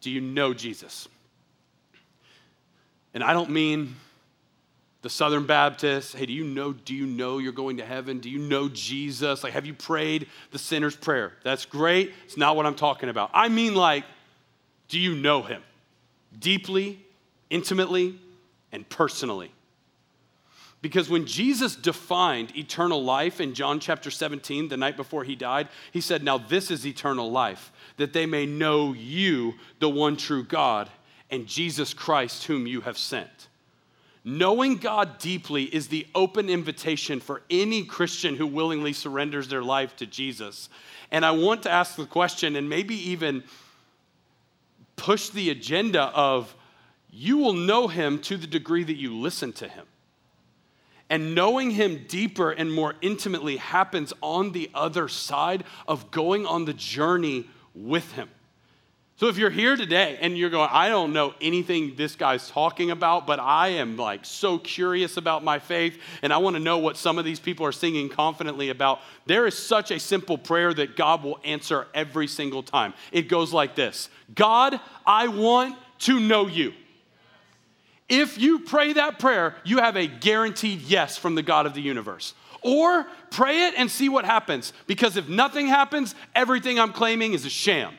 Do 0.00 0.08
you 0.08 0.20
know 0.20 0.54
Jesus? 0.54 1.08
And 3.12 3.24
I 3.24 3.32
don't 3.32 3.50
mean 3.50 3.96
the 5.02 5.10
Southern 5.10 5.46
Baptist, 5.46 6.14
hey, 6.14 6.26
do 6.26 6.32
you 6.32 6.44
know, 6.44 6.72
do 6.72 6.94
you 6.94 7.06
know 7.06 7.38
you're 7.38 7.52
going 7.52 7.76
to 7.78 7.84
heaven? 7.84 8.20
Do 8.20 8.30
you 8.30 8.38
know 8.38 8.68
Jesus? 8.68 9.42
Like, 9.42 9.52
have 9.52 9.66
you 9.66 9.74
prayed 9.74 10.28
the 10.52 10.58
sinner's 10.58 10.94
prayer? 10.94 11.32
That's 11.42 11.64
great. 11.64 12.12
It's 12.24 12.36
not 12.36 12.54
what 12.54 12.66
I'm 12.66 12.76
talking 12.76 13.08
about. 13.08 13.30
I 13.34 13.48
mean, 13.48 13.74
like, 13.74 14.04
do 14.88 15.00
you 15.00 15.16
know 15.16 15.42
him 15.42 15.60
deeply, 16.38 17.04
intimately, 17.50 18.18
and 18.70 18.88
personally? 18.88 19.50
Because 20.82 21.08
when 21.08 21.26
Jesus 21.26 21.74
defined 21.74 22.56
eternal 22.56 23.02
life 23.02 23.40
in 23.40 23.54
John 23.54 23.80
chapter 23.80 24.10
17, 24.10 24.68
the 24.68 24.76
night 24.76 24.96
before 24.96 25.24
he 25.24 25.34
died, 25.34 25.68
he 25.92 26.00
said, 26.00 26.22
Now 26.22 26.38
this 26.38 26.70
is 26.70 26.86
eternal 26.86 27.30
life, 27.30 27.72
that 27.96 28.12
they 28.12 28.26
may 28.26 28.46
know 28.46 28.92
you, 28.92 29.54
the 29.80 29.88
one 29.88 30.16
true 30.16 30.44
God, 30.44 30.90
and 31.30 31.46
Jesus 31.46 31.94
Christ, 31.94 32.44
whom 32.44 32.66
you 32.66 32.82
have 32.82 32.98
sent. 32.98 33.48
Knowing 34.24 34.76
God 34.76 35.18
deeply 35.18 35.64
is 35.64 35.88
the 35.88 36.06
open 36.14 36.48
invitation 36.48 37.18
for 37.18 37.42
any 37.50 37.84
Christian 37.84 38.36
who 38.36 38.46
willingly 38.46 38.92
surrenders 38.92 39.48
their 39.48 39.62
life 39.62 39.96
to 39.96 40.06
Jesus. 40.06 40.68
And 41.10 41.24
I 41.24 41.32
want 41.32 41.64
to 41.64 41.70
ask 41.70 41.96
the 41.96 42.06
question 42.06 42.54
and 42.54 42.68
maybe 42.68 42.94
even 43.10 43.42
push 44.94 45.30
the 45.30 45.50
agenda 45.50 46.02
of 46.02 46.54
you 47.10 47.36
will 47.36 47.52
know 47.52 47.88
him 47.88 48.20
to 48.20 48.36
the 48.36 48.46
degree 48.46 48.84
that 48.84 48.96
you 48.96 49.14
listen 49.14 49.52
to 49.54 49.68
him. 49.68 49.86
And 51.10 51.34
knowing 51.34 51.72
him 51.72 52.04
deeper 52.08 52.50
and 52.52 52.72
more 52.72 52.94
intimately 53.02 53.58
happens 53.58 54.14
on 54.22 54.52
the 54.52 54.70
other 54.72 55.08
side 55.08 55.64
of 55.86 56.10
going 56.10 56.46
on 56.46 56.64
the 56.64 56.72
journey 56.72 57.50
with 57.74 58.12
him. 58.12 58.30
So 59.16 59.28
if 59.28 59.38
you're 59.38 59.50
here 59.50 59.76
today 59.76 60.18
and 60.20 60.36
you're 60.36 60.50
going, 60.50 60.68
I 60.72 60.88
don't 60.88 61.12
know 61.12 61.34
anything 61.40 61.94
this 61.96 62.16
guy's 62.16 62.48
talking 62.48 62.90
about, 62.90 63.26
but 63.26 63.38
I 63.38 63.68
am 63.68 63.96
like 63.96 64.24
so 64.24 64.58
curious 64.58 65.16
about 65.16 65.44
my 65.44 65.58
faith 65.58 65.98
and 66.22 66.32
I 66.32 66.38
want 66.38 66.56
to 66.56 66.60
know 66.60 66.78
what 66.78 66.96
some 66.96 67.18
of 67.18 67.24
these 67.24 67.38
people 67.38 67.64
are 67.66 67.72
singing 67.72 68.08
confidently 68.08 68.70
about, 68.70 69.00
there 69.26 69.46
is 69.46 69.56
such 69.56 69.90
a 69.90 70.00
simple 70.00 70.38
prayer 70.38 70.74
that 70.74 70.96
God 70.96 71.22
will 71.22 71.38
answer 71.44 71.86
every 71.94 72.26
single 72.26 72.62
time. 72.62 72.94
It 73.12 73.28
goes 73.28 73.52
like 73.52 73.76
this 73.76 74.08
God, 74.34 74.80
I 75.06 75.28
want 75.28 75.76
to 76.00 76.18
know 76.18 76.48
you. 76.48 76.72
If 78.08 78.38
you 78.38 78.58
pray 78.60 78.94
that 78.94 79.18
prayer, 79.18 79.54
you 79.64 79.78
have 79.78 79.96
a 79.96 80.06
guaranteed 80.06 80.82
yes 80.82 81.16
from 81.16 81.34
the 81.34 81.42
God 81.42 81.66
of 81.66 81.74
the 81.74 81.80
universe. 81.80 82.34
Or 82.60 83.06
pray 83.30 83.68
it 83.68 83.74
and 83.76 83.90
see 83.90 84.08
what 84.08 84.24
happens. 84.24 84.72
Because 84.86 85.16
if 85.16 85.28
nothing 85.28 85.66
happens, 85.66 86.14
everything 86.34 86.78
I'm 86.78 86.92
claiming 86.92 87.34
is 87.34 87.44
a 87.44 87.50
sham. 87.50 87.94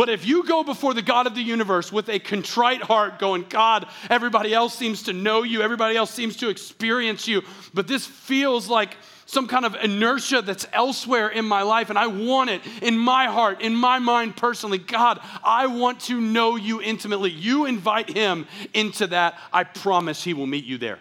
But 0.00 0.08
if 0.08 0.24
you 0.24 0.44
go 0.44 0.64
before 0.64 0.94
the 0.94 1.02
God 1.02 1.26
of 1.26 1.34
the 1.34 1.42
universe 1.42 1.92
with 1.92 2.08
a 2.08 2.18
contrite 2.18 2.80
heart, 2.80 3.18
going, 3.18 3.44
God, 3.50 3.86
everybody 4.08 4.54
else 4.54 4.74
seems 4.74 5.02
to 5.02 5.12
know 5.12 5.42
you, 5.42 5.60
everybody 5.60 5.94
else 5.94 6.10
seems 6.10 6.36
to 6.36 6.48
experience 6.48 7.28
you, 7.28 7.42
but 7.74 7.86
this 7.86 8.06
feels 8.06 8.66
like 8.66 8.96
some 9.26 9.46
kind 9.46 9.66
of 9.66 9.74
inertia 9.74 10.40
that's 10.40 10.66
elsewhere 10.72 11.28
in 11.28 11.44
my 11.44 11.60
life, 11.60 11.90
and 11.90 11.98
I 11.98 12.06
want 12.06 12.48
it 12.48 12.62
in 12.80 12.96
my 12.96 13.26
heart, 13.26 13.60
in 13.60 13.76
my 13.76 13.98
mind 13.98 14.38
personally. 14.38 14.78
God, 14.78 15.20
I 15.44 15.66
want 15.66 16.00
to 16.04 16.18
know 16.18 16.56
you 16.56 16.80
intimately. 16.80 17.30
You 17.30 17.66
invite 17.66 18.08
him 18.08 18.46
into 18.72 19.06
that. 19.08 19.38
I 19.52 19.64
promise 19.64 20.24
he 20.24 20.32
will 20.32 20.46
meet 20.46 20.64
you 20.64 20.78
there. 20.78 20.98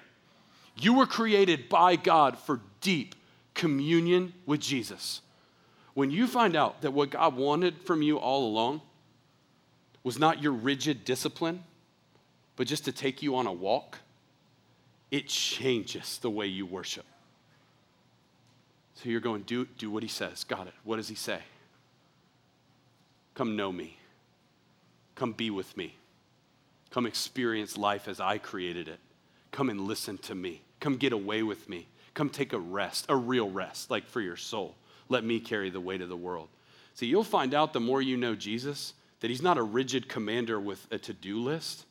You 0.76 0.96
were 0.96 1.08
created 1.08 1.70
by 1.70 1.96
God 1.96 2.38
for 2.38 2.60
deep 2.82 3.16
communion 3.54 4.34
with 4.46 4.60
Jesus. 4.60 5.22
When 5.94 6.12
you 6.12 6.28
find 6.28 6.54
out 6.58 6.82
that 6.82 6.92
what 6.92 7.12
God 7.12 7.38
wanted 7.38 7.82
from 7.84 8.02
you 8.02 8.18
all 8.18 8.46
along 8.46 8.82
was 10.04 10.18
not 10.18 10.42
your 10.42 10.52
rigid 10.52 11.06
discipline, 11.06 11.64
but 12.56 12.68
just 12.68 12.86
to 12.86 12.92
take 12.92 13.22
you 13.22 13.36
on 13.36 13.48
a 13.48 13.54
walk, 13.54 14.00
it 15.12 15.28
changes 15.28 16.20
the 16.20 16.30
way 16.30 16.46
you 16.46 16.66
worship. 16.66 17.06
So 18.96 19.10
you're 19.10 19.22
going, 19.22 19.44
do, 19.44 19.66
do 19.78 19.90
what 19.90 20.04
he 20.04 20.10
says. 20.10 20.44
Got 20.44 20.68
it. 20.68 20.74
What 20.84 20.98
does 20.98 21.08
he 21.08 21.16
say? 21.16 21.40
Come 23.34 23.56
know 23.56 23.72
me. 23.72 23.98
Come 25.16 25.32
be 25.32 25.50
with 25.50 25.76
me. 25.78 25.96
Come 26.90 27.06
experience 27.06 27.78
life 27.78 28.08
as 28.08 28.20
I 28.20 28.38
created 28.38 28.88
it. 28.88 29.00
Come 29.52 29.70
and 29.70 29.82
listen 29.82 30.18
to 30.20 30.36
me. 30.36 30.62
Come 30.80 30.98
get 30.98 31.14
away 31.14 31.44
with 31.44 31.70
me. 31.70 31.88
Come 32.14 32.30
take 32.30 32.52
a 32.52 32.60
rest, 32.60 33.06
a 33.10 33.16
real 33.16 33.50
rest, 33.50 33.90
like 33.90 34.06
for 34.08 34.22
your 34.22 34.36
soul. 34.36 34.76
Let 35.08 35.24
me 35.24 35.40
carry 35.40 35.70
the 35.70 35.80
weight 35.80 36.02
of 36.02 36.10
the 36.10 36.18
world. 36.18 36.50
See, 36.94 37.06
you'll 37.06 37.24
find 37.24 37.54
out 37.54 37.72
the 37.72 37.80
more 37.80 38.02
you 38.02 38.18
know 38.18 38.36
Jesus 38.36 38.94
that 39.20 39.30
he's 39.30 39.42
not 39.42 39.58
a 39.58 39.64
rigid 39.64 40.08
commander 40.08 40.60
with 40.60 40.88
a 40.92 40.98
to 41.00 41.14
do 41.14 41.40
list. 41.40 41.86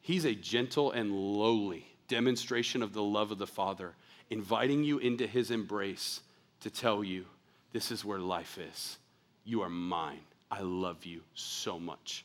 He's 0.00 0.24
a 0.24 0.34
gentle 0.34 0.92
and 0.92 1.12
lowly 1.12 1.86
demonstration 2.08 2.82
of 2.82 2.92
the 2.92 3.02
love 3.02 3.30
of 3.30 3.38
the 3.38 3.46
Father, 3.46 3.94
inviting 4.30 4.84
you 4.84 4.98
into 4.98 5.26
his 5.26 5.50
embrace 5.50 6.20
to 6.60 6.70
tell 6.70 7.02
you, 7.02 7.24
This 7.72 7.90
is 7.90 8.04
where 8.04 8.18
life 8.18 8.58
is. 8.58 8.98
You 9.44 9.62
are 9.62 9.70
mine. 9.70 10.20
I 10.50 10.60
love 10.60 11.04
you 11.04 11.22
so 11.34 11.78
much. 11.78 12.24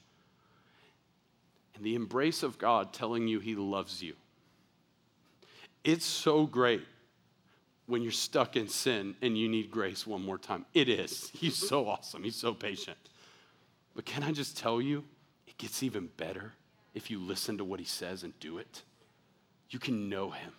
And 1.75 1.83
the 1.83 1.95
embrace 1.95 2.43
of 2.43 2.57
God 2.57 2.93
telling 2.93 3.27
you 3.27 3.39
he 3.39 3.55
loves 3.55 4.03
you. 4.03 4.13
It's 5.83 6.05
so 6.05 6.45
great 6.45 6.83
when 7.87 8.03
you're 8.03 8.11
stuck 8.11 8.55
in 8.55 8.67
sin 8.67 9.15
and 9.21 9.37
you 9.37 9.49
need 9.49 9.71
grace 9.71 10.05
one 10.05 10.23
more 10.23 10.37
time. 10.37 10.65
It 10.73 10.89
is. 10.89 11.29
He's 11.33 11.55
so 11.55 11.87
awesome. 11.87 12.23
He's 12.23 12.35
so 12.35 12.53
patient. 12.53 12.97
But 13.95 14.05
can 14.05 14.23
I 14.23 14.31
just 14.31 14.57
tell 14.57 14.81
you, 14.81 15.03
it 15.47 15.57
gets 15.57 15.83
even 15.83 16.09
better 16.17 16.53
if 16.93 17.11
you 17.11 17.19
listen 17.19 17.57
to 17.57 17.63
what 17.63 17.79
he 17.79 17.85
says 17.85 18.23
and 18.23 18.37
do 18.39 18.57
it. 18.57 18.83
You 19.69 19.79
can 19.79 20.09
know 20.09 20.31
him 20.31 20.53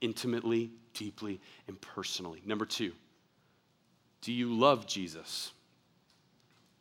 intimately, 0.00 0.70
deeply, 0.92 1.40
and 1.66 1.80
personally. 1.80 2.42
Number 2.44 2.66
two, 2.66 2.92
do 4.20 4.32
you 4.32 4.52
love 4.52 4.86
Jesus? 4.86 5.52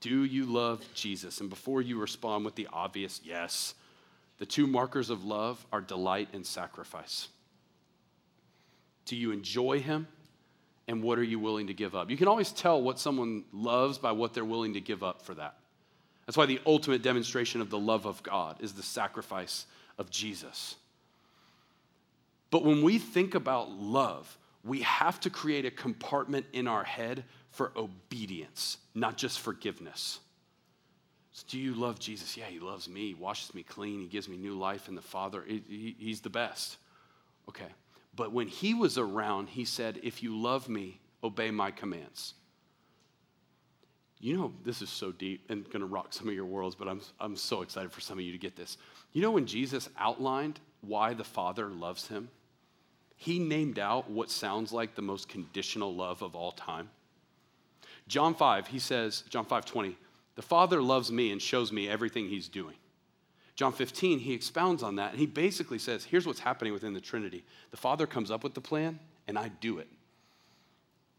Do 0.02 0.26
you 0.26 0.46
love 0.46 0.84
Jesus? 0.94 1.40
And 1.40 1.50
before 1.50 1.82
you 1.82 2.00
respond 2.00 2.46
with 2.46 2.56
the 2.56 2.68
obvious 2.72 3.22
yes, 3.24 3.74
the 4.38 4.46
two 4.46 4.68
markers 4.68 5.10
of 5.10 5.24
love 5.24 5.66
are 5.72 5.82
delight 5.82 6.30
and 6.34 6.46
sacrifice. 6.46 7.30
Do 9.06 9.16
you 9.16 9.32
enjoy 9.32 9.80
him? 9.80 10.08
And 10.88 11.02
what 11.02 11.18
are 11.18 11.24
you 11.24 11.40
willing 11.40 11.68
to 11.68 11.74
give 11.74 11.96
up? 11.96 12.10
You 12.10 12.18
can 12.18 12.28
always 12.28 12.52
tell 12.52 12.82
what 12.82 13.00
someone 13.00 13.46
loves 13.54 13.98
by 13.98 14.12
what 14.12 14.34
they're 14.34 14.44
willing 14.44 14.74
to 14.74 14.82
give 14.82 15.02
up 15.02 15.22
for 15.22 15.34
that. 15.36 15.56
That's 16.26 16.38
why 16.38 16.46
the 16.46 16.62
ultimate 16.66 17.02
demonstration 17.02 17.62
of 17.62 17.70
the 17.70 17.80
love 17.80 18.06
of 18.06 18.24
God 18.24 18.58
is 18.62 18.74
the 18.74 18.84
sacrifice 18.84 19.66
of 19.98 20.10
Jesus. 20.10 20.76
But 22.50 22.64
when 22.64 22.84
we 22.84 23.00
think 23.00 23.36
about 23.36 23.72
love, 23.72 24.38
we 24.64 24.82
have 24.82 25.20
to 25.22 25.30
create 25.30 25.66
a 25.66 25.72
compartment 25.72 26.46
in 26.54 26.68
our 26.68 26.84
head 26.84 27.24
for 27.52 27.72
obedience, 27.76 28.78
not 28.96 29.18
just 29.18 29.40
forgiveness. 29.40 30.20
So 31.34 31.46
do 31.50 31.60
you 31.60 31.74
love 31.74 32.00
Jesus? 32.00 32.38
Yeah, 32.38 32.46
he 32.46 32.60
loves 32.60 32.88
me, 32.88 33.08
he 33.08 33.14
washes 33.16 33.54
me 33.54 33.64
clean, 33.64 34.00
he 34.00 34.08
gives 34.08 34.30
me 34.30 34.38
new 34.38 34.58
life 34.58 34.88
in 34.88 34.96
the 34.96 35.02
Father. 35.02 35.44
he's 35.68 36.22
the 36.22 36.30
best. 36.30 36.78
Okay. 37.50 37.68
But 38.16 38.32
when 38.32 38.48
he 38.48 38.74
was 38.74 38.98
around, 38.98 39.50
he 39.50 39.66
said, 39.66 40.00
If 40.04 40.22
you 40.22 40.40
love 40.40 40.70
me, 40.70 41.00
obey 41.24 41.52
my 41.52 41.72
commands. 41.72 42.36
You 44.24 44.38
know, 44.38 44.54
this 44.64 44.82
is 44.82 44.90
so 44.90 45.12
deep 45.12 45.44
and 45.50 45.66
going 45.66 45.82
to 45.82 45.86
rock 45.86 46.14
some 46.14 46.30
of 46.30 46.34
your 46.34 46.46
worlds, 46.46 46.76
but 46.76 46.88
I'm, 46.88 47.02
I'm 47.20 47.36
so 47.36 47.62
excited 47.62 47.92
for 47.92 48.00
some 48.00 48.18
of 48.18 48.24
you 48.24 48.32
to 48.32 48.38
get 48.38 48.56
this. 48.56 48.78
You 49.12 49.22
know, 49.22 49.32
when 49.32 49.46
Jesus 49.46 49.90
outlined 50.00 50.62
why 50.80 51.14
the 51.14 51.26
Father 51.26 51.68
loves 51.68 52.08
him, 52.08 52.30
he 53.18 53.38
named 53.38 53.80
out 53.80 54.10
what 54.10 54.32
sounds 54.32 54.72
like 54.72 54.96
the 54.96 55.02
most 55.02 55.28
conditional 55.28 55.94
love 55.94 56.22
of 56.22 56.38
all 56.38 56.54
time. 56.54 56.90
John 58.08 58.34
5, 58.34 58.68
he 58.68 58.80
says, 58.80 59.26
John 59.30 59.44
5 59.44 59.66
20, 59.66 59.98
the 60.36 60.42
Father 60.42 60.82
loves 60.82 61.12
me 61.12 61.34
and 61.34 61.42
shows 61.42 61.74
me 61.74 61.90
everything 61.90 62.30
he's 62.30 62.48
doing. 62.48 62.76
John 63.56 63.74
15, 63.74 64.20
he 64.20 64.32
expounds 64.32 64.84
on 64.84 64.96
that 64.96 65.12
and 65.12 65.20
he 65.20 65.26
basically 65.26 65.80
says, 65.80 66.06
here's 66.06 66.26
what's 66.26 66.40
happening 66.40 66.72
within 66.72 66.94
the 66.94 67.02
Trinity. 67.02 67.44
The 67.72 67.78
Father 67.78 68.08
comes 68.08 68.32
up 68.32 68.42
with 68.42 68.54
the 68.54 68.62
plan 68.62 69.00
and 69.28 69.38
I 69.38 69.50
do 69.50 69.80
it. 69.80 69.90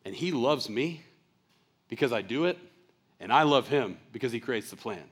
And 0.07 0.15
he 0.15 0.33
loves 0.33 0.71
me 0.71 1.03
because 1.91 2.11
I 2.11 2.23
do 2.23 2.47
it, 2.47 2.57
and 3.25 3.33
I 3.33 3.43
love 3.43 3.67
him 3.67 3.97
because 4.13 4.31
he 4.31 4.39
creates 4.39 4.71
the 4.71 4.77
plan. 4.77 5.03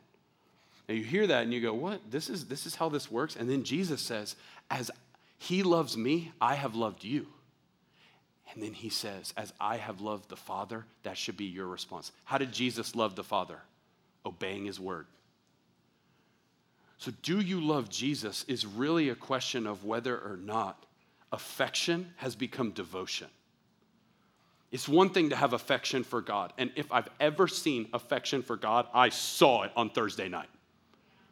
Now 0.88 0.94
you 0.94 1.02
hear 1.02 1.26
that 1.26 1.42
and 1.42 1.52
you 1.52 1.60
go, 1.60 1.74
what? 1.74 2.00
This 2.10 2.28
is, 2.28 2.44
this 2.44 2.66
is 2.66 2.76
how 2.76 2.88
this 2.88 3.10
works? 3.10 3.34
And 3.34 3.50
then 3.50 3.64
Jesus 3.64 4.02
says, 4.02 4.36
as 4.70 4.90
he 5.38 5.64
loves 5.64 5.96
me, 5.96 6.30
I 6.40 6.54
have 6.54 6.76
loved 6.76 7.02
you. 7.02 7.26
And 8.52 8.62
then 8.62 8.74
he 8.74 8.90
says, 8.90 9.32
as 9.36 9.52
I 9.58 9.78
have 9.78 10.00
loved 10.00 10.28
the 10.28 10.36
Father, 10.36 10.84
that 11.02 11.16
should 11.16 11.36
be 11.36 11.46
your 11.46 11.66
response. 11.66 12.12
How 12.24 12.38
did 12.38 12.52
Jesus 12.52 12.94
love 12.94 13.16
the 13.16 13.24
Father? 13.24 13.58
Obeying 14.24 14.66
his 14.66 14.78
word. 14.78 15.06
So, 16.98 17.10
do 17.22 17.40
you 17.40 17.60
love 17.60 17.88
Jesus 17.88 18.44
is 18.46 18.64
really 18.64 19.08
a 19.08 19.16
question 19.16 19.66
of 19.66 19.84
whether 19.84 20.16
or 20.16 20.36
not 20.36 20.84
affection 21.32 22.12
has 22.16 22.36
become 22.36 22.70
devotion. 22.70 23.28
It's 24.72 24.88
one 24.88 25.10
thing 25.10 25.30
to 25.30 25.36
have 25.36 25.52
affection 25.52 26.02
for 26.02 26.22
God. 26.22 26.52
And 26.56 26.72
if 26.76 26.90
I've 26.90 27.08
ever 27.20 27.46
seen 27.46 27.88
affection 27.92 28.42
for 28.42 28.56
God, 28.56 28.86
I 28.94 29.10
saw 29.10 29.62
it 29.62 29.72
on 29.76 29.90
Thursday 29.90 30.28
night. 30.28 30.48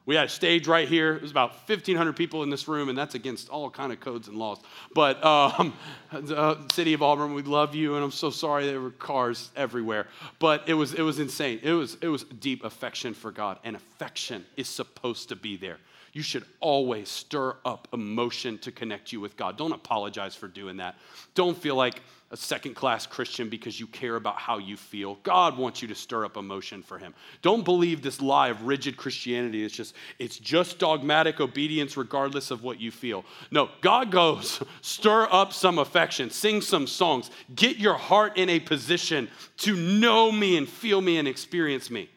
We 0.06 0.14
had 0.14 0.26
a 0.26 0.28
stage 0.28 0.66
right 0.66 0.88
here. 0.88 1.14
It 1.14 1.22
was 1.22 1.30
about 1.30 1.52
1,500 1.68 2.16
people 2.16 2.42
in 2.42 2.50
this 2.50 2.66
room, 2.68 2.88
and 2.88 2.98
that's 2.98 3.14
against 3.14 3.48
all 3.48 3.70
kind 3.70 3.92
of 3.92 4.00
codes 4.00 4.28
and 4.28 4.36
laws. 4.36 4.58
But 4.94 5.24
um, 5.24 5.74
uh, 6.12 6.56
city 6.72 6.94
of 6.94 7.02
Auburn, 7.02 7.32
we 7.32 7.42
love 7.42 7.74
you, 7.74 7.94
and 7.94 8.04
I'm 8.04 8.10
so 8.10 8.30
sorry 8.30 8.66
there 8.66 8.80
were 8.80 8.90
cars 8.90 9.50
everywhere. 9.56 10.08
But 10.38 10.68
it 10.68 10.74
was 10.74 10.94
it 10.94 11.02
was 11.02 11.18
insane. 11.18 11.60
It 11.62 11.72
was 11.72 11.96
it 12.00 12.08
was 12.08 12.24
deep 12.24 12.64
affection 12.64 13.14
for 13.14 13.30
God, 13.30 13.58
and 13.62 13.76
affection 13.76 14.44
is 14.56 14.68
supposed 14.68 15.28
to 15.28 15.36
be 15.36 15.56
there. 15.56 15.78
You 16.12 16.22
should 16.22 16.44
always 16.58 17.08
stir 17.08 17.56
up 17.64 17.86
emotion 17.92 18.58
to 18.58 18.72
connect 18.72 19.12
you 19.12 19.20
with 19.20 19.36
God. 19.36 19.56
Don't 19.56 19.72
apologize 19.72 20.34
for 20.34 20.48
doing 20.48 20.78
that. 20.78 20.96
Don't 21.34 21.56
feel 21.56 21.76
like 21.76 22.02
a 22.32 22.36
second 22.36 22.74
class 22.74 23.06
Christian 23.06 23.48
because 23.48 23.80
you 23.80 23.88
care 23.88 24.14
about 24.14 24.36
how 24.36 24.58
you 24.58 24.76
feel. 24.76 25.16
God 25.24 25.58
wants 25.58 25.82
you 25.82 25.88
to 25.88 25.96
stir 25.96 26.24
up 26.24 26.36
emotion 26.36 26.80
for 26.80 26.96
him. 26.96 27.12
Don't 27.42 27.64
believe 27.64 28.02
this 28.02 28.20
lie 28.20 28.48
of 28.48 28.62
rigid 28.62 28.96
Christianity. 28.96 29.64
It's 29.64 29.74
just 29.74 29.94
it's 30.20 30.38
just 30.38 30.78
dogmatic 30.78 31.40
obedience 31.40 31.96
regardless 31.96 32.52
of 32.52 32.62
what 32.62 32.80
you 32.80 32.92
feel. 32.92 33.24
No, 33.50 33.68
God 33.80 34.12
goes, 34.12 34.62
stir 34.80 35.26
up 35.30 35.52
some 35.52 35.78
affection, 35.78 36.30
sing 36.30 36.60
some 36.60 36.86
songs, 36.86 37.30
get 37.56 37.78
your 37.78 37.94
heart 37.94 38.36
in 38.36 38.48
a 38.48 38.60
position 38.60 39.28
to 39.58 39.74
know 39.74 40.30
me 40.30 40.56
and 40.56 40.68
feel 40.68 41.00
me 41.00 41.18
and 41.18 41.26
experience 41.26 41.90
me. 41.90 42.08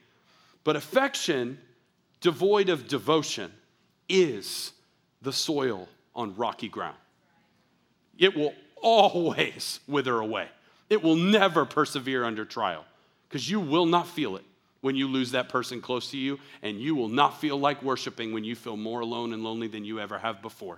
But 0.63 0.75
affection 0.75 1.57
devoid 2.21 2.69
of 2.69 2.87
devotion 2.87 3.51
is 4.07 4.73
the 5.23 5.33
soil 5.33 5.89
on 6.15 6.35
rocky 6.35 6.69
ground. 6.69 6.97
It 8.17 8.35
will 8.35 8.53
always 8.83 9.79
wither 9.87 10.19
away. 10.19 10.47
It 10.89 11.01
will 11.01 11.15
never 11.15 11.65
persevere 11.65 12.23
under 12.23 12.45
trial 12.45 12.85
because 13.27 13.49
you 13.49 13.59
will 13.59 13.87
not 13.87 14.07
feel 14.07 14.35
it 14.35 14.43
when 14.81 14.95
you 14.95 15.07
lose 15.07 15.31
that 15.31 15.47
person 15.47 15.81
close 15.81 16.11
to 16.11 16.17
you, 16.17 16.37
and 16.61 16.79
you 16.79 16.93
will 16.93 17.07
not 17.07 17.39
feel 17.39 17.57
like 17.57 17.81
worshiping 17.81 18.33
when 18.33 18.43
you 18.43 18.53
feel 18.53 18.75
more 18.75 18.99
alone 18.99 19.31
and 19.31 19.41
lonely 19.41 19.67
than 19.67 19.85
you 19.85 19.97
ever 19.97 20.19
have 20.19 20.41
before. 20.41 20.77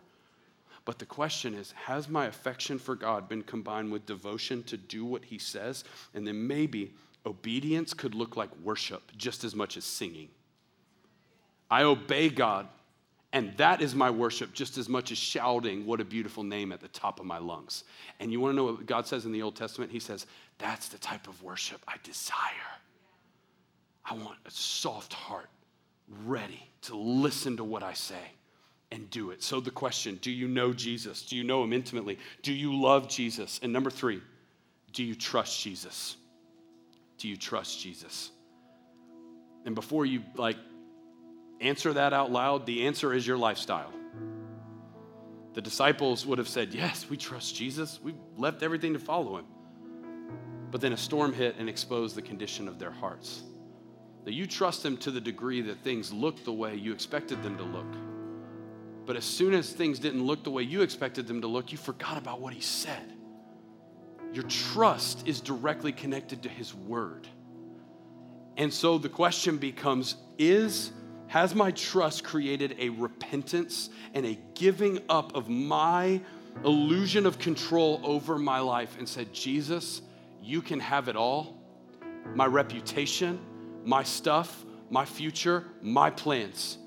But 0.86 1.00
the 1.00 1.08
question 1.08 1.56
is 1.56 1.72
Has 1.72 2.08
my 2.08 2.28
affection 2.28 2.78
for 2.78 2.96
God 2.96 3.28
been 3.28 3.42
combined 3.42 3.92
with 3.92 4.06
devotion 4.06 4.62
to 4.66 4.78
do 4.78 5.04
what 5.04 5.26
He 5.26 5.40
says? 5.40 5.84
And 6.14 6.26
then 6.26 6.48
maybe 6.48 6.94
obedience 7.26 7.96
could 7.96 8.14
look 8.14 8.38
like 8.38 8.50
worship 8.64 9.12
just 9.18 9.44
as 9.44 9.56
much 9.56 9.76
as 9.76 9.84
singing. 9.84 10.30
I 11.72 11.82
obey 11.82 12.30
God 12.30 12.68
and 13.36 13.56
that 13.58 13.82
is 13.82 13.94
my 13.94 14.10
worship 14.10 14.54
just 14.54 14.78
as 14.78 14.88
much 14.88 15.12
as 15.12 15.18
shouting, 15.18 15.86
What 15.86 16.00
a 16.00 16.06
beautiful 16.06 16.42
name 16.42 16.72
at 16.72 16.80
the 16.80 16.88
top 16.88 17.20
of 17.20 17.26
my 17.26 17.38
lungs. 17.38 17.84
And 18.22 18.32
you 18.32 18.40
want 18.40 18.54
to 18.54 18.56
know 18.56 18.64
what 18.64 18.86
God 18.86 19.06
says 19.06 19.26
in 19.26 19.34
the 19.34 19.42
Old 19.42 19.58
Testament? 19.58 19.92
He 19.92 20.00
says, 20.00 20.26
That's 20.58 20.88
the 20.88 20.98
type 20.98 21.28
of 21.28 21.44
worship 21.44 21.82
I 21.86 21.96
desire. 22.02 22.38
I 24.06 24.14
want 24.14 24.38
a 24.46 24.52
soft 24.52 25.12
heart, 25.12 25.50
ready 26.24 26.66
to 26.84 26.96
listen 26.96 27.58
to 27.58 27.66
what 27.66 27.84
I 27.84 27.92
say 27.92 28.32
and 28.92 29.10
do 29.10 29.32
it. 29.32 29.44
So, 29.44 29.60
the 29.60 29.70
question 29.70 30.18
do 30.22 30.32
you 30.32 30.48
know 30.48 30.72
Jesus? 30.72 31.22
Do 31.24 31.36
you 31.36 31.44
know 31.44 31.62
him 31.62 31.74
intimately? 31.74 32.18
Do 32.42 32.54
you 32.54 32.74
love 32.74 33.10
Jesus? 33.10 33.60
And 33.62 33.74
number 33.74 33.90
three, 33.90 34.22
do 34.94 35.04
you 35.04 35.14
trust 35.14 35.62
Jesus? 35.62 36.16
Do 37.18 37.28
you 37.28 37.36
trust 37.36 37.82
Jesus? 37.82 38.32
And 39.66 39.76
before 39.76 40.06
you 40.06 40.24
like 40.38 40.58
answer 41.62 41.94
that 41.94 42.14
out 42.14 42.32
loud, 42.32 42.66
the 42.66 42.86
answer 42.88 43.14
is 43.14 43.26
your 43.26 43.38
lifestyle. 43.38 43.92
The 45.54 45.62
disciples 45.62 46.26
would 46.26 46.38
have 46.38 46.50
said, 46.50 46.74
Yes, 46.74 47.10
we 47.10 47.16
trust 47.16 47.56
Jesus. 47.56 48.00
We 48.04 48.14
left 48.38 48.62
everything 48.62 48.94
to 48.94 49.00
follow 49.00 49.38
him. 49.38 49.46
But 50.70 50.82
then 50.82 50.92
a 50.92 50.98
storm 50.98 51.32
hit 51.34 51.56
and 51.58 51.70
exposed 51.70 52.16
the 52.16 52.22
condition 52.22 52.68
of 52.68 52.78
their 52.78 52.92
hearts. 52.92 53.44
That 54.26 54.34
you 54.34 54.48
trust 54.48 54.84
him 54.84 54.98
to 54.98 55.12
the 55.12 55.22
degree 55.22 55.62
that 55.62 55.84
things 55.84 56.12
look 56.12 56.44
the 56.44 56.52
way 56.52 56.76
you 56.76 56.92
expected 56.92 57.42
them 57.42 57.58
to 57.58 57.64
look. 57.64 57.96
But 59.06 59.16
as 59.16 59.24
soon 59.24 59.54
as 59.54 59.72
things 59.72 60.00
didn't 60.00 60.26
look 60.26 60.44
the 60.44 60.52
way 60.52 60.64
you 60.64 60.82
expected 60.82 61.28
them 61.28 61.42
to 61.42 61.48
look, 61.48 61.72
you 61.72 61.78
forgot 61.78 62.18
about 62.18 62.42
what 62.42 62.54
he 62.54 62.62
said. 62.62 63.14
Your 64.34 64.44
trust 64.44 65.28
is 65.28 65.40
directly 65.40 65.94
connected 65.94 66.44
to 66.44 66.50
his 66.50 66.74
word. 66.74 67.28
And 68.58 68.74
so 68.74 68.98
the 68.98 69.10
question 69.10 69.58
becomes 69.58 70.16
is 70.38 70.92
has 71.28 71.56
my 71.56 71.72
trust 71.72 72.24
created 72.24 72.76
a 72.80 72.90
repentance 72.90 73.90
and 74.14 74.26
a 74.26 74.38
giving 74.54 75.00
up 75.10 75.36
of 75.36 75.50
my 75.50 76.22
illusion 76.64 77.26
of 77.26 77.40
control 77.40 78.00
over 78.04 78.38
my 78.38 78.60
life 78.60 78.98
and 78.98 79.08
said, 79.08 79.34
Jesus, 79.34 80.02
you 80.42 80.62
can 80.62 80.80
have 80.80 81.08
it 81.08 81.16
all 81.16 81.58
my 82.34 82.46
reputation, 82.46 83.40
my 83.84 84.02
stuff, 84.02 84.66
my 84.90 85.06
future, 85.06 85.64
my 85.82 86.10
plans. 86.10 86.80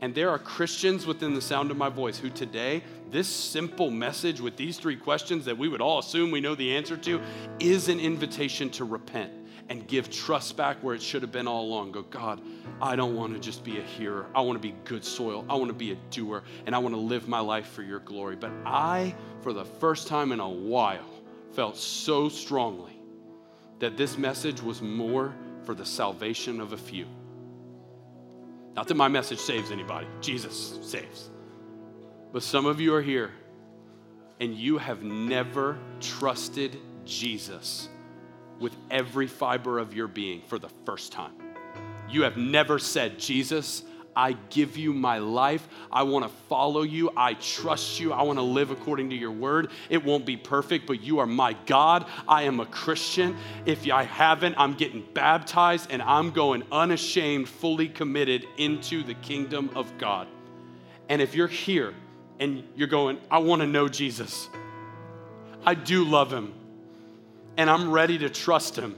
And 0.00 0.14
there 0.14 0.30
are 0.30 0.38
Christians 0.38 1.04
within 1.04 1.34
the 1.34 1.42
sound 1.42 1.70
of 1.70 1.76
my 1.76 1.90
voice 1.90 2.18
who 2.18 2.30
today, 2.30 2.82
this 3.10 3.28
simple 3.28 3.90
message 3.90 4.40
with 4.40 4.56
these 4.56 4.78
three 4.78 4.96
questions 4.96 5.44
that 5.44 5.58
we 5.58 5.68
would 5.68 5.82
all 5.82 5.98
assume 5.98 6.30
we 6.30 6.40
know 6.40 6.54
the 6.54 6.74
answer 6.74 6.96
to, 6.96 7.20
is 7.58 7.90
an 7.90 8.00
invitation 8.00 8.70
to 8.70 8.84
repent 8.84 9.39
and 9.70 9.86
give 9.86 10.10
trust 10.10 10.56
back 10.56 10.76
where 10.82 10.96
it 10.96 11.00
should 11.00 11.22
have 11.22 11.30
been 11.30 11.46
all 11.46 11.64
along. 11.64 11.92
Go, 11.92 12.02
God, 12.02 12.40
I 12.82 12.96
don't 12.96 13.14
want 13.14 13.34
to 13.34 13.38
just 13.38 13.62
be 13.62 13.78
a 13.78 13.82
hearer. 13.82 14.26
I 14.34 14.40
want 14.40 14.60
to 14.60 14.68
be 14.68 14.74
good 14.84 15.04
soil. 15.04 15.46
I 15.48 15.54
want 15.54 15.68
to 15.68 15.74
be 15.74 15.92
a 15.92 15.96
doer, 16.10 16.42
and 16.66 16.74
I 16.74 16.78
want 16.78 16.94
to 16.94 17.00
live 17.00 17.28
my 17.28 17.38
life 17.38 17.68
for 17.68 17.82
your 17.82 18.00
glory. 18.00 18.34
But 18.34 18.50
I, 18.66 19.14
for 19.42 19.52
the 19.52 19.64
first 19.64 20.08
time 20.08 20.32
in 20.32 20.40
a 20.40 20.48
while, 20.48 21.08
felt 21.52 21.76
so 21.76 22.28
strongly 22.28 23.00
that 23.78 23.96
this 23.96 24.18
message 24.18 24.60
was 24.60 24.82
more 24.82 25.32
for 25.64 25.74
the 25.74 25.86
salvation 25.86 26.60
of 26.60 26.72
a 26.72 26.76
few. 26.76 27.06
Not 28.74 28.88
that 28.88 28.96
my 28.96 29.08
message 29.08 29.38
saves 29.38 29.70
anybody, 29.70 30.08
Jesus 30.20 30.78
saves. 30.82 31.30
But 32.32 32.42
some 32.42 32.66
of 32.66 32.80
you 32.80 32.94
are 32.94 33.02
here 33.02 33.30
and 34.40 34.54
you 34.54 34.78
have 34.78 35.02
never 35.02 35.78
trusted 36.00 36.76
Jesus 37.04 37.88
with 38.60 38.76
every 38.90 39.26
fiber 39.26 39.78
of 39.78 39.94
your 39.94 40.06
being 40.06 40.42
for 40.42 40.58
the 40.58 40.68
first 40.84 41.10
time. 41.10 41.32
You 42.08 42.22
have 42.22 42.36
never 42.36 42.78
said, 42.78 43.18
Jesus, 43.18 43.84
I 44.16 44.32
give 44.50 44.76
you 44.76 44.92
my 44.92 45.18
life. 45.18 45.66
I 45.90 46.02
want 46.02 46.24
to 46.24 46.30
follow 46.48 46.82
you. 46.82 47.10
I 47.16 47.34
trust 47.34 48.00
you. 48.00 48.12
I 48.12 48.22
want 48.22 48.38
to 48.38 48.42
live 48.42 48.70
according 48.70 49.10
to 49.10 49.16
your 49.16 49.30
word. 49.30 49.70
It 49.88 50.04
won't 50.04 50.26
be 50.26 50.36
perfect, 50.36 50.86
but 50.86 51.00
you 51.00 51.20
are 51.20 51.26
my 51.26 51.54
God. 51.66 52.06
I 52.28 52.42
am 52.42 52.60
a 52.60 52.66
Christian. 52.66 53.36
If 53.66 53.88
I 53.90 54.02
haven't, 54.02 54.56
I'm 54.58 54.74
getting 54.74 55.06
baptized 55.14 55.90
and 55.90 56.02
I'm 56.02 56.32
going 56.32 56.64
unashamed, 56.72 57.48
fully 57.48 57.88
committed 57.88 58.46
into 58.56 59.02
the 59.02 59.14
kingdom 59.14 59.70
of 59.74 59.96
God. 59.96 60.26
And 61.08 61.22
if 61.22 61.34
you're 61.34 61.48
here 61.48 61.94
and 62.40 62.64
you're 62.74 62.88
going, 62.88 63.18
I 63.30 63.38
want 63.38 63.62
to 63.62 63.66
know 63.66 63.88
Jesus, 63.88 64.48
I 65.64 65.74
do 65.74 66.04
love 66.04 66.32
him 66.32 66.54
and 67.60 67.68
I'm 67.68 67.90
ready 67.90 68.16
to 68.16 68.30
trust 68.30 68.74
Him, 68.74 68.96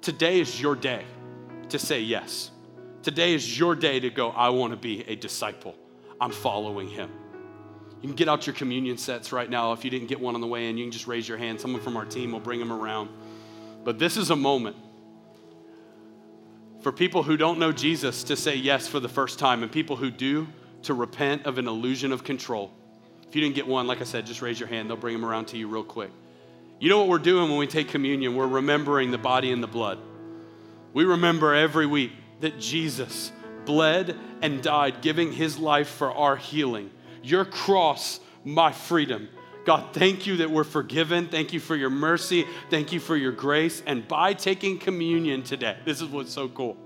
today 0.00 0.40
is 0.40 0.58
your 0.58 0.74
day 0.74 1.04
to 1.68 1.78
say 1.78 2.00
yes. 2.00 2.50
Today 3.02 3.34
is 3.34 3.58
your 3.58 3.74
day 3.74 4.00
to 4.00 4.08
go, 4.08 4.30
I 4.30 4.48
want 4.48 4.72
to 4.72 4.78
be 4.78 5.02
a 5.02 5.14
disciple. 5.14 5.74
I'm 6.18 6.32
following 6.32 6.88
Him. 6.88 7.10
You 8.00 8.08
can 8.08 8.16
get 8.16 8.30
out 8.30 8.46
your 8.46 8.56
communion 8.56 8.96
sets 8.96 9.30
right 9.30 9.50
now. 9.50 9.74
If 9.74 9.84
you 9.84 9.90
didn't 9.90 10.08
get 10.08 10.18
one 10.18 10.34
on 10.34 10.40
the 10.40 10.46
way 10.46 10.70
in, 10.70 10.78
you 10.78 10.84
can 10.84 10.90
just 10.90 11.06
raise 11.06 11.28
your 11.28 11.36
hand. 11.36 11.60
Someone 11.60 11.82
from 11.82 11.98
our 11.98 12.06
team 12.06 12.32
will 12.32 12.40
bring 12.40 12.60
them 12.60 12.72
around. 12.72 13.10
But 13.84 13.98
this 13.98 14.16
is 14.16 14.30
a 14.30 14.36
moment 14.36 14.76
for 16.80 16.92
people 16.92 17.24
who 17.24 17.36
don't 17.36 17.58
know 17.58 17.72
Jesus 17.72 18.24
to 18.24 18.36
say 18.36 18.56
yes 18.56 18.88
for 18.88 19.00
the 19.00 19.08
first 19.08 19.38
time, 19.38 19.62
and 19.62 19.70
people 19.70 19.96
who 19.96 20.10
do 20.10 20.48
to 20.84 20.94
repent 20.94 21.44
of 21.44 21.58
an 21.58 21.68
illusion 21.68 22.10
of 22.10 22.24
control. 22.24 22.72
If 23.28 23.34
you 23.36 23.42
didn't 23.42 23.54
get 23.54 23.66
one, 23.66 23.86
like 23.86 24.00
I 24.00 24.04
said, 24.04 24.24
just 24.24 24.40
raise 24.40 24.58
your 24.58 24.70
hand. 24.70 24.88
They'll 24.88 24.96
bring 24.96 25.12
them 25.12 25.26
around 25.26 25.48
to 25.48 25.58
you 25.58 25.68
real 25.68 25.84
quick. 25.84 26.10
You 26.78 26.90
know 26.90 26.98
what 26.98 27.08
we're 27.08 27.18
doing 27.18 27.48
when 27.48 27.58
we 27.58 27.66
take 27.66 27.88
communion? 27.88 28.36
We're 28.36 28.46
remembering 28.46 29.10
the 29.10 29.18
body 29.18 29.50
and 29.50 29.62
the 29.62 29.68
blood. 29.68 29.98
We 30.92 31.04
remember 31.04 31.54
every 31.54 31.86
week 31.86 32.12
that 32.40 32.60
Jesus 32.60 33.32
bled 33.64 34.16
and 34.42 34.62
died, 34.62 35.00
giving 35.00 35.32
his 35.32 35.58
life 35.58 35.88
for 35.88 36.12
our 36.12 36.36
healing. 36.36 36.90
Your 37.22 37.44
cross, 37.46 38.20
my 38.44 38.72
freedom. 38.72 39.28
God, 39.64 39.92
thank 39.92 40.26
you 40.26 40.36
that 40.38 40.50
we're 40.50 40.64
forgiven. 40.64 41.28
Thank 41.28 41.52
you 41.52 41.60
for 41.60 41.74
your 41.74 41.90
mercy. 41.90 42.46
Thank 42.70 42.92
you 42.92 43.00
for 43.00 43.16
your 43.16 43.32
grace. 43.32 43.82
And 43.86 44.06
by 44.06 44.34
taking 44.34 44.78
communion 44.78 45.42
today, 45.42 45.76
this 45.84 46.00
is 46.00 46.08
what's 46.08 46.32
so 46.32 46.48
cool. 46.48 46.76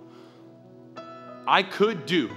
I 1.47 1.63
could 1.63 2.07
do 2.07 2.31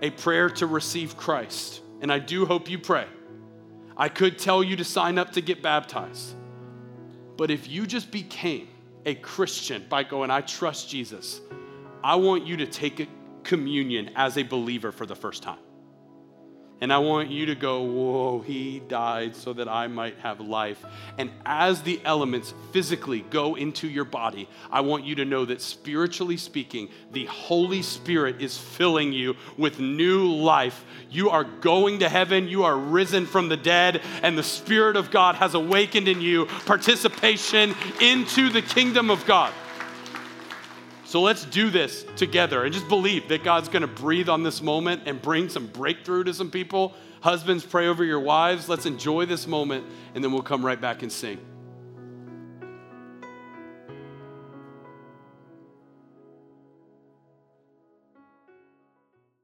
a 0.00 0.10
prayer 0.10 0.48
to 0.50 0.66
receive 0.66 1.16
Christ, 1.16 1.82
and 2.00 2.10
I 2.10 2.18
do 2.18 2.46
hope 2.46 2.68
you 2.68 2.78
pray. 2.78 3.06
I 3.96 4.08
could 4.08 4.38
tell 4.38 4.64
you 4.64 4.76
to 4.76 4.84
sign 4.84 5.18
up 5.18 5.32
to 5.32 5.40
get 5.40 5.62
baptized. 5.62 6.34
But 7.36 7.50
if 7.50 7.68
you 7.68 7.86
just 7.86 8.10
became 8.10 8.68
a 9.06 9.14
Christian 9.16 9.84
by 9.88 10.04
going, 10.04 10.30
I 10.30 10.40
trust 10.42 10.88
Jesus, 10.88 11.40
I 12.04 12.16
want 12.16 12.46
you 12.46 12.56
to 12.58 12.66
take 12.66 13.08
communion 13.42 14.10
as 14.16 14.36
a 14.38 14.42
believer 14.42 14.92
for 14.92 15.06
the 15.06 15.16
first 15.16 15.42
time. 15.42 15.58
And 16.82 16.92
I 16.92 16.98
want 16.98 17.30
you 17.30 17.46
to 17.46 17.54
go, 17.54 17.82
Whoa, 17.82 18.40
he 18.40 18.80
died 18.80 19.36
so 19.36 19.52
that 19.52 19.68
I 19.68 19.86
might 19.86 20.18
have 20.18 20.40
life. 20.40 20.84
And 21.16 21.30
as 21.46 21.80
the 21.82 22.00
elements 22.04 22.54
physically 22.72 23.20
go 23.30 23.54
into 23.54 23.88
your 23.88 24.04
body, 24.04 24.48
I 24.68 24.80
want 24.80 25.04
you 25.04 25.14
to 25.14 25.24
know 25.24 25.44
that 25.44 25.62
spiritually 25.62 26.36
speaking, 26.36 26.88
the 27.12 27.26
Holy 27.26 27.82
Spirit 27.82 28.42
is 28.42 28.58
filling 28.58 29.12
you 29.12 29.36
with 29.56 29.78
new 29.78 30.26
life. 30.26 30.84
You 31.08 31.30
are 31.30 31.44
going 31.44 32.00
to 32.00 32.08
heaven, 32.08 32.48
you 32.48 32.64
are 32.64 32.76
risen 32.76 33.26
from 33.26 33.48
the 33.48 33.56
dead, 33.56 34.02
and 34.24 34.36
the 34.36 34.42
Spirit 34.42 34.96
of 34.96 35.12
God 35.12 35.36
has 35.36 35.54
awakened 35.54 36.08
in 36.08 36.20
you 36.20 36.46
participation 36.66 37.76
into 38.00 38.48
the 38.48 38.60
kingdom 38.60 39.08
of 39.08 39.24
God. 39.24 39.54
So 41.12 41.20
let's 41.20 41.44
do 41.44 41.68
this 41.68 42.06
together 42.16 42.64
and 42.64 42.72
just 42.72 42.88
believe 42.88 43.28
that 43.28 43.44
God's 43.44 43.68
going 43.68 43.82
to 43.82 43.86
breathe 43.86 44.30
on 44.30 44.42
this 44.42 44.62
moment 44.62 45.02
and 45.04 45.20
bring 45.20 45.50
some 45.50 45.66
breakthrough 45.66 46.24
to 46.24 46.32
some 46.32 46.50
people. 46.50 46.94
Husbands, 47.20 47.66
pray 47.66 47.88
over 47.88 48.02
your 48.02 48.18
wives. 48.18 48.66
Let's 48.66 48.86
enjoy 48.86 49.26
this 49.26 49.46
moment, 49.46 49.84
and 50.14 50.24
then 50.24 50.32
we'll 50.32 50.40
come 50.40 50.64
right 50.64 50.80
back 50.80 51.02
and 51.02 51.12
sing. 51.12 51.38